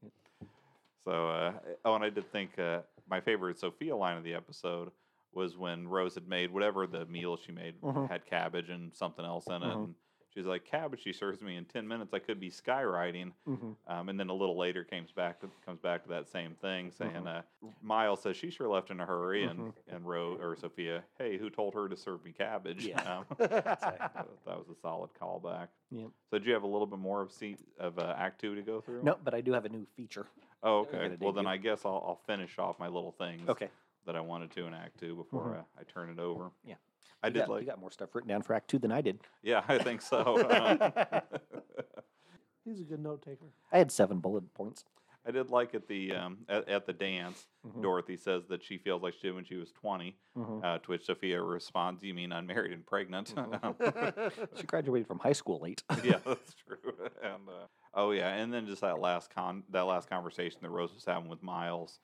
so, 1.04 1.30
uh, 1.30 1.54
oh, 1.86 1.96
and 1.96 2.04
I 2.04 2.10
did 2.10 2.32
think 2.32 2.58
uh, 2.60 2.80
my 3.10 3.22
favorite 3.22 3.60
Sophia 3.60 3.96
line 3.96 4.18
of 4.18 4.24
the 4.24 4.34
episode 4.36 4.92
was 5.34 5.58
when 5.58 5.88
Rose 5.88 6.16
had 6.16 6.28
made 6.28 6.52
whatever 6.52 6.88
the 6.88 7.06
meal 7.06 7.38
she 7.38 7.52
made 7.52 7.80
Mhm. 7.82 8.10
had 8.10 8.26
cabbage 8.26 8.70
and 8.70 8.94
something 8.94 9.26
else 9.26 9.48
in 9.48 9.54
it. 9.64 9.66
Mhm. 9.66 9.84
And 9.86 9.96
she's 10.34 10.46
like, 10.46 10.66
"Cabbage, 10.66 11.02
she 11.02 11.14
serves 11.14 11.42
me 11.42 11.56
in 11.58 11.66
ten 11.66 11.88
minutes. 11.88 12.14
I 12.14 12.20
could 12.20 12.40
be 12.40 12.50
skywriting." 12.50 13.34
Mhm. 13.48 13.76
Um, 13.88 14.10
and 14.10 14.20
then 14.20 14.30
a 14.30 14.34
little 14.34 14.58
later 14.58 14.84
comes 14.84 15.12
back 15.12 15.40
to, 15.42 15.50
comes 15.66 15.80
back 15.80 16.04
to 16.04 16.10
that 16.10 16.28
same 16.28 16.56
thing, 16.56 16.92
saying, 16.92 17.28
uh, 17.28 17.44
"Miles 17.82 18.22
says 18.22 18.36
she 18.38 18.50
sure 18.50 18.68
left 18.70 18.92
in 18.92 19.00
a 19.00 19.06
hurry," 19.06 19.46
and 19.46 19.74
and 19.88 20.06
Rose 20.08 20.40
or 20.42 20.56
Sophia, 20.56 21.04
"Hey, 21.18 21.38
who 21.38 21.50
told 21.50 21.74
her 21.74 21.88
to 21.90 21.96
serve 21.96 22.24
me 22.24 22.32
cabbage?" 22.34 22.86
Yeah. 22.86 23.20
Um, 23.20 23.26
that 23.40 24.12
that 24.46 24.58
was 24.58 24.70
a 24.70 24.76
solid 24.76 25.14
callback. 25.14 25.70
Yep. 25.92 26.10
So 26.30 26.40
do 26.40 26.46
you 26.48 26.54
have 26.54 26.64
a 26.64 26.68
little 26.68 26.88
bit 26.88 27.00
more 27.00 27.22
of 27.22 27.32
scene, 27.32 27.58
of 27.78 28.00
uh, 28.00 28.14
Act 28.18 28.40
Two 28.40 28.56
to 28.56 28.62
go 28.62 28.80
through? 28.82 29.04
No, 29.04 29.18
but 29.24 29.34
I 29.34 29.42
do 29.42 29.52
have 29.54 29.66
a 29.66 29.70
new 29.70 29.86
feature. 29.86 30.28
Oh, 30.64 30.80
okay. 30.82 31.18
Well, 31.20 31.34
then. 31.34 31.48
I 31.48 31.58
guess 31.58 31.86
I'll, 31.86 32.04
I'll 32.08 32.22
finish 32.28 32.60
off 32.60 32.78
my 32.80 32.88
little 32.88 33.12
things 33.12 33.50
Okay. 33.50 33.70
That 34.06 34.16
I 34.16 34.22
wanted 34.22 34.52
to 34.52 34.66
in 34.66 34.74
Act 34.74 35.00
Two 35.00 35.16
before 35.16 35.46
Mhm. 35.56 35.60
uh, 35.60 35.64
I 35.80 35.84
turn 35.84 36.10
it 36.10 36.20
over. 36.20 36.52
Yeah. 36.64 36.76
I 37.24 37.28
You 37.28 37.34
did 37.34 37.40
got, 37.42 37.50
like. 37.50 37.62
you 37.62 37.68
got 37.68 37.80
more 37.80 37.92
stuff 37.92 38.16
written 38.16 38.30
down 38.30 38.42
for 38.42 38.54
Act 38.54 38.68
Two 38.70 38.80
than 38.80 38.92
I 38.92 39.02
did. 39.02 39.20
Yeah, 39.44 39.64
I 39.68 39.78
think 39.78 40.02
so. 40.02 40.38
He's 42.66 42.80
a 42.80 42.84
good 42.84 43.00
note 43.00 43.22
taker. 43.24 43.48
I 43.72 43.78
had 43.80 43.92
seven 43.92 44.20
bullet 44.20 44.54
points. 44.54 44.86
I 45.26 45.30
did 45.30 45.52
like 45.52 45.76
at 45.76 45.88
the 45.88 46.14
um, 46.14 46.40
at, 46.50 46.68
at 46.68 46.86
the 46.88 46.94
dance. 46.94 47.46
Mhm. 47.68 47.84
Dorothy 47.84 48.18
says 48.18 48.48
that 48.50 48.64
she 48.64 48.80
feels 48.80 49.04
like 49.04 49.14
she 49.14 49.28
did 49.28 49.36
when 49.36 49.46
she 49.46 49.56
was 49.56 49.72
twenty. 49.72 50.18
Mhm. 50.36 50.64
Uh, 50.64 50.80
to 50.80 50.92
which 50.92 51.06
Sophia 51.06 51.42
responds, 51.44 52.02
"You 52.04 52.16
mean 52.16 52.32
unmarried 52.32 52.72
and 52.72 52.84
pregnant?" 52.86 53.34
Mhm. 53.36 54.48
She 54.58 54.64
graduated 54.64 55.06
from 55.08 55.20
high 55.20 55.34
school 55.34 55.60
late. 55.60 55.84
yeah, 56.04 56.18
that's 56.26 56.56
true. 56.56 56.78
And 57.22 57.48
uh, 57.48 57.68
oh 57.94 58.12
yeah, 58.12 58.34
and 58.34 58.52
then 58.52 58.66
just 58.66 58.82
that 58.82 59.00
last 59.00 59.30
con 59.30 59.64
that 59.70 59.82
last 59.82 60.10
conversation 60.10 60.60
that 60.64 60.72
Rose 60.72 60.92
was 60.94 61.06
having 61.06 61.30
with 61.30 61.44
Miles. 61.44 62.00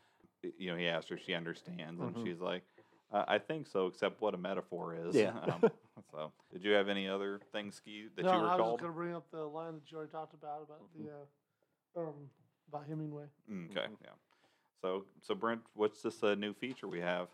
Y- 0.47 0.53
You 0.57 0.71
know, 0.71 0.77
he 0.77 0.87
asked 0.87 1.09
her 1.09 1.15
if 1.15 1.23
she 1.23 1.33
understands, 1.33 2.01
and 2.01 2.15
Mhm. 2.15 2.23
she's 2.23 2.39
like, 2.39 2.63
uh, 3.11 3.25
"I 3.27 3.37
think 3.39 3.67
so, 3.67 3.87
except 3.87 4.21
what 4.21 4.33
a 4.33 4.37
metaphor 4.37 4.95
is." 4.95 5.15
Yeah. 5.15 5.33
um, 5.63 5.63
so, 6.11 6.31
did 6.51 6.63
you 6.63 6.71
have 6.71 6.87
any 6.89 7.07
other 7.07 7.39
things, 7.51 7.75
Ski, 7.75 8.07
that 8.15 8.23
no, 8.25 8.31
you 8.31 8.37
I 8.37 8.41
was 8.41 8.49
just 8.51 8.57
going 8.57 8.77
to 8.79 8.95
bring 8.95 9.15
up 9.15 9.29
the 9.31 9.43
line 9.45 9.75
that 9.75 9.91
you 9.91 9.97
already 9.97 10.11
talked 10.11 10.33
about 10.33 10.61
about 10.63 10.81
the 10.95 11.09
uh, 11.99 12.01
um, 12.09 12.29
about 12.67 12.85
Hemingway. 12.87 13.25
Mm, 13.49 13.71
Okay, 13.71 13.87
Mhm. 13.87 13.97
yeah. 14.03 14.11
So, 14.81 15.05
so 15.21 15.33
Brent, 15.35 15.61
what's 15.73 16.01
this 16.01 16.21
uh, 16.23 16.35
new 16.35 16.53
feature 16.53 16.87
we 16.87 16.99
have? 16.99 17.29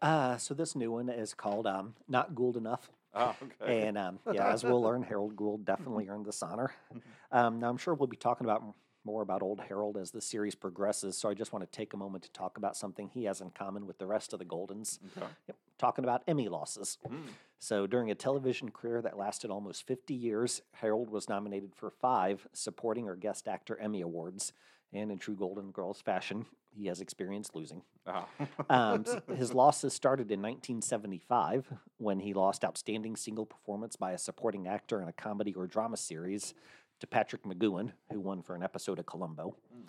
Uh, 0.00 0.36
so 0.36 0.54
this 0.54 0.76
new 0.76 0.92
one 0.92 1.08
is 1.08 1.34
called 1.34 1.66
um, 1.66 1.94
"Not 2.06 2.34
Gould 2.34 2.56
Enough," 2.56 2.92
Oh, 3.14 3.34
okay. 3.42 3.86
and 3.88 3.98
um, 3.98 4.20
yeah, 4.32 4.46
as 4.52 4.62
we'll 4.64 4.80
learn, 4.80 5.02
Harold 5.02 5.34
Gould 5.34 5.64
definitely 5.64 6.08
earned 6.08 6.24
this 6.26 6.42
honor. 6.42 6.72
Mm-hmm. 6.92 6.98
Um, 7.32 7.58
now 7.58 7.68
I'm 7.68 7.78
sure 7.78 7.94
we'll 7.94 8.06
be 8.06 8.16
talking 8.16 8.46
about 8.46 8.62
m- 8.62 8.74
more 9.04 9.22
about 9.22 9.42
old 9.42 9.60
Harold 9.60 9.96
as 9.96 10.10
the 10.10 10.20
series 10.20 10.54
progresses. 10.54 11.16
So 11.16 11.28
I 11.28 11.34
just 11.34 11.52
want 11.52 11.64
to 11.64 11.76
take 11.76 11.92
a 11.92 11.96
moment 11.96 12.24
to 12.24 12.32
talk 12.32 12.56
about 12.56 12.76
something 12.76 13.08
he 13.08 13.24
has 13.24 13.40
in 13.40 13.50
common 13.50 13.86
with 13.86 13.98
the 13.98 14.06
rest 14.06 14.32
of 14.32 14.38
the 14.38 14.44
Goldens. 14.44 14.98
okay. 15.16 15.26
Yep, 15.48 15.56
talking 15.78 16.04
about 16.04 16.22
Emmy 16.26 16.48
losses. 16.48 16.98
Mm, 17.08 17.26
So, 17.58 17.86
during 17.86 18.10
a 18.10 18.14
television 18.14 18.70
career 18.70 19.00
that 19.02 19.16
lasted 19.16 19.50
almost 19.50 19.86
50 19.86 20.12
years, 20.14 20.60
Harold 20.74 21.08
was 21.10 21.28
nominated 21.28 21.74
for 21.74 21.90
five 21.90 22.46
supporting 22.52 23.08
or 23.08 23.16
guest 23.16 23.48
actor 23.48 23.78
Emmy 23.78 24.00
Awards. 24.02 24.52
And 24.92 25.10
in 25.10 25.18
true 25.18 25.34
Golden 25.34 25.72
Girls 25.72 26.00
fashion, 26.00 26.46
he 26.70 26.86
has 26.86 27.00
experienced 27.00 27.56
losing. 27.56 27.82
ah. 28.06 28.28
Um, 28.70 29.04
his 29.36 29.52
losses 29.52 29.92
started 29.92 30.30
in 30.30 30.40
1975 30.40 31.72
when 31.98 32.20
he 32.20 32.32
lost 32.34 32.64
Outstanding 32.64 33.16
Single 33.16 33.46
Performance 33.46 33.96
by 33.96 34.12
a 34.12 34.18
Supporting 34.18 34.68
Actor 34.68 35.00
in 35.02 35.08
a 35.08 35.12
Comedy 35.12 35.52
or 35.54 35.66
Drama 35.66 35.96
Series 35.96 36.54
to 37.04 37.08
Patrick 37.08 37.42
McGoohan, 37.44 37.92
who 38.10 38.18
won 38.18 38.40
for 38.40 38.54
an 38.54 38.62
episode 38.62 38.98
of 38.98 39.04
Columbo. 39.04 39.56
Mm. 39.76 39.88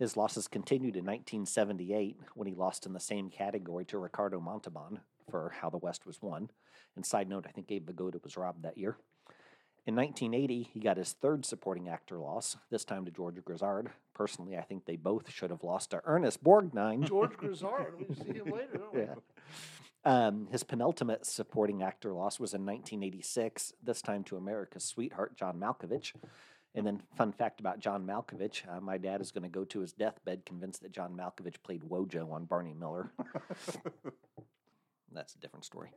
His 0.00 0.16
losses 0.16 0.48
continued 0.48 0.96
in 0.96 1.04
1978 1.04 2.18
when 2.34 2.48
he 2.48 2.54
lost 2.54 2.86
in 2.86 2.92
the 2.92 2.98
same 2.98 3.30
category 3.30 3.84
to 3.84 3.98
Ricardo 3.98 4.40
Montalban 4.40 4.98
for 5.30 5.54
How 5.60 5.70
the 5.70 5.78
West 5.78 6.06
Was 6.06 6.20
Won. 6.20 6.50
And 6.96 7.06
side 7.06 7.28
note, 7.28 7.46
I 7.48 7.52
think 7.52 7.70
Abe 7.70 7.88
Vigoda 7.88 8.22
was 8.22 8.36
robbed 8.36 8.64
that 8.64 8.76
year. 8.76 8.96
In 9.86 9.94
1980, 9.94 10.70
he 10.74 10.80
got 10.80 10.96
his 10.96 11.12
third 11.12 11.46
supporting 11.46 11.88
actor 11.88 12.18
loss, 12.18 12.56
this 12.68 12.84
time 12.84 13.04
to 13.04 13.12
George 13.12 13.42
Grizzard. 13.44 13.90
Personally, 14.12 14.56
I 14.56 14.62
think 14.62 14.86
they 14.86 14.96
both 14.96 15.30
should 15.30 15.50
have 15.50 15.62
lost 15.62 15.92
to 15.92 16.02
Ernest 16.04 16.42
Borgnine. 16.42 17.06
George 17.06 17.36
Grizzard. 17.36 17.94
We 17.96 18.12
see 18.12 18.38
him 18.38 18.50
later, 18.50 18.78
don't 18.78 18.92
we? 18.92 19.02
Yeah. 19.02 19.14
Um, 20.04 20.46
his 20.52 20.62
penultimate 20.62 21.26
supporting 21.26 21.82
actor 21.82 22.12
loss 22.12 22.38
was 22.38 22.54
in 22.54 22.66
1986, 22.66 23.72
this 23.82 24.02
time 24.02 24.22
to 24.24 24.36
America's 24.36 24.84
sweetheart, 24.84 25.36
John 25.36 25.58
Malkovich. 25.58 26.12
And 26.76 26.86
then, 26.86 27.00
fun 27.16 27.32
fact 27.32 27.58
about 27.58 27.80
John 27.80 28.06
Malkovich 28.06 28.68
uh, 28.68 28.80
my 28.80 28.98
dad 28.98 29.22
is 29.22 29.32
going 29.32 29.44
to 29.44 29.48
go 29.48 29.64
to 29.64 29.80
his 29.80 29.92
deathbed 29.92 30.44
convinced 30.44 30.82
that 30.82 30.92
John 30.92 31.16
Malkovich 31.16 31.56
played 31.64 31.82
Wojo 31.82 32.30
on 32.30 32.44
Barney 32.44 32.74
Miller. 32.74 33.10
That's 35.12 35.34
a 35.34 35.38
different 35.38 35.64
story. 35.64 35.90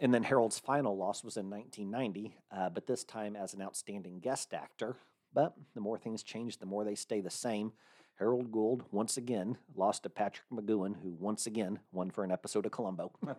and 0.00 0.14
then 0.14 0.22
Harold's 0.22 0.60
final 0.60 0.96
loss 0.96 1.24
was 1.24 1.36
in 1.36 1.50
1990, 1.50 2.36
uh, 2.52 2.68
but 2.68 2.86
this 2.86 3.02
time 3.02 3.34
as 3.34 3.54
an 3.54 3.60
outstanding 3.60 4.20
guest 4.20 4.54
actor. 4.54 4.94
But 5.32 5.54
the 5.74 5.80
more 5.80 5.98
things 5.98 6.22
change, 6.22 6.58
the 6.58 6.66
more 6.66 6.84
they 6.84 6.94
stay 6.94 7.20
the 7.20 7.30
same. 7.30 7.72
Harold 8.18 8.52
Gould 8.52 8.84
once 8.92 9.16
again 9.16 9.56
lost 9.76 10.04
to 10.04 10.08
Patrick 10.10 10.46
McGoohan, 10.52 10.94
who 11.02 11.10
once 11.18 11.46
again 11.46 11.78
won 11.92 12.10
for 12.10 12.22
an 12.24 12.30
episode 12.30 12.64
of 12.64 12.72
Columbo. 12.72 13.10
I 13.26 13.32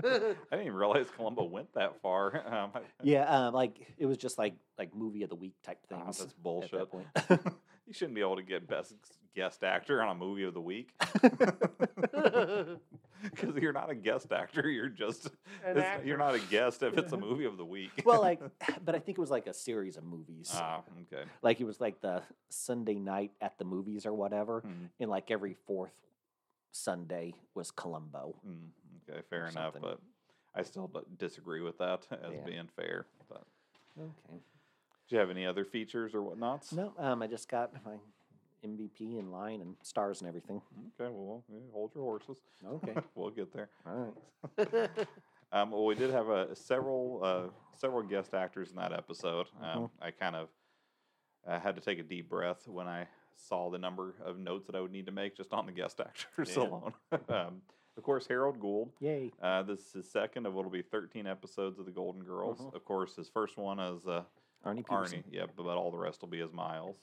didn't 0.00 0.36
even 0.52 0.72
realize 0.74 1.06
Columbo 1.16 1.44
went 1.44 1.72
that 1.74 2.00
far. 2.00 2.42
Um, 2.54 2.70
yeah, 3.02 3.24
uh, 3.24 3.50
like 3.50 3.94
it 3.98 4.06
was 4.06 4.16
just 4.16 4.38
like 4.38 4.54
like 4.78 4.94
movie 4.94 5.22
of 5.24 5.28
the 5.30 5.34
week 5.34 5.54
type 5.62 5.78
Ah, 5.92 6.04
things. 6.04 6.18
that's 6.18 6.32
at 6.32 6.42
bullshit. 6.42 6.88
that. 7.14 7.52
you 7.86 7.92
shouldn't 7.92 8.14
be 8.14 8.20
able 8.20 8.36
to 8.36 8.42
get 8.42 8.66
best 8.68 8.94
guest 9.34 9.62
actor 9.64 10.00
on 10.02 10.08
a 10.10 10.14
movie 10.14 10.44
of 10.44 10.54
the 10.54 10.60
week 10.60 10.92
because 13.22 13.56
you're 13.56 13.72
not 13.72 13.90
a 13.90 13.94
guest 13.94 14.30
actor. 14.32 14.68
You're 14.68 14.88
just 14.88 15.26
it's- 15.66 16.00
you're 16.04 16.18
not 16.18 16.34
a 16.34 16.38
guest 16.38 16.82
if 16.82 16.96
it's 16.96 17.12
a 17.12 17.16
movie 17.28 17.44
of 17.44 17.56
the 17.56 17.64
week. 17.64 17.90
well, 18.04 18.20
like, 18.20 18.40
but 18.84 18.94
I 18.94 18.98
think 18.98 19.18
it 19.18 19.20
was 19.20 19.30
like 19.30 19.46
a 19.46 19.54
series 19.54 19.96
of 19.96 20.04
movies. 20.04 20.50
ah, 20.54 20.82
okay. 21.02 21.24
like 21.42 21.60
it 21.60 21.64
was 21.64 21.80
like 21.80 22.00
the 22.00 22.22
Sunday 22.48 22.98
night 22.98 23.32
at 23.40 23.58
the 23.58 23.64
movies 23.64 24.06
or 24.06 24.12
whatever, 24.14 24.60
Hmm, 24.60 24.86
and 25.00 25.10
like 25.10 25.30
every 25.30 25.54
fourth 25.66 25.94
Sunday 26.72 27.34
was 27.54 27.70
Columbo. 27.70 28.34
hmm, 28.44 29.10
okay, 29.10 29.20
fair 29.30 29.46
enough. 29.46 29.74
something. 29.74 29.82
But 29.82 30.00
I 30.54 30.62
still 30.62 30.90
disagree 31.18 31.60
with 31.62 31.78
that 31.78 32.06
as 32.12 32.32
Yeah. 32.34 32.44
being 32.44 32.68
fair. 32.76 33.06
But 33.28 33.42
Okay. 33.98 34.38
Do 35.08 35.14
you 35.16 35.20
have 35.20 35.30
any 35.30 35.46
other 35.46 35.64
features 35.64 36.14
or 36.14 36.22
whatnots? 36.22 36.72
No, 36.72 36.92
um, 36.98 37.22
I 37.22 37.26
just 37.26 37.48
got 37.48 37.72
my 37.84 37.96
MVP 38.64 39.18
in 39.18 39.30
line 39.30 39.60
and 39.60 39.76
stars 39.82 40.20
and 40.20 40.28
everything. 40.28 40.62
Okay, 41.00 41.12
well, 41.14 41.44
yeah, 41.52 41.58
hold 41.72 41.92
your 41.94 42.04
horses. 42.04 42.38
Okay. 42.66 42.94
we'll 43.14 43.30
get 43.30 43.52
there. 43.52 43.68
All 43.86 44.14
right. 44.58 44.88
Um, 45.52 45.70
well, 45.70 45.84
we 45.84 45.94
did 45.94 46.10
have 46.10 46.28
uh, 46.30 46.52
several 46.56 47.20
uh, 47.22 47.42
several 47.76 48.02
guest 48.02 48.34
actors 48.34 48.70
in 48.70 48.76
that 48.76 48.92
episode. 48.92 49.46
Um, 49.62 49.82
Mhm. 49.84 49.90
I 50.02 50.10
kind 50.10 50.34
of 50.34 50.48
uh, 51.46 51.60
had 51.60 51.76
to 51.76 51.80
take 51.80 52.00
a 52.00 52.02
deep 52.02 52.28
breath 52.28 52.66
when 52.66 52.88
I 52.88 53.06
saw 53.36 53.70
the 53.70 53.78
number 53.78 54.16
of 54.24 54.36
notes 54.36 54.66
that 54.66 54.74
I 54.74 54.80
would 54.80 54.90
need 54.90 55.06
to 55.06 55.12
make 55.12 55.36
just 55.36 55.52
on 55.52 55.66
the 55.66 55.70
guest 55.70 56.00
actors 56.00 56.56
Yeah. 56.56 56.62
alone. 56.64 56.92
um, 57.28 57.62
of 57.96 58.02
course, 58.02 58.26
Harold 58.26 58.58
Gould. 58.58 58.90
Yay. 58.98 59.30
Uh, 59.40 59.62
this 59.62 59.78
is 59.78 59.92
his 59.92 60.10
second 60.10 60.44
of 60.46 60.54
what 60.54 60.64
will 60.64 60.72
be 60.72 60.82
13 60.82 61.24
episodes 61.24 61.78
of 61.78 61.84
the 61.84 61.92
Golden 61.92 62.24
Girls. 62.24 62.58
Mhm. 62.58 62.74
Of 62.74 62.84
course, 62.84 63.14
his 63.14 63.28
first 63.28 63.56
one 63.56 63.78
is 63.78 64.04
uh, 64.08 64.24
Arnie 64.64 64.84
Peterson. 64.86 65.20
Arnie. 65.20 65.32
Yeah, 65.32 65.46
but 65.56 65.64
all 65.66 65.90
the 65.90 65.98
rest 65.98 66.20
will 66.22 66.28
be 66.28 66.40
as 66.40 66.52
Miles. 66.52 67.00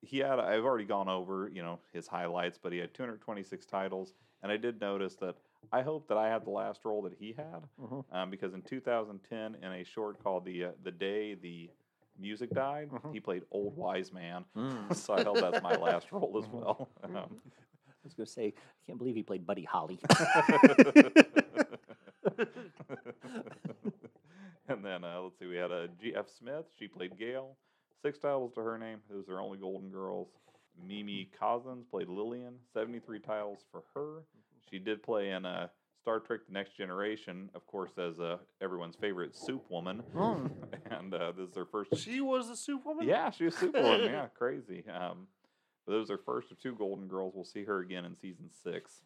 He 0.00 0.18
had 0.18 0.38
I've 0.38 0.64
already 0.64 0.84
gone 0.84 1.08
over, 1.08 1.48
you 1.52 1.62
know, 1.62 1.80
his 1.92 2.06
highlights, 2.06 2.58
but 2.62 2.72
he 2.72 2.78
had 2.78 2.94
226 2.94 3.66
titles, 3.66 4.14
and 4.42 4.52
I 4.52 4.56
did 4.56 4.80
notice 4.80 5.16
that 5.16 5.34
I 5.72 5.82
hope 5.82 6.06
that 6.08 6.16
I 6.16 6.28
had 6.28 6.44
the 6.44 6.50
last 6.50 6.84
role 6.84 7.02
that 7.02 7.14
he 7.18 7.32
had, 7.32 7.64
Mhm. 7.80 8.04
um, 8.12 8.30
because 8.30 8.54
in 8.54 8.62
2010, 8.62 9.56
in 9.56 9.72
a 9.72 9.82
short 9.84 10.22
called 10.22 10.44
the 10.44 10.66
uh, 10.66 10.70
the 10.84 10.92
day 10.92 11.34
the 11.34 11.68
music 12.16 12.50
died, 12.54 12.90
Mhm. 12.90 13.12
he 13.12 13.20
played 13.20 13.42
Old 13.50 13.76
Wise 13.76 14.12
Man. 14.12 14.44
Mm. 14.56 14.94
so 14.94 15.14
I 15.14 15.22
hope 15.24 15.40
that's 15.40 15.62
my 15.62 15.74
last 15.76 16.10
role 16.12 16.36
as 16.38 16.46
Mhm. 16.46 16.52
well. 16.52 16.88
Um, 17.04 17.40
I 17.88 18.04
was 18.04 18.14
going 18.14 18.26
to 18.26 18.32
say, 18.32 18.46
I 18.56 18.86
can't 18.86 18.96
believe 18.98 19.16
he 19.16 19.22
played 19.24 19.44
Buddy 19.46 19.64
Holly. 19.64 19.98
and 24.68 24.77
then 24.88 25.04
uh, 25.04 25.20
let's 25.20 25.38
see, 25.38 25.46
we 25.46 25.56
had 25.56 25.70
a 25.70 25.88
G.F. 26.00 26.26
Smith. 26.38 26.64
She 26.78 26.88
played 26.88 27.18
Gail. 27.18 27.56
Six 28.02 28.18
titles 28.18 28.52
to 28.54 28.60
her 28.60 28.78
name. 28.78 28.98
Was 29.10 29.26
her 29.28 29.40
only 29.40 29.58
Golden 29.58 29.90
Girls. 29.90 30.28
Mimi 30.86 31.28
Cozzens 31.40 31.88
played 31.90 32.08
Lillian. 32.08 32.54
Seventy-three 32.72 33.20
titles 33.20 33.64
for 33.70 33.82
her. 33.94 34.22
She 34.70 34.78
did 34.78 35.02
play 35.02 35.30
in 35.30 35.44
uh, 35.44 35.68
Star 36.00 36.20
Trek: 36.20 36.40
The 36.46 36.52
Next 36.52 36.76
Generation, 36.76 37.50
of 37.54 37.66
course, 37.66 37.90
as 37.98 38.20
uh, 38.20 38.38
everyone's 38.62 38.96
favorite 38.96 39.36
Soup 39.36 39.64
Woman. 39.68 40.02
Mm. 40.14 40.50
and 40.90 41.12
uh, 41.12 41.32
this 41.36 41.50
is 41.50 41.56
her 41.56 41.66
first. 41.66 41.96
she 41.96 42.20
was 42.20 42.48
a 42.48 42.56
soup 42.56 42.86
woman? 42.86 43.06
Yeah, 43.06 43.30
she 43.30 43.44
was 43.44 43.54
a 43.56 43.58
Soup 43.58 43.74
Woman. 43.74 44.00
yeah, 44.04 44.26
crazy. 44.38 44.84
Um, 44.88 45.26
but 45.86 45.92
those 45.92 46.10
are 46.10 46.18
first 46.18 46.52
of 46.52 46.60
two 46.60 46.74
Golden 46.74 47.08
Girls. 47.08 47.32
We'll 47.34 47.44
see 47.44 47.64
her 47.64 47.80
again 47.80 48.04
in 48.04 48.14
season 48.14 48.50
six. 48.62 49.02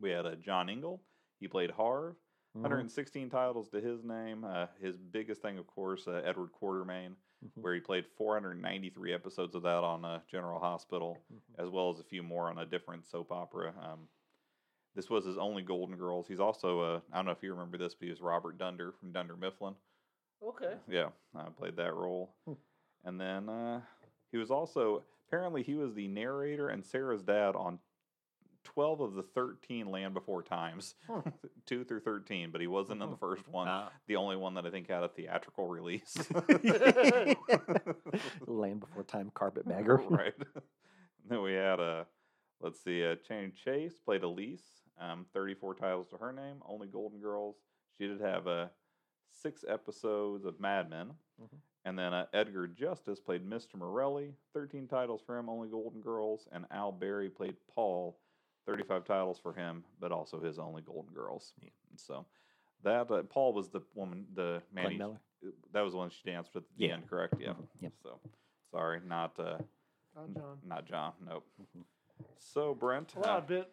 We 0.00 0.10
had 0.10 0.26
uh, 0.26 0.34
John 0.44 0.68
Ingle. 0.68 1.00
He 1.40 1.48
played 1.48 1.70
Harv. 1.70 2.16
Mhm. 2.56 2.62
116 2.62 3.30
titles 3.30 3.68
to 3.70 3.80
his 3.80 4.04
name. 4.04 4.44
Uh, 4.44 4.66
his 4.80 4.96
biggest 4.96 5.42
thing, 5.42 5.58
of 5.58 5.66
course, 5.66 6.06
uh, 6.06 6.22
Edward 6.24 6.52
Quartermaine, 6.52 7.16
Mhm. 7.44 7.62
where 7.62 7.74
he 7.74 7.80
played 7.80 8.06
493 8.06 9.12
episodes 9.12 9.54
of 9.54 9.62
that 9.62 9.82
on 9.84 10.04
uh, 10.04 10.20
General 10.28 10.60
Hospital, 10.60 11.18
Mhm. 11.32 11.40
as 11.58 11.68
well 11.70 11.90
as 11.90 11.98
a 11.98 12.04
few 12.04 12.22
more 12.22 12.48
on 12.48 12.58
a 12.58 12.66
different 12.66 13.04
soap 13.04 13.32
opera. 13.32 13.74
Um, 13.80 14.08
this 14.94 15.10
was 15.10 15.24
his 15.24 15.36
only 15.36 15.62
Golden 15.62 15.96
Girls. 15.96 16.28
He's 16.28 16.38
also, 16.40 16.80
uh, 16.80 17.00
I 17.12 17.16
don't 17.16 17.24
know 17.26 17.32
if 17.32 17.42
you 17.42 17.50
remember 17.52 17.76
this, 17.76 17.94
but 17.94 18.04
he 18.04 18.10
was 18.10 18.20
Robert 18.22 18.56
Dunder 18.56 18.92
from 18.92 19.10
Dunder 19.12 19.36
Mifflin. 19.36 19.74
Okay. 20.40 20.78
Yeah, 20.86 21.10
I 21.34 21.48
played 21.50 21.76
that 21.76 21.94
role. 21.94 22.32
Hmm. 22.44 22.52
And 23.02 23.20
then 23.20 23.48
uh, 23.48 23.84
he 24.30 24.38
was 24.38 24.50
also, 24.52 25.02
apparently, 25.26 25.62
he 25.64 25.74
was 25.74 25.92
the 25.94 26.06
narrator 26.06 26.68
and 26.68 26.84
Sarah's 26.86 27.22
dad 27.24 27.56
on 27.56 27.80
12 28.64 29.00
of 29.00 29.14
the 29.14 29.22
13 29.22 29.90
Land 29.90 30.14
Before 30.14 30.42
Times, 30.42 30.94
Huh. 31.08 31.22
2 31.66 31.84
through 31.84 32.00
13, 32.00 32.50
but 32.50 32.60
he 32.60 32.66
wasn't 32.66 33.02
in 33.02 33.10
the 33.10 33.16
first 33.16 33.46
one. 33.48 33.68
Ah. 33.68 33.90
The 34.06 34.16
only 34.16 34.36
one 34.36 34.54
that 34.54 34.66
I 34.66 34.70
think 34.70 34.88
had 34.88 35.02
a 35.02 35.08
theatrical 35.08 35.68
release. 35.68 36.16
Land 38.46 38.80
Before 38.80 39.02
Time 39.06 39.30
carpetbagger. 39.34 39.96
right. 40.08 40.34
then 41.28 41.42
we 41.42 41.52
had 41.52 41.80
a, 41.80 42.06
let's 42.60 42.82
see, 42.82 43.04
uh, 43.04 43.16
Channing 43.26 43.52
Chase 43.52 43.98
played 44.04 44.22
Elise, 44.22 44.62
um, 45.00 45.26
34 45.32 45.74
titles 45.74 46.08
to 46.08 46.16
her 46.16 46.32
name, 46.32 46.56
only 46.68 46.86
Golden 46.86 47.20
Girls. 47.20 47.56
She 47.98 48.06
did 48.06 48.20
have 48.20 48.46
uh, 48.46 48.66
six 49.42 49.64
episodes 49.68 50.44
of 50.44 50.60
Mad 50.60 50.90
Men. 50.90 51.12
Mhm. 51.40 51.58
And 51.86 51.98
then 51.98 52.14
uh, 52.14 52.24
Edgar 52.32 52.66
Justice 52.66 53.20
played 53.20 53.46
Mr. 53.48 53.74
Morelli, 53.76 54.32
13 54.54 54.88
titles 54.88 55.20
for 55.26 55.36
him, 55.36 55.50
only 55.50 55.68
Golden 55.68 56.00
Girls. 56.00 56.48
And 56.50 56.64
Al 56.70 56.90
Berry 56.92 57.28
played 57.28 57.56
Paul, 57.74 58.16
35 58.66 59.04
titles 59.04 59.38
for 59.38 59.52
him, 59.52 59.84
but 60.00 60.12
also 60.12 60.40
his 60.40 60.58
only 60.58 60.82
Golden 60.82 61.12
Girls. 61.12 61.52
Yeah. 61.62 61.68
And 61.90 62.00
so 62.00 62.26
that, 62.82 63.10
uh, 63.10 63.22
Paul 63.24 63.52
was 63.52 63.68
the 63.68 63.80
woman, 63.94 64.26
the 64.34 64.62
man. 64.72 64.96
Miller. 64.98 65.20
That 65.72 65.82
was 65.82 65.92
the 65.92 65.98
one 65.98 66.08
she 66.10 66.22
danced 66.30 66.54
with 66.54 66.64
at 66.64 66.78
the 66.78 66.86
Yeah. 66.86 66.94
end, 66.94 67.08
correct? 67.08 67.34
Yeah. 67.38 67.50
Mhm. 67.50 67.66
Yep. 67.80 67.92
So, 68.02 68.18
sorry, 68.70 69.00
not 69.06 69.38
uh, 69.38 69.58
Not 70.14 70.24
n- 70.28 70.34
John. 70.34 70.58
not 70.64 70.84
John. 70.86 71.12
Nope. 71.26 71.46
Mhm. 71.60 71.84
So 72.38 72.74
Brent, 72.74 73.14
A 73.16 73.18
lot 73.20 73.28
uh, 73.28 73.38
of 73.38 73.46
bit 73.46 73.70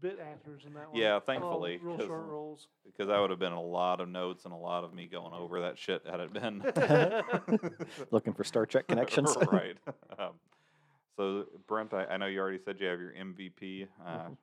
bit 0.00 0.18
actors 0.18 0.64
in 0.64 0.72
that 0.72 0.88
one. 0.90 0.96
Yeah, 0.98 1.14
All 1.14 1.20
thankfully, 1.20 1.76
real 1.82 1.98
'cause- 1.98 2.06
short 2.06 2.24
roles. 2.24 2.68
because 2.86 3.08
that 3.08 3.18
would 3.20 3.28
have 3.28 3.38
been 3.38 3.52
a 3.52 3.60
lot 3.62 4.00
of 4.00 4.08
notes 4.08 4.46
and 4.46 4.54
a 4.54 4.56
lot 4.56 4.82
of 4.82 4.94
me 4.94 5.06
going 5.06 5.34
over 5.34 5.60
that 5.60 5.76
shit 5.78 6.06
had 6.06 6.20
it 6.20 6.32
been 6.32 6.60
Looking 8.10 8.32
for 8.32 8.44
Star 8.44 8.64
Trek 8.64 8.86
connections. 8.88 9.36
right. 9.52 9.76
Um, 10.18 10.38
so 11.20 11.44
Brent, 11.66 11.92
I, 11.92 12.04
I 12.06 12.16
know 12.16 12.26
you 12.26 12.40
already 12.40 12.58
said 12.64 12.76
you 12.80 12.86
have 12.86 12.98
your 12.98 13.12
MVP 13.12 13.86
uh, 14.06 14.18
Mhm. 14.30 14.36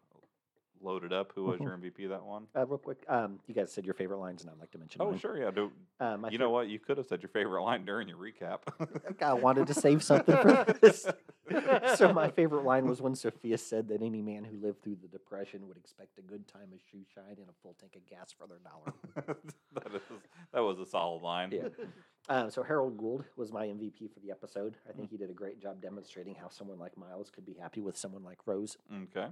loaded 0.80 1.12
up. 1.12 1.32
Who 1.34 1.46
was 1.46 1.60
Mhm. 1.60 1.64
your 1.64 1.74
MVP 1.74 2.08
that 2.10 2.24
one? 2.24 2.46
Uh, 2.56 2.68
real 2.68 2.78
quick, 2.78 3.04
um, 3.08 3.40
you 3.48 3.56
guys 3.56 3.74
said 3.74 3.84
your 3.84 3.96
favorite 3.96 4.20
lines, 4.20 4.44
and 4.44 4.52
I'd 4.52 4.60
like 4.60 4.70
to 4.72 4.78
mention. 4.78 5.02
Oh, 5.02 5.10
mine. 5.10 5.20
sure, 5.20 5.38
yeah. 5.38 5.50
Do, 5.50 5.72
my 6.00 6.30
you 6.30 6.38
know 6.38 6.52
what? 6.52 6.68
You 6.68 6.78
could 6.80 6.98
have 6.98 7.08
said 7.08 7.24
your 7.24 7.30
favorite 7.30 7.64
line 7.64 7.84
during 7.84 8.08
your 8.08 8.18
recap. 8.20 8.60
I 9.22 9.34
wanted 9.34 9.66
to 9.68 9.74
save 9.74 10.04
something 10.04 10.38
for 10.38 10.66
this. 10.82 11.08
so 11.96 12.14
my 12.14 12.30
favorite 12.36 12.64
line 12.64 12.88
was 12.88 13.02
when 13.02 13.16
Sophia 13.16 13.58
said 13.58 13.88
that 13.90 14.02
any 14.02 14.22
man 14.22 14.44
who 14.44 14.58
lived 14.58 14.82
through 14.82 14.98
the 15.02 15.08
Depression 15.08 15.68
would 15.68 15.78
expect 15.78 16.18
a 16.18 16.22
good 16.22 16.48
time 16.48 16.70
of 16.74 16.80
shoe 16.92 17.04
shine 17.14 17.38
and 17.38 17.50
a 17.50 17.54
full 17.62 17.76
tank 17.80 17.96
of 17.96 18.06
gas 18.06 18.34
for 18.38 18.48
their 18.48 18.60
dollar. 18.60 19.38
that 19.74 19.94
is 19.94 20.02
that 20.54 20.62
was 20.62 20.80
a 20.80 20.86
solid 20.86 21.22
line. 21.22 21.52
Yeah. 21.52 21.70
Uh, 22.30 22.50
so 22.50 22.64
Harold 22.64 22.98
Gould 22.98 23.24
was 23.38 23.52
my 23.52 23.68
MVP 23.68 24.12
for 24.14 24.20
the 24.20 24.32
episode. 24.32 24.76
I 24.90 24.94
think 24.94 25.10
he 25.10 25.18
did 25.18 25.30
a 25.30 25.34
great 25.34 25.62
job 25.62 25.82
demonstrating 25.82 26.36
how 26.36 26.50
someone 26.50 26.80
like 26.80 26.98
Miles 26.98 27.30
could 27.30 27.46
be 27.46 27.56
happy 27.60 27.82
with 27.82 27.98
someone 27.98 28.24
like 28.24 28.40
Rose. 28.46 28.78
Okay. 28.92 29.28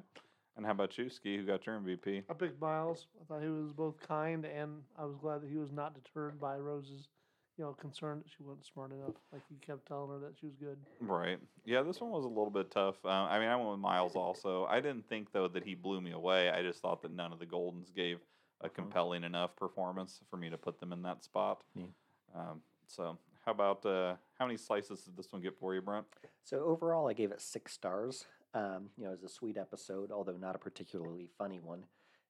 And 0.57 0.65
how 0.65 0.71
about 0.71 0.97
you, 0.97 1.09
Ski? 1.09 1.37
Who 1.37 1.43
got 1.43 1.65
your 1.65 1.77
MVP? 1.79 2.23
I 2.29 2.33
picked 2.33 2.61
Miles. 2.61 3.07
I 3.21 3.25
thought 3.25 3.43
he 3.43 3.49
was 3.49 3.73
both 3.73 3.99
kind 3.99 4.45
and 4.45 4.83
I 4.97 5.03
was 5.03 5.17
glad 5.17 5.41
that 5.41 5.49
he 5.49 5.57
was 5.57 5.71
not 5.71 5.93
deterred 5.93 6.39
by 6.39 6.57
Rose's, 6.57 7.09
you 7.57 7.63
know, 7.63 7.73
concerned 7.73 8.21
that 8.23 8.29
she 8.29 8.43
wasn't 8.43 8.65
smart 8.65 8.91
enough. 8.91 9.15
Like 9.31 9.41
he 9.49 9.55
kept 9.65 9.87
telling 9.87 10.09
her 10.09 10.19
that 10.19 10.35
she 10.39 10.45
was 10.47 10.55
good. 10.55 10.77
Right. 10.99 11.39
Yeah, 11.65 11.81
this 11.81 12.01
one 12.01 12.11
was 12.11 12.25
a 12.25 12.29
little 12.29 12.49
bit 12.49 12.71
tough. 12.71 12.95
Uh, 13.05 13.09
I 13.09 13.39
mean, 13.39 13.47
I 13.47 13.55
went 13.55 13.69
with 13.71 13.79
Miles 13.79 14.15
also. 14.15 14.65
I 14.65 14.81
didn't 14.81 15.07
think 15.07 15.31
though 15.31 15.47
that 15.49 15.63
he 15.63 15.75
blew 15.75 16.01
me 16.01 16.11
away. 16.11 16.49
I 16.49 16.61
just 16.61 16.81
thought 16.81 17.01
that 17.03 17.11
none 17.13 17.31
of 17.31 17.39
the 17.39 17.45
Goldens 17.45 17.93
gave 17.93 18.19
a 18.61 18.69
Mhm. 18.69 18.73
compelling 18.73 19.23
enough 19.23 19.55
performance 19.55 20.21
for 20.29 20.37
me 20.37 20.49
to 20.49 20.57
put 20.57 20.79
them 20.79 20.91
in 20.93 21.01
that 21.03 21.23
spot. 21.23 21.63
Yeah. 21.75 21.85
Um, 22.33 22.61
so, 22.87 23.17
How 23.45 23.51
about 23.51 23.85
uh, 23.85 24.15
how 24.39 24.47
many 24.47 24.57
slices 24.57 25.03
did 25.03 25.15
this 25.15 25.31
one 25.31 25.39
get 25.39 25.55
for 25.59 25.75
you, 25.75 25.81
Brent? 25.81 26.07
So 26.43 26.61
overall, 26.63 27.07
I 27.07 27.13
gave 27.13 27.31
it 27.31 27.39
six 27.39 27.73
stars. 27.73 28.25
Um, 28.55 28.89
you 28.97 29.03
know, 29.03 29.11
it 29.11 29.21
was 29.21 29.23
a 29.23 29.29
sweet 29.29 29.55
episode, 29.55 30.11
although 30.11 30.35
not 30.37 30.55
a 30.55 30.57
particularly 30.57 31.27
funny 31.37 31.59
one. 31.59 31.83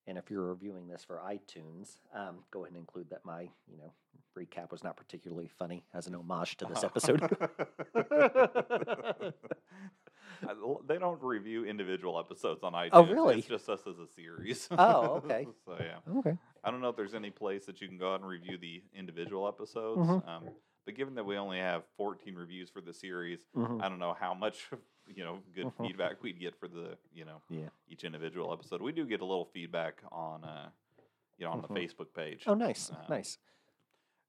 And 0.08 0.18
if 0.18 0.30
you're 0.30 0.44
reviewing 0.48 0.88
this 0.88 1.04
for 1.04 1.20
iTunes, 1.26 1.98
um, 2.14 2.38
go 2.52 2.62
ahead 2.62 2.74
and 2.74 2.80
include 2.80 3.10
that 3.10 3.26
my 3.26 3.42
you 3.68 3.78
know 3.78 3.92
recap 4.38 4.72
was 4.72 4.84
not 4.84 4.98
particularly 4.98 5.48
funny 5.48 5.84
as 5.94 6.08
an 6.08 6.16
homage 6.16 6.58
to 6.58 6.66
this 6.66 6.84
episode. 6.84 7.22
They 10.88 10.98
don't 11.00 11.22
review 11.22 11.66
individual 11.66 12.20
episodes 12.20 12.64
on 12.64 12.74
iTunes. 12.74 12.90
Oh, 12.94 13.06
really? 13.06 13.40
It's 13.40 13.48
just 13.48 13.70
us 13.70 13.82
as 13.88 13.98
a 14.00 14.08
series. 14.08 14.68
Oh, 14.72 15.22
okay. 15.24 15.48
so 15.66 15.76
yeah, 15.80 16.18
okay. 16.20 16.38
I 16.64 16.72
don't 16.72 16.82
know 16.82 16.90
if 16.90 16.96
there's 16.96 17.14
any 17.16 17.30
place 17.30 17.66
that 17.66 17.82
you 17.82 17.88
can 17.88 17.98
go 17.98 18.14
out 18.14 18.20
and 18.20 18.30
review 18.30 18.58
the 18.58 18.84
individual 18.94 19.48
episodes. 19.48 20.00
Mhm. 20.08 20.28
Um, 20.28 20.50
but 20.86 20.96
given 20.96 21.16
that 21.16 21.26
we 21.26 21.38
only 21.38 21.58
have 21.60 21.84
14 21.98 22.36
reviews 22.36 22.70
for 22.70 22.82
the 22.82 22.94
series, 22.94 23.40
Mhm. 23.56 23.82
I 23.82 23.90
don't 23.90 24.00
know 24.00 24.14
how 24.14 24.34
much 24.34 24.70
you 25.08 25.24
know 25.24 25.40
good 25.54 25.68
Mhm. 25.68 25.88
feedback 25.88 26.22
we'd 26.24 26.40
get 26.40 26.56
for 26.56 26.68
the 26.68 26.98
you 27.14 27.26
know 27.26 27.42
Yeah. 27.50 27.70
each 27.88 28.04
individual 28.04 28.52
episode. 28.54 28.82
We 28.82 28.92
do 28.92 29.06
get 29.06 29.22
a 29.22 29.26
little 29.26 29.46
feedback 29.46 30.02
on 30.12 30.44
uh, 30.44 30.70
you 31.38 31.46
know 31.46 31.52
on 31.52 31.62
Mhm. 31.62 31.68
the 31.68 31.74
Facebook 31.74 32.14
page. 32.14 32.44
Oh, 32.48 32.54
nice, 32.54 32.92
Um, 32.92 32.98
nice. 33.10 33.38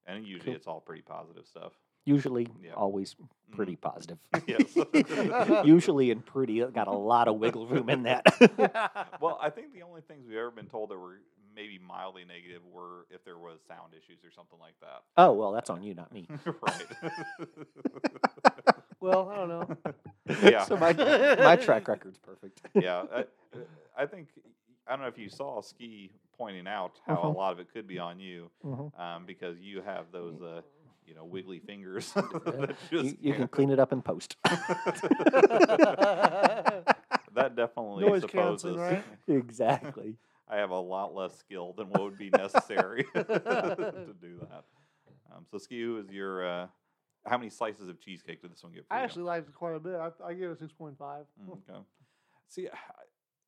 And 0.05 0.25
usually 0.25 0.45
Cool. 0.51 0.55
it's 0.55 0.67
all 0.67 0.79
pretty 0.81 1.01
positive 1.01 1.45
stuff. 1.47 1.73
Usually, 2.05 2.47
yeah. 2.61 2.73
always 2.73 3.15
Mhm. 3.15 3.27
pretty 3.51 3.75
positive. 3.75 4.17
Yes. 4.47 4.75
Usually 5.65 6.11
and 6.11 6.25
pretty 6.25 6.59
got 6.71 6.87
a 6.87 6.91
lot 6.95 7.27
of 7.27 7.37
wiggle 7.39 7.67
room 7.67 7.89
in 7.89 8.03
that. 8.03 8.23
well, 9.21 9.37
I 9.41 9.49
think 9.49 9.73
the 9.73 9.81
only 9.83 10.01
things 10.01 10.25
we've 10.27 10.37
ever 10.37 10.51
been 10.51 10.67
told 10.69 10.89
that 10.91 10.97
were 10.97 11.19
maybe 11.57 11.77
mildly 11.79 12.23
negative 12.23 12.61
were 12.71 13.05
if 13.09 13.25
there 13.25 13.37
was 13.39 13.59
sound 13.67 13.91
issues 13.93 14.23
or 14.23 14.31
something 14.31 14.59
like 14.59 14.75
that. 14.79 15.01
oh 15.17 15.33
well, 15.33 15.51
that's 15.51 15.69
on 15.69 15.81
you, 15.83 15.93
not 15.95 16.13
me. 16.13 16.27
right. 16.61 16.87
well, 19.01 19.27
I 19.29 19.35
don't 19.35 19.49
know. 19.49 19.77
Yeah. 20.41 20.63
so 20.63 20.77
my 20.77 20.93
my 20.93 21.55
track 21.57 21.87
record's 21.87 22.19
perfect. 22.19 22.61
yeah. 22.75 23.03
I, 23.13 23.25
I 23.97 24.05
think 24.05 24.27
I 24.87 24.91
don't 24.91 25.01
know 25.01 25.07
if 25.07 25.17
you 25.17 25.29
saw 25.29 25.61
Ski 25.61 26.11
pointing 26.37 26.67
out 26.67 26.99
how 27.07 27.23
a 27.23 27.25
Mhm. 27.25 27.35
lot 27.35 27.51
of 27.51 27.59
it 27.59 27.67
could 27.73 27.87
be 27.87 27.97
on 27.99 28.19
you 28.19 28.51
Mhm. 28.63 28.97
um, 28.99 29.25
because 29.25 29.57
you 29.59 29.81
have 29.81 30.11
those 30.11 30.39
uh, 30.41 30.61
you 31.07 31.15
know 31.15 31.25
wiggly 31.25 31.59
fingers. 31.59 32.13
You, 32.91 33.17
you 33.19 33.33
can 33.33 33.47
clean 33.47 33.69
it 33.71 33.79
up 33.79 33.91
in 33.91 34.01
post. 34.03 34.37
that 37.33 37.55
definitely 37.55 38.05
Noise 38.05 38.21
supposes 38.21 38.75
canceling, 38.75 38.77
right? 38.77 39.03
exactly. 39.27 40.15
I 40.49 40.57
have 40.57 40.69
a 40.69 40.79
lot 40.79 41.13
less 41.13 41.37
skill 41.37 41.73
than 41.77 41.87
what 41.89 42.01
would 42.03 42.17
be 42.17 42.29
necessary 42.29 43.03
to 43.13 44.15
do 44.21 44.39
that. 44.49 44.63
Um, 45.35 45.45
so, 45.51 45.57
Ski, 45.57 45.81
is 45.81 46.09
your 46.09 46.45
uh, 46.47 46.67
how 47.25 47.37
many 47.37 47.49
slices 47.49 47.89
of 47.89 47.99
cheesecake 47.99 48.41
did 48.41 48.51
this 48.51 48.63
one 48.63 48.71
get 48.73 48.87
for 48.87 48.93
I 48.93 49.01
actually 49.03 49.23
liked 49.23 49.49
it 49.49 49.55
quite 49.55 49.75
a 49.75 49.79
bit. 49.79 49.95
I, 49.95 50.09
I 50.25 50.33
give 50.33 50.51
it 50.51 50.59
six 50.59 50.71
point 50.71 50.97
five. 50.97 51.25
Mm, 51.43 51.51
Okay. 51.69 51.79
See, 52.47 52.67
I- 52.67 52.77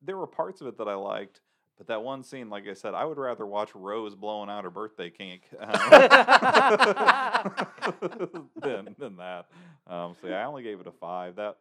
there 0.02 0.16
were 0.16 0.26
parts 0.26 0.60
of 0.62 0.66
it 0.66 0.78
that 0.78 0.88
I 0.88 0.94
liked, 0.94 1.40
but 1.76 1.86
that 1.88 2.02
one 2.02 2.22
scene, 2.22 2.48
like 2.48 2.66
I 2.68 2.72
said, 2.74 2.94
I 2.94 3.04
would 3.04 3.18
rather 3.18 3.46
watch 3.46 3.74
Rose 3.74 4.14
blowing 4.14 4.48
out 4.48 4.64
her 4.64 4.70
birthday 4.70 5.10
cake 5.10 5.44
uh, 5.60 7.42
than 8.56 8.94
than 8.98 9.16
that. 9.16 9.46
Um, 9.86 10.14
so 10.20 10.28
yeah, 10.28 10.42
I 10.42 10.44
only 10.44 10.62
gave 10.62 10.80
it 10.80 10.86
a 10.86 10.92
five. 10.92 11.36
That, 11.36 11.56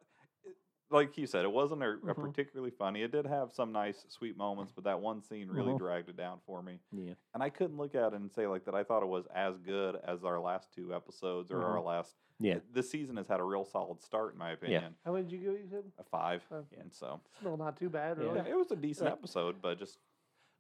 like 0.91 1.17
you 1.17 1.27
said, 1.27 1.45
it 1.45 1.51
wasn't 1.51 1.83
a, 1.83 1.91
a 1.91 1.97
Mhm. 1.97 2.15
particularly 2.15 2.71
funny. 2.71 3.03
It 3.03 3.11
did 3.11 3.25
have 3.25 3.51
some 3.51 3.71
nice, 3.71 4.05
sweet 4.09 4.35
moments, 4.35 4.71
but 4.71 4.83
that 4.85 4.99
one 4.99 5.21
scene 5.21 5.47
really 5.49 5.73
Mhm. 5.73 5.77
dragged 5.77 6.09
it 6.09 6.17
down 6.17 6.39
for 6.45 6.61
me. 6.63 6.79
Yeah. 6.91 7.13
And 7.33 7.43
I 7.43 7.49
couldn't 7.49 7.77
look 7.77 7.93
at 7.95 8.13
it 8.13 8.19
and 8.19 8.31
say 8.31 8.47
like 8.47 8.65
that. 8.65 8.73
I 8.75 8.83
thought 8.83 9.03
it 9.03 9.07
was 9.07 9.27
as 9.27 9.57
good 9.59 9.95
as 9.97 10.23
our 10.23 10.39
last 10.39 10.71
two 10.73 10.93
episodes 10.93 11.51
or 11.51 11.63
our 11.63 11.79
last. 11.81 12.15
Yeah. 12.39 12.59
This 12.71 12.89
season 12.89 13.17
has 13.17 13.27
had 13.27 13.39
a 13.39 13.43
real 13.43 13.65
solid 13.65 14.01
start, 14.01 14.33
in 14.33 14.39
my 14.39 14.51
opinion. 14.51 14.95
How 15.05 15.11
many 15.13 15.23
did 15.25 15.33
you 15.33 15.39
give? 15.39 15.59
You 15.61 15.67
said 15.69 15.91
A 15.99 16.03
five, 16.03 16.41
Five. 16.43 16.65
and 16.79 16.93
so 16.93 17.19
still 17.39 17.57
not 17.57 17.77
too 17.77 17.89
bad, 17.89 18.17
Yeah. 18.17 18.23
really. 18.23 18.37
yeah, 18.37 18.45
it 18.47 18.57
was 18.57 18.71
a 18.71 18.75
decent 18.75 19.05
Like- 19.09 19.19
episode, 19.19 19.61
but 19.61 19.77
just 19.77 19.99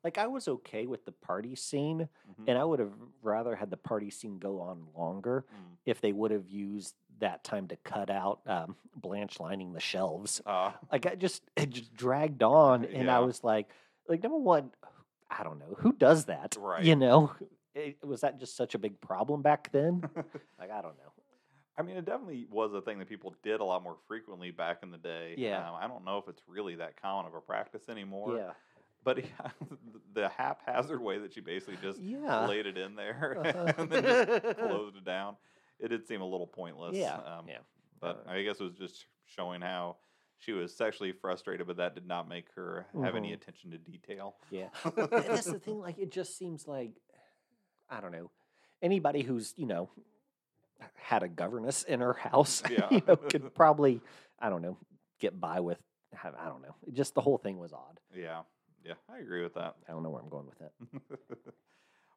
Like 0.01 0.17
I 0.17 0.27
was 0.27 0.47
okay 0.47 0.87
with 0.87 1.03
the 1.03 1.11
party 1.11 1.55
scene, 1.55 2.07
mhm, 2.29 2.45
and 2.47 2.57
I 2.57 2.63
would 2.63 2.79
have 2.79 2.93
rather 3.21 3.53
had 3.57 3.69
the 3.69 3.75
party 3.75 4.09
scene 4.09 4.39
go 4.39 4.61
on 4.61 4.87
longer 4.93 5.43
mm. 5.53 5.77
if 5.85 5.99
they 5.99 6.13
would 6.13 6.31
have 6.31 6.47
used 6.47 6.95
that 7.19 7.43
time 7.43 7.67
to 7.67 7.75
cut 7.77 8.09
out 8.09 8.39
um, 8.47 8.75
Blanche 8.95 9.39
lining 9.39 9.73
the 9.73 9.79
shelves. 9.79 10.41
Uh, 10.45 10.71
Like 10.91 11.05
I 11.05 11.15
just 11.15 11.43
it 11.55 11.69
just 11.69 11.93
dragged 11.93 12.43
on, 12.43 12.85
and 12.85 13.05
Yeah. 13.05 13.17
I 13.17 13.19
was 13.19 13.43
like, 13.43 13.67
like 14.07 14.23
number 14.23 14.37
one, 14.37 14.71
I 15.29 15.43
don't 15.43 15.59
know 15.59 15.75
who 15.77 15.93
does 15.93 16.25
that. 16.25 16.55
Right. 16.59 16.83
You 16.83 16.95
know, 16.95 17.31
it, 17.75 17.97
was 18.03 18.21
that 18.21 18.39
just 18.39 18.55
such 18.57 18.75
a 18.75 18.79
big 18.79 18.99
problem 19.01 19.41
back 19.41 19.71
then? 19.71 20.01
like 20.59 20.71
I 20.71 20.81
don't 20.81 20.97
know. 20.97 21.13
I 21.77 21.81
mean, 21.81 21.95
it 21.95 22.03
definitely 22.03 22.45
was 22.51 22.73
a 22.73 22.81
thing 22.81 22.99
that 22.99 23.07
people 23.07 23.33
did 23.41 23.61
a 23.61 23.63
lot 23.63 23.81
more 23.83 23.95
frequently 24.07 24.51
back 24.51 24.79
in 24.83 24.91
the 24.91 24.97
day. 24.97 25.35
Yeah. 25.37 25.69
Um, 25.69 25.75
I 25.79 25.87
don't 25.87 26.03
know 26.03 26.17
if 26.17 26.27
it's 26.27 26.41
really 26.45 26.75
that 26.75 27.01
common 27.01 27.25
of 27.27 27.35
a 27.35 27.39
practice 27.41 27.87
anymore. 27.87 28.35
yeah. 28.37 28.51
But 29.01 29.19
yeah, 29.23 29.51
the 30.13 30.27
haphazard 30.27 31.01
way 31.01 31.19
that 31.19 31.33
she 31.33 31.39
basically 31.39 31.77
just 31.81 32.01
Yeah. 32.01 32.45
laid 32.47 32.65
it 32.65 32.77
in 32.77 32.95
there 32.95 33.37
Uh-huh. 33.39 33.73
and 33.77 33.89
then 33.89 34.03
just 34.03 34.57
closed 34.57 34.97
it 34.97 35.05
down, 35.05 35.37
it 35.79 35.87
did 35.89 36.07
seem 36.07 36.21
a 36.21 36.25
little 36.25 36.47
pointless. 36.47 36.95
Yeah. 36.95 37.15
Um, 37.17 37.47
yeah. 37.47 37.59
But 37.99 38.23
Uh, 38.27 38.31
I 38.31 38.43
guess 38.43 38.59
it 38.59 38.63
was 38.63 38.75
just 38.75 39.05
showing 39.25 39.61
how 39.61 39.97
she 40.37 40.53
was 40.53 40.73
sexually 40.75 41.11
frustrated, 41.11 41.67
but 41.67 41.77
that 41.77 41.95
did 41.95 42.07
not 42.07 42.27
make 42.29 42.45
her 42.55 42.85
have 43.03 43.15
any 43.15 43.31
Mhm. 43.31 43.33
attention 43.35 43.71
to 43.71 43.77
detail. 43.77 44.35
Yeah. 44.49 44.69
That's 44.95 45.45
the 45.45 45.59
thing. 45.59 45.79
Like, 45.79 45.97
it 45.99 46.11
just 46.11 46.37
seems 46.37 46.67
like, 46.67 46.91
I 47.89 47.99
don't 48.01 48.11
know, 48.11 48.31
anybody 48.81 49.21
who's, 49.23 49.53
you 49.57 49.65
know, 49.65 49.89
had 50.95 51.23
a 51.23 51.27
governess 51.27 51.83
in 51.83 51.99
her 51.99 52.13
house, 52.13 52.63
Yeah. 52.69 52.87
you 52.89 53.01
know, 53.05 53.17
could 53.17 53.53
probably, 53.53 54.01
I 54.39 54.49
don't 54.49 54.61
know, 54.61 54.77
get 55.19 55.39
by 55.39 55.59
with, 55.59 55.79
have- 56.13 56.35
I 56.35 56.45
don't 56.47 56.61
know. 56.61 56.75
Just 56.93 57.15
the 57.15 57.21
whole 57.21 57.37
thing 57.37 57.59
was 57.59 57.73
odd. 57.73 57.99
Yeah. 58.15 58.43
Yeah, 58.85 58.93
I 59.09 59.17
agree 59.17 59.43
with 59.43 59.55
that. 59.55 59.75
I 59.89 59.91
don't 59.91 60.03
know 60.03 60.09
where 60.09 60.21
I'm 60.21 60.29
going 60.29 60.45
with 60.47 60.59
that. 60.59 61.53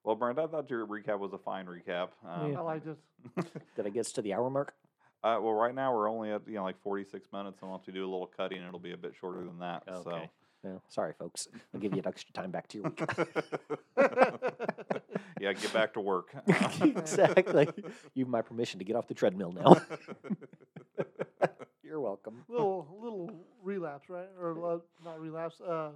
well, 0.04 0.16
Brent, 0.16 0.38
I 0.38 0.46
thought 0.46 0.68
your 0.70 0.86
recap 0.86 1.18
was 1.18 1.32
a 1.32 1.38
fine 1.38 1.66
recap. 1.66 2.08
Um, 2.26 2.56
I 2.56 2.60
liked 2.60 2.86
it. 3.36 3.44
Did 3.76 3.86
I 3.86 3.90
get 3.90 4.00
us 4.00 4.12
to 4.12 4.22
the 4.22 4.34
hour 4.34 4.50
mark? 4.50 4.74
Uh, 5.24 5.38
well, 5.40 5.52
right 5.52 5.74
now 5.74 5.94
we're 5.94 6.10
only 6.10 6.32
at 6.32 6.42
you 6.48 6.54
know 6.54 6.64
like 6.64 6.80
46 6.82 7.28
minutes, 7.32 7.58
and 7.62 7.70
once 7.70 7.86
we 7.86 7.92
do 7.92 8.02
a 8.02 8.10
little 8.10 8.30
cutting, 8.36 8.62
it'll 8.62 8.80
be 8.80 8.92
a 8.92 8.96
bit 8.96 9.14
shorter 9.18 9.44
than 9.44 9.58
that. 9.60 9.84
Okay. 9.88 10.28
No, 10.64 10.80
sorry, 10.88 11.12
folks. 11.18 11.48
I'll 11.74 11.80
give 11.80 11.92
you 11.92 11.98
an 11.98 12.06
extra 12.06 12.32
time 12.32 12.50
back 12.52 12.68
to 12.68 12.78
your 12.78 12.84
week. 12.88 13.02
Yeah, 15.40 15.52
get 15.54 15.72
back 15.72 15.92
to 15.94 16.00
work. 16.00 16.28
exactly. 16.80 17.66
You 18.14 18.24
have 18.24 18.28
my 18.30 18.42
permission 18.42 18.78
to 18.78 18.84
get 18.84 18.94
off 18.94 19.08
the 19.08 19.14
treadmill 19.14 19.50
now. 19.50 19.80
You're 21.82 21.98
welcome. 21.98 22.44
little 22.48 22.86
little 23.02 23.30
relapse, 23.60 24.08
right? 24.08 24.28
Or 24.40 24.74
uh, 24.74 24.78
not 25.04 25.20
relapse, 25.20 25.60
uh, 25.60 25.90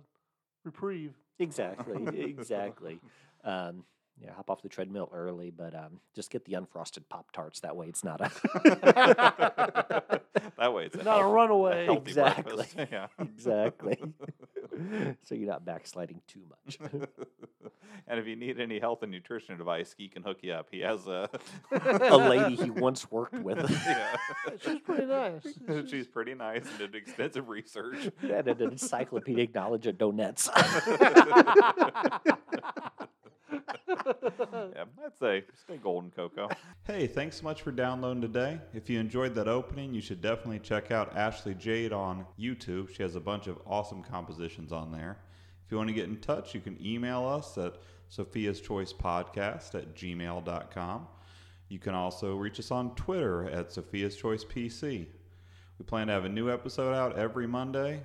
reprieve. 0.64 1.14
Exactly. 1.38 2.20
Exactly. 2.28 2.98
Um, 3.47 3.84
yeah, 4.18 4.32
hop 4.32 4.49
off 4.51 4.62
the 4.62 4.68
treadmill 4.70 5.11
early, 5.12 5.51
but 5.51 5.74
um, 5.74 6.01
just 6.14 6.30
get 6.30 6.44
the 6.47 6.55
unfrosted 6.55 7.07
Pop 7.11 7.30
Tarts. 7.32 7.61
That 7.61 7.76
way, 7.76 7.86
it's 7.86 8.03
not 8.03 8.20
a 8.22 8.30
that 10.59 10.72
way, 10.72 10.86
it's 10.86 10.97
a 10.97 11.03
Not 11.03 11.20
a 11.20 11.26
runaway. 11.26 11.84
healthy 11.84 12.01
Exactly. 12.12 12.66
Yeah. 12.90 13.09
exactly. 13.20 13.99
so 15.22 15.34
you're 15.34 15.47
not 15.49 15.66
backsliding 15.66 16.22
too 16.26 16.40
much. 16.49 16.78
and 18.09 18.18
if 18.18 18.26
you 18.26 18.36
need 18.36 18.59
any 18.59 18.78
health 18.80 19.03
and 19.03 19.12
nutrition 19.12 19.55
advice, 19.55 19.94
he 19.99 20.09
can 20.09 20.22
hook 20.22 20.38
you 20.40 20.53
up. 20.55 20.68
He 20.70 20.80
has 20.80 21.07
a 21.07 21.28
a 21.70 22.16
lady 22.16 22.57
he 22.57 22.70
once 22.70 23.11
worked 23.11 23.34
with. 23.34 23.68
yeah. 23.86 24.16
She's 24.62 24.78
pretty 24.80 25.05
nice. 25.07 25.42
She's- 25.42 25.90
She's 25.90 26.07
pretty 26.07 26.32
nice 26.34 26.64
and 26.70 26.78
did 26.78 26.94
extensive 26.94 27.51
research. 27.51 28.11
and 28.22 28.49
an 28.49 28.62
encyclopedic 28.62 29.55
knowledge 29.55 29.86
of 29.86 29.99
donuts. 29.99 30.49
yeah, 33.89 34.85
I'd 35.05 35.19
say 35.19 35.45
stay 35.64 35.77
golden, 35.77 36.11
Coco. 36.11 36.49
Hey, 36.85 37.07
thanks 37.07 37.37
so 37.37 37.45
much 37.45 37.62
for 37.62 37.73
downloading 37.73 38.21
today. 38.21 38.61
If 38.75 38.89
you 38.89 39.01
enjoyed 39.01 39.35
that 39.35 39.49
opening, 39.49 39.95
you 39.95 40.01
should 40.01 40.21
definitely 40.21 40.61
check 40.61 40.91
out 40.91 41.17
Ashley 41.17 41.55
Jade 41.55 41.93
on 41.93 42.27
YouTube. 42.39 42.95
She 42.95 43.03
has 43.03 43.17
a 43.17 43.21
bunch 43.21 43.47
of 43.47 43.59
awesome 43.67 44.03
compositions 44.03 44.73
on 44.73 44.93
there. 44.93 45.19
If 45.64 45.73
you 45.73 45.79
want 45.79 45.89
to 45.89 45.95
get 45.95 46.09
in 46.09 46.19
touch, 46.19 46.55
you 46.55 46.61
can 46.61 46.79
email 46.85 47.27
us 47.27 47.59
at 47.59 47.75
Sophia's 48.09 48.61
Choice 48.61 48.93
Podcast 48.93 49.75
at 49.75 49.95
gmail.com. 49.97 51.09
You 51.69 51.79
can 51.81 51.95
also 51.95 52.37
reach 52.37 52.61
us 52.61 52.71
on 52.71 52.95
Twitter 52.95 53.51
at 53.51 53.73
Sophia's 53.73 54.17
Choice 54.17 54.45
PC. 54.45 55.07
We 55.79 55.85
plan 55.85 56.07
to 56.07 56.12
have 56.12 56.25
a 56.25 56.29
new 56.29 56.51
episode 56.51 56.95
out 56.95 57.19
every 57.19 57.47
Monday. 57.47 58.03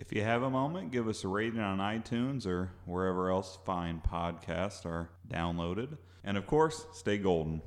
If 0.00 0.14
you 0.14 0.22
have 0.22 0.42
a 0.42 0.48
moment, 0.48 0.92
give 0.92 1.08
us 1.08 1.24
a 1.24 1.28
rating 1.28 1.60
on 1.60 1.76
iTunes 1.76 2.46
or 2.46 2.72
wherever 2.86 3.30
else 3.30 3.58
fine 3.66 4.00
podcasts 4.00 4.86
are 4.86 5.10
downloaded. 5.28 5.98
And 6.24 6.38
of 6.38 6.46
course, 6.46 6.86
stay 6.94 7.18
golden. 7.18 7.60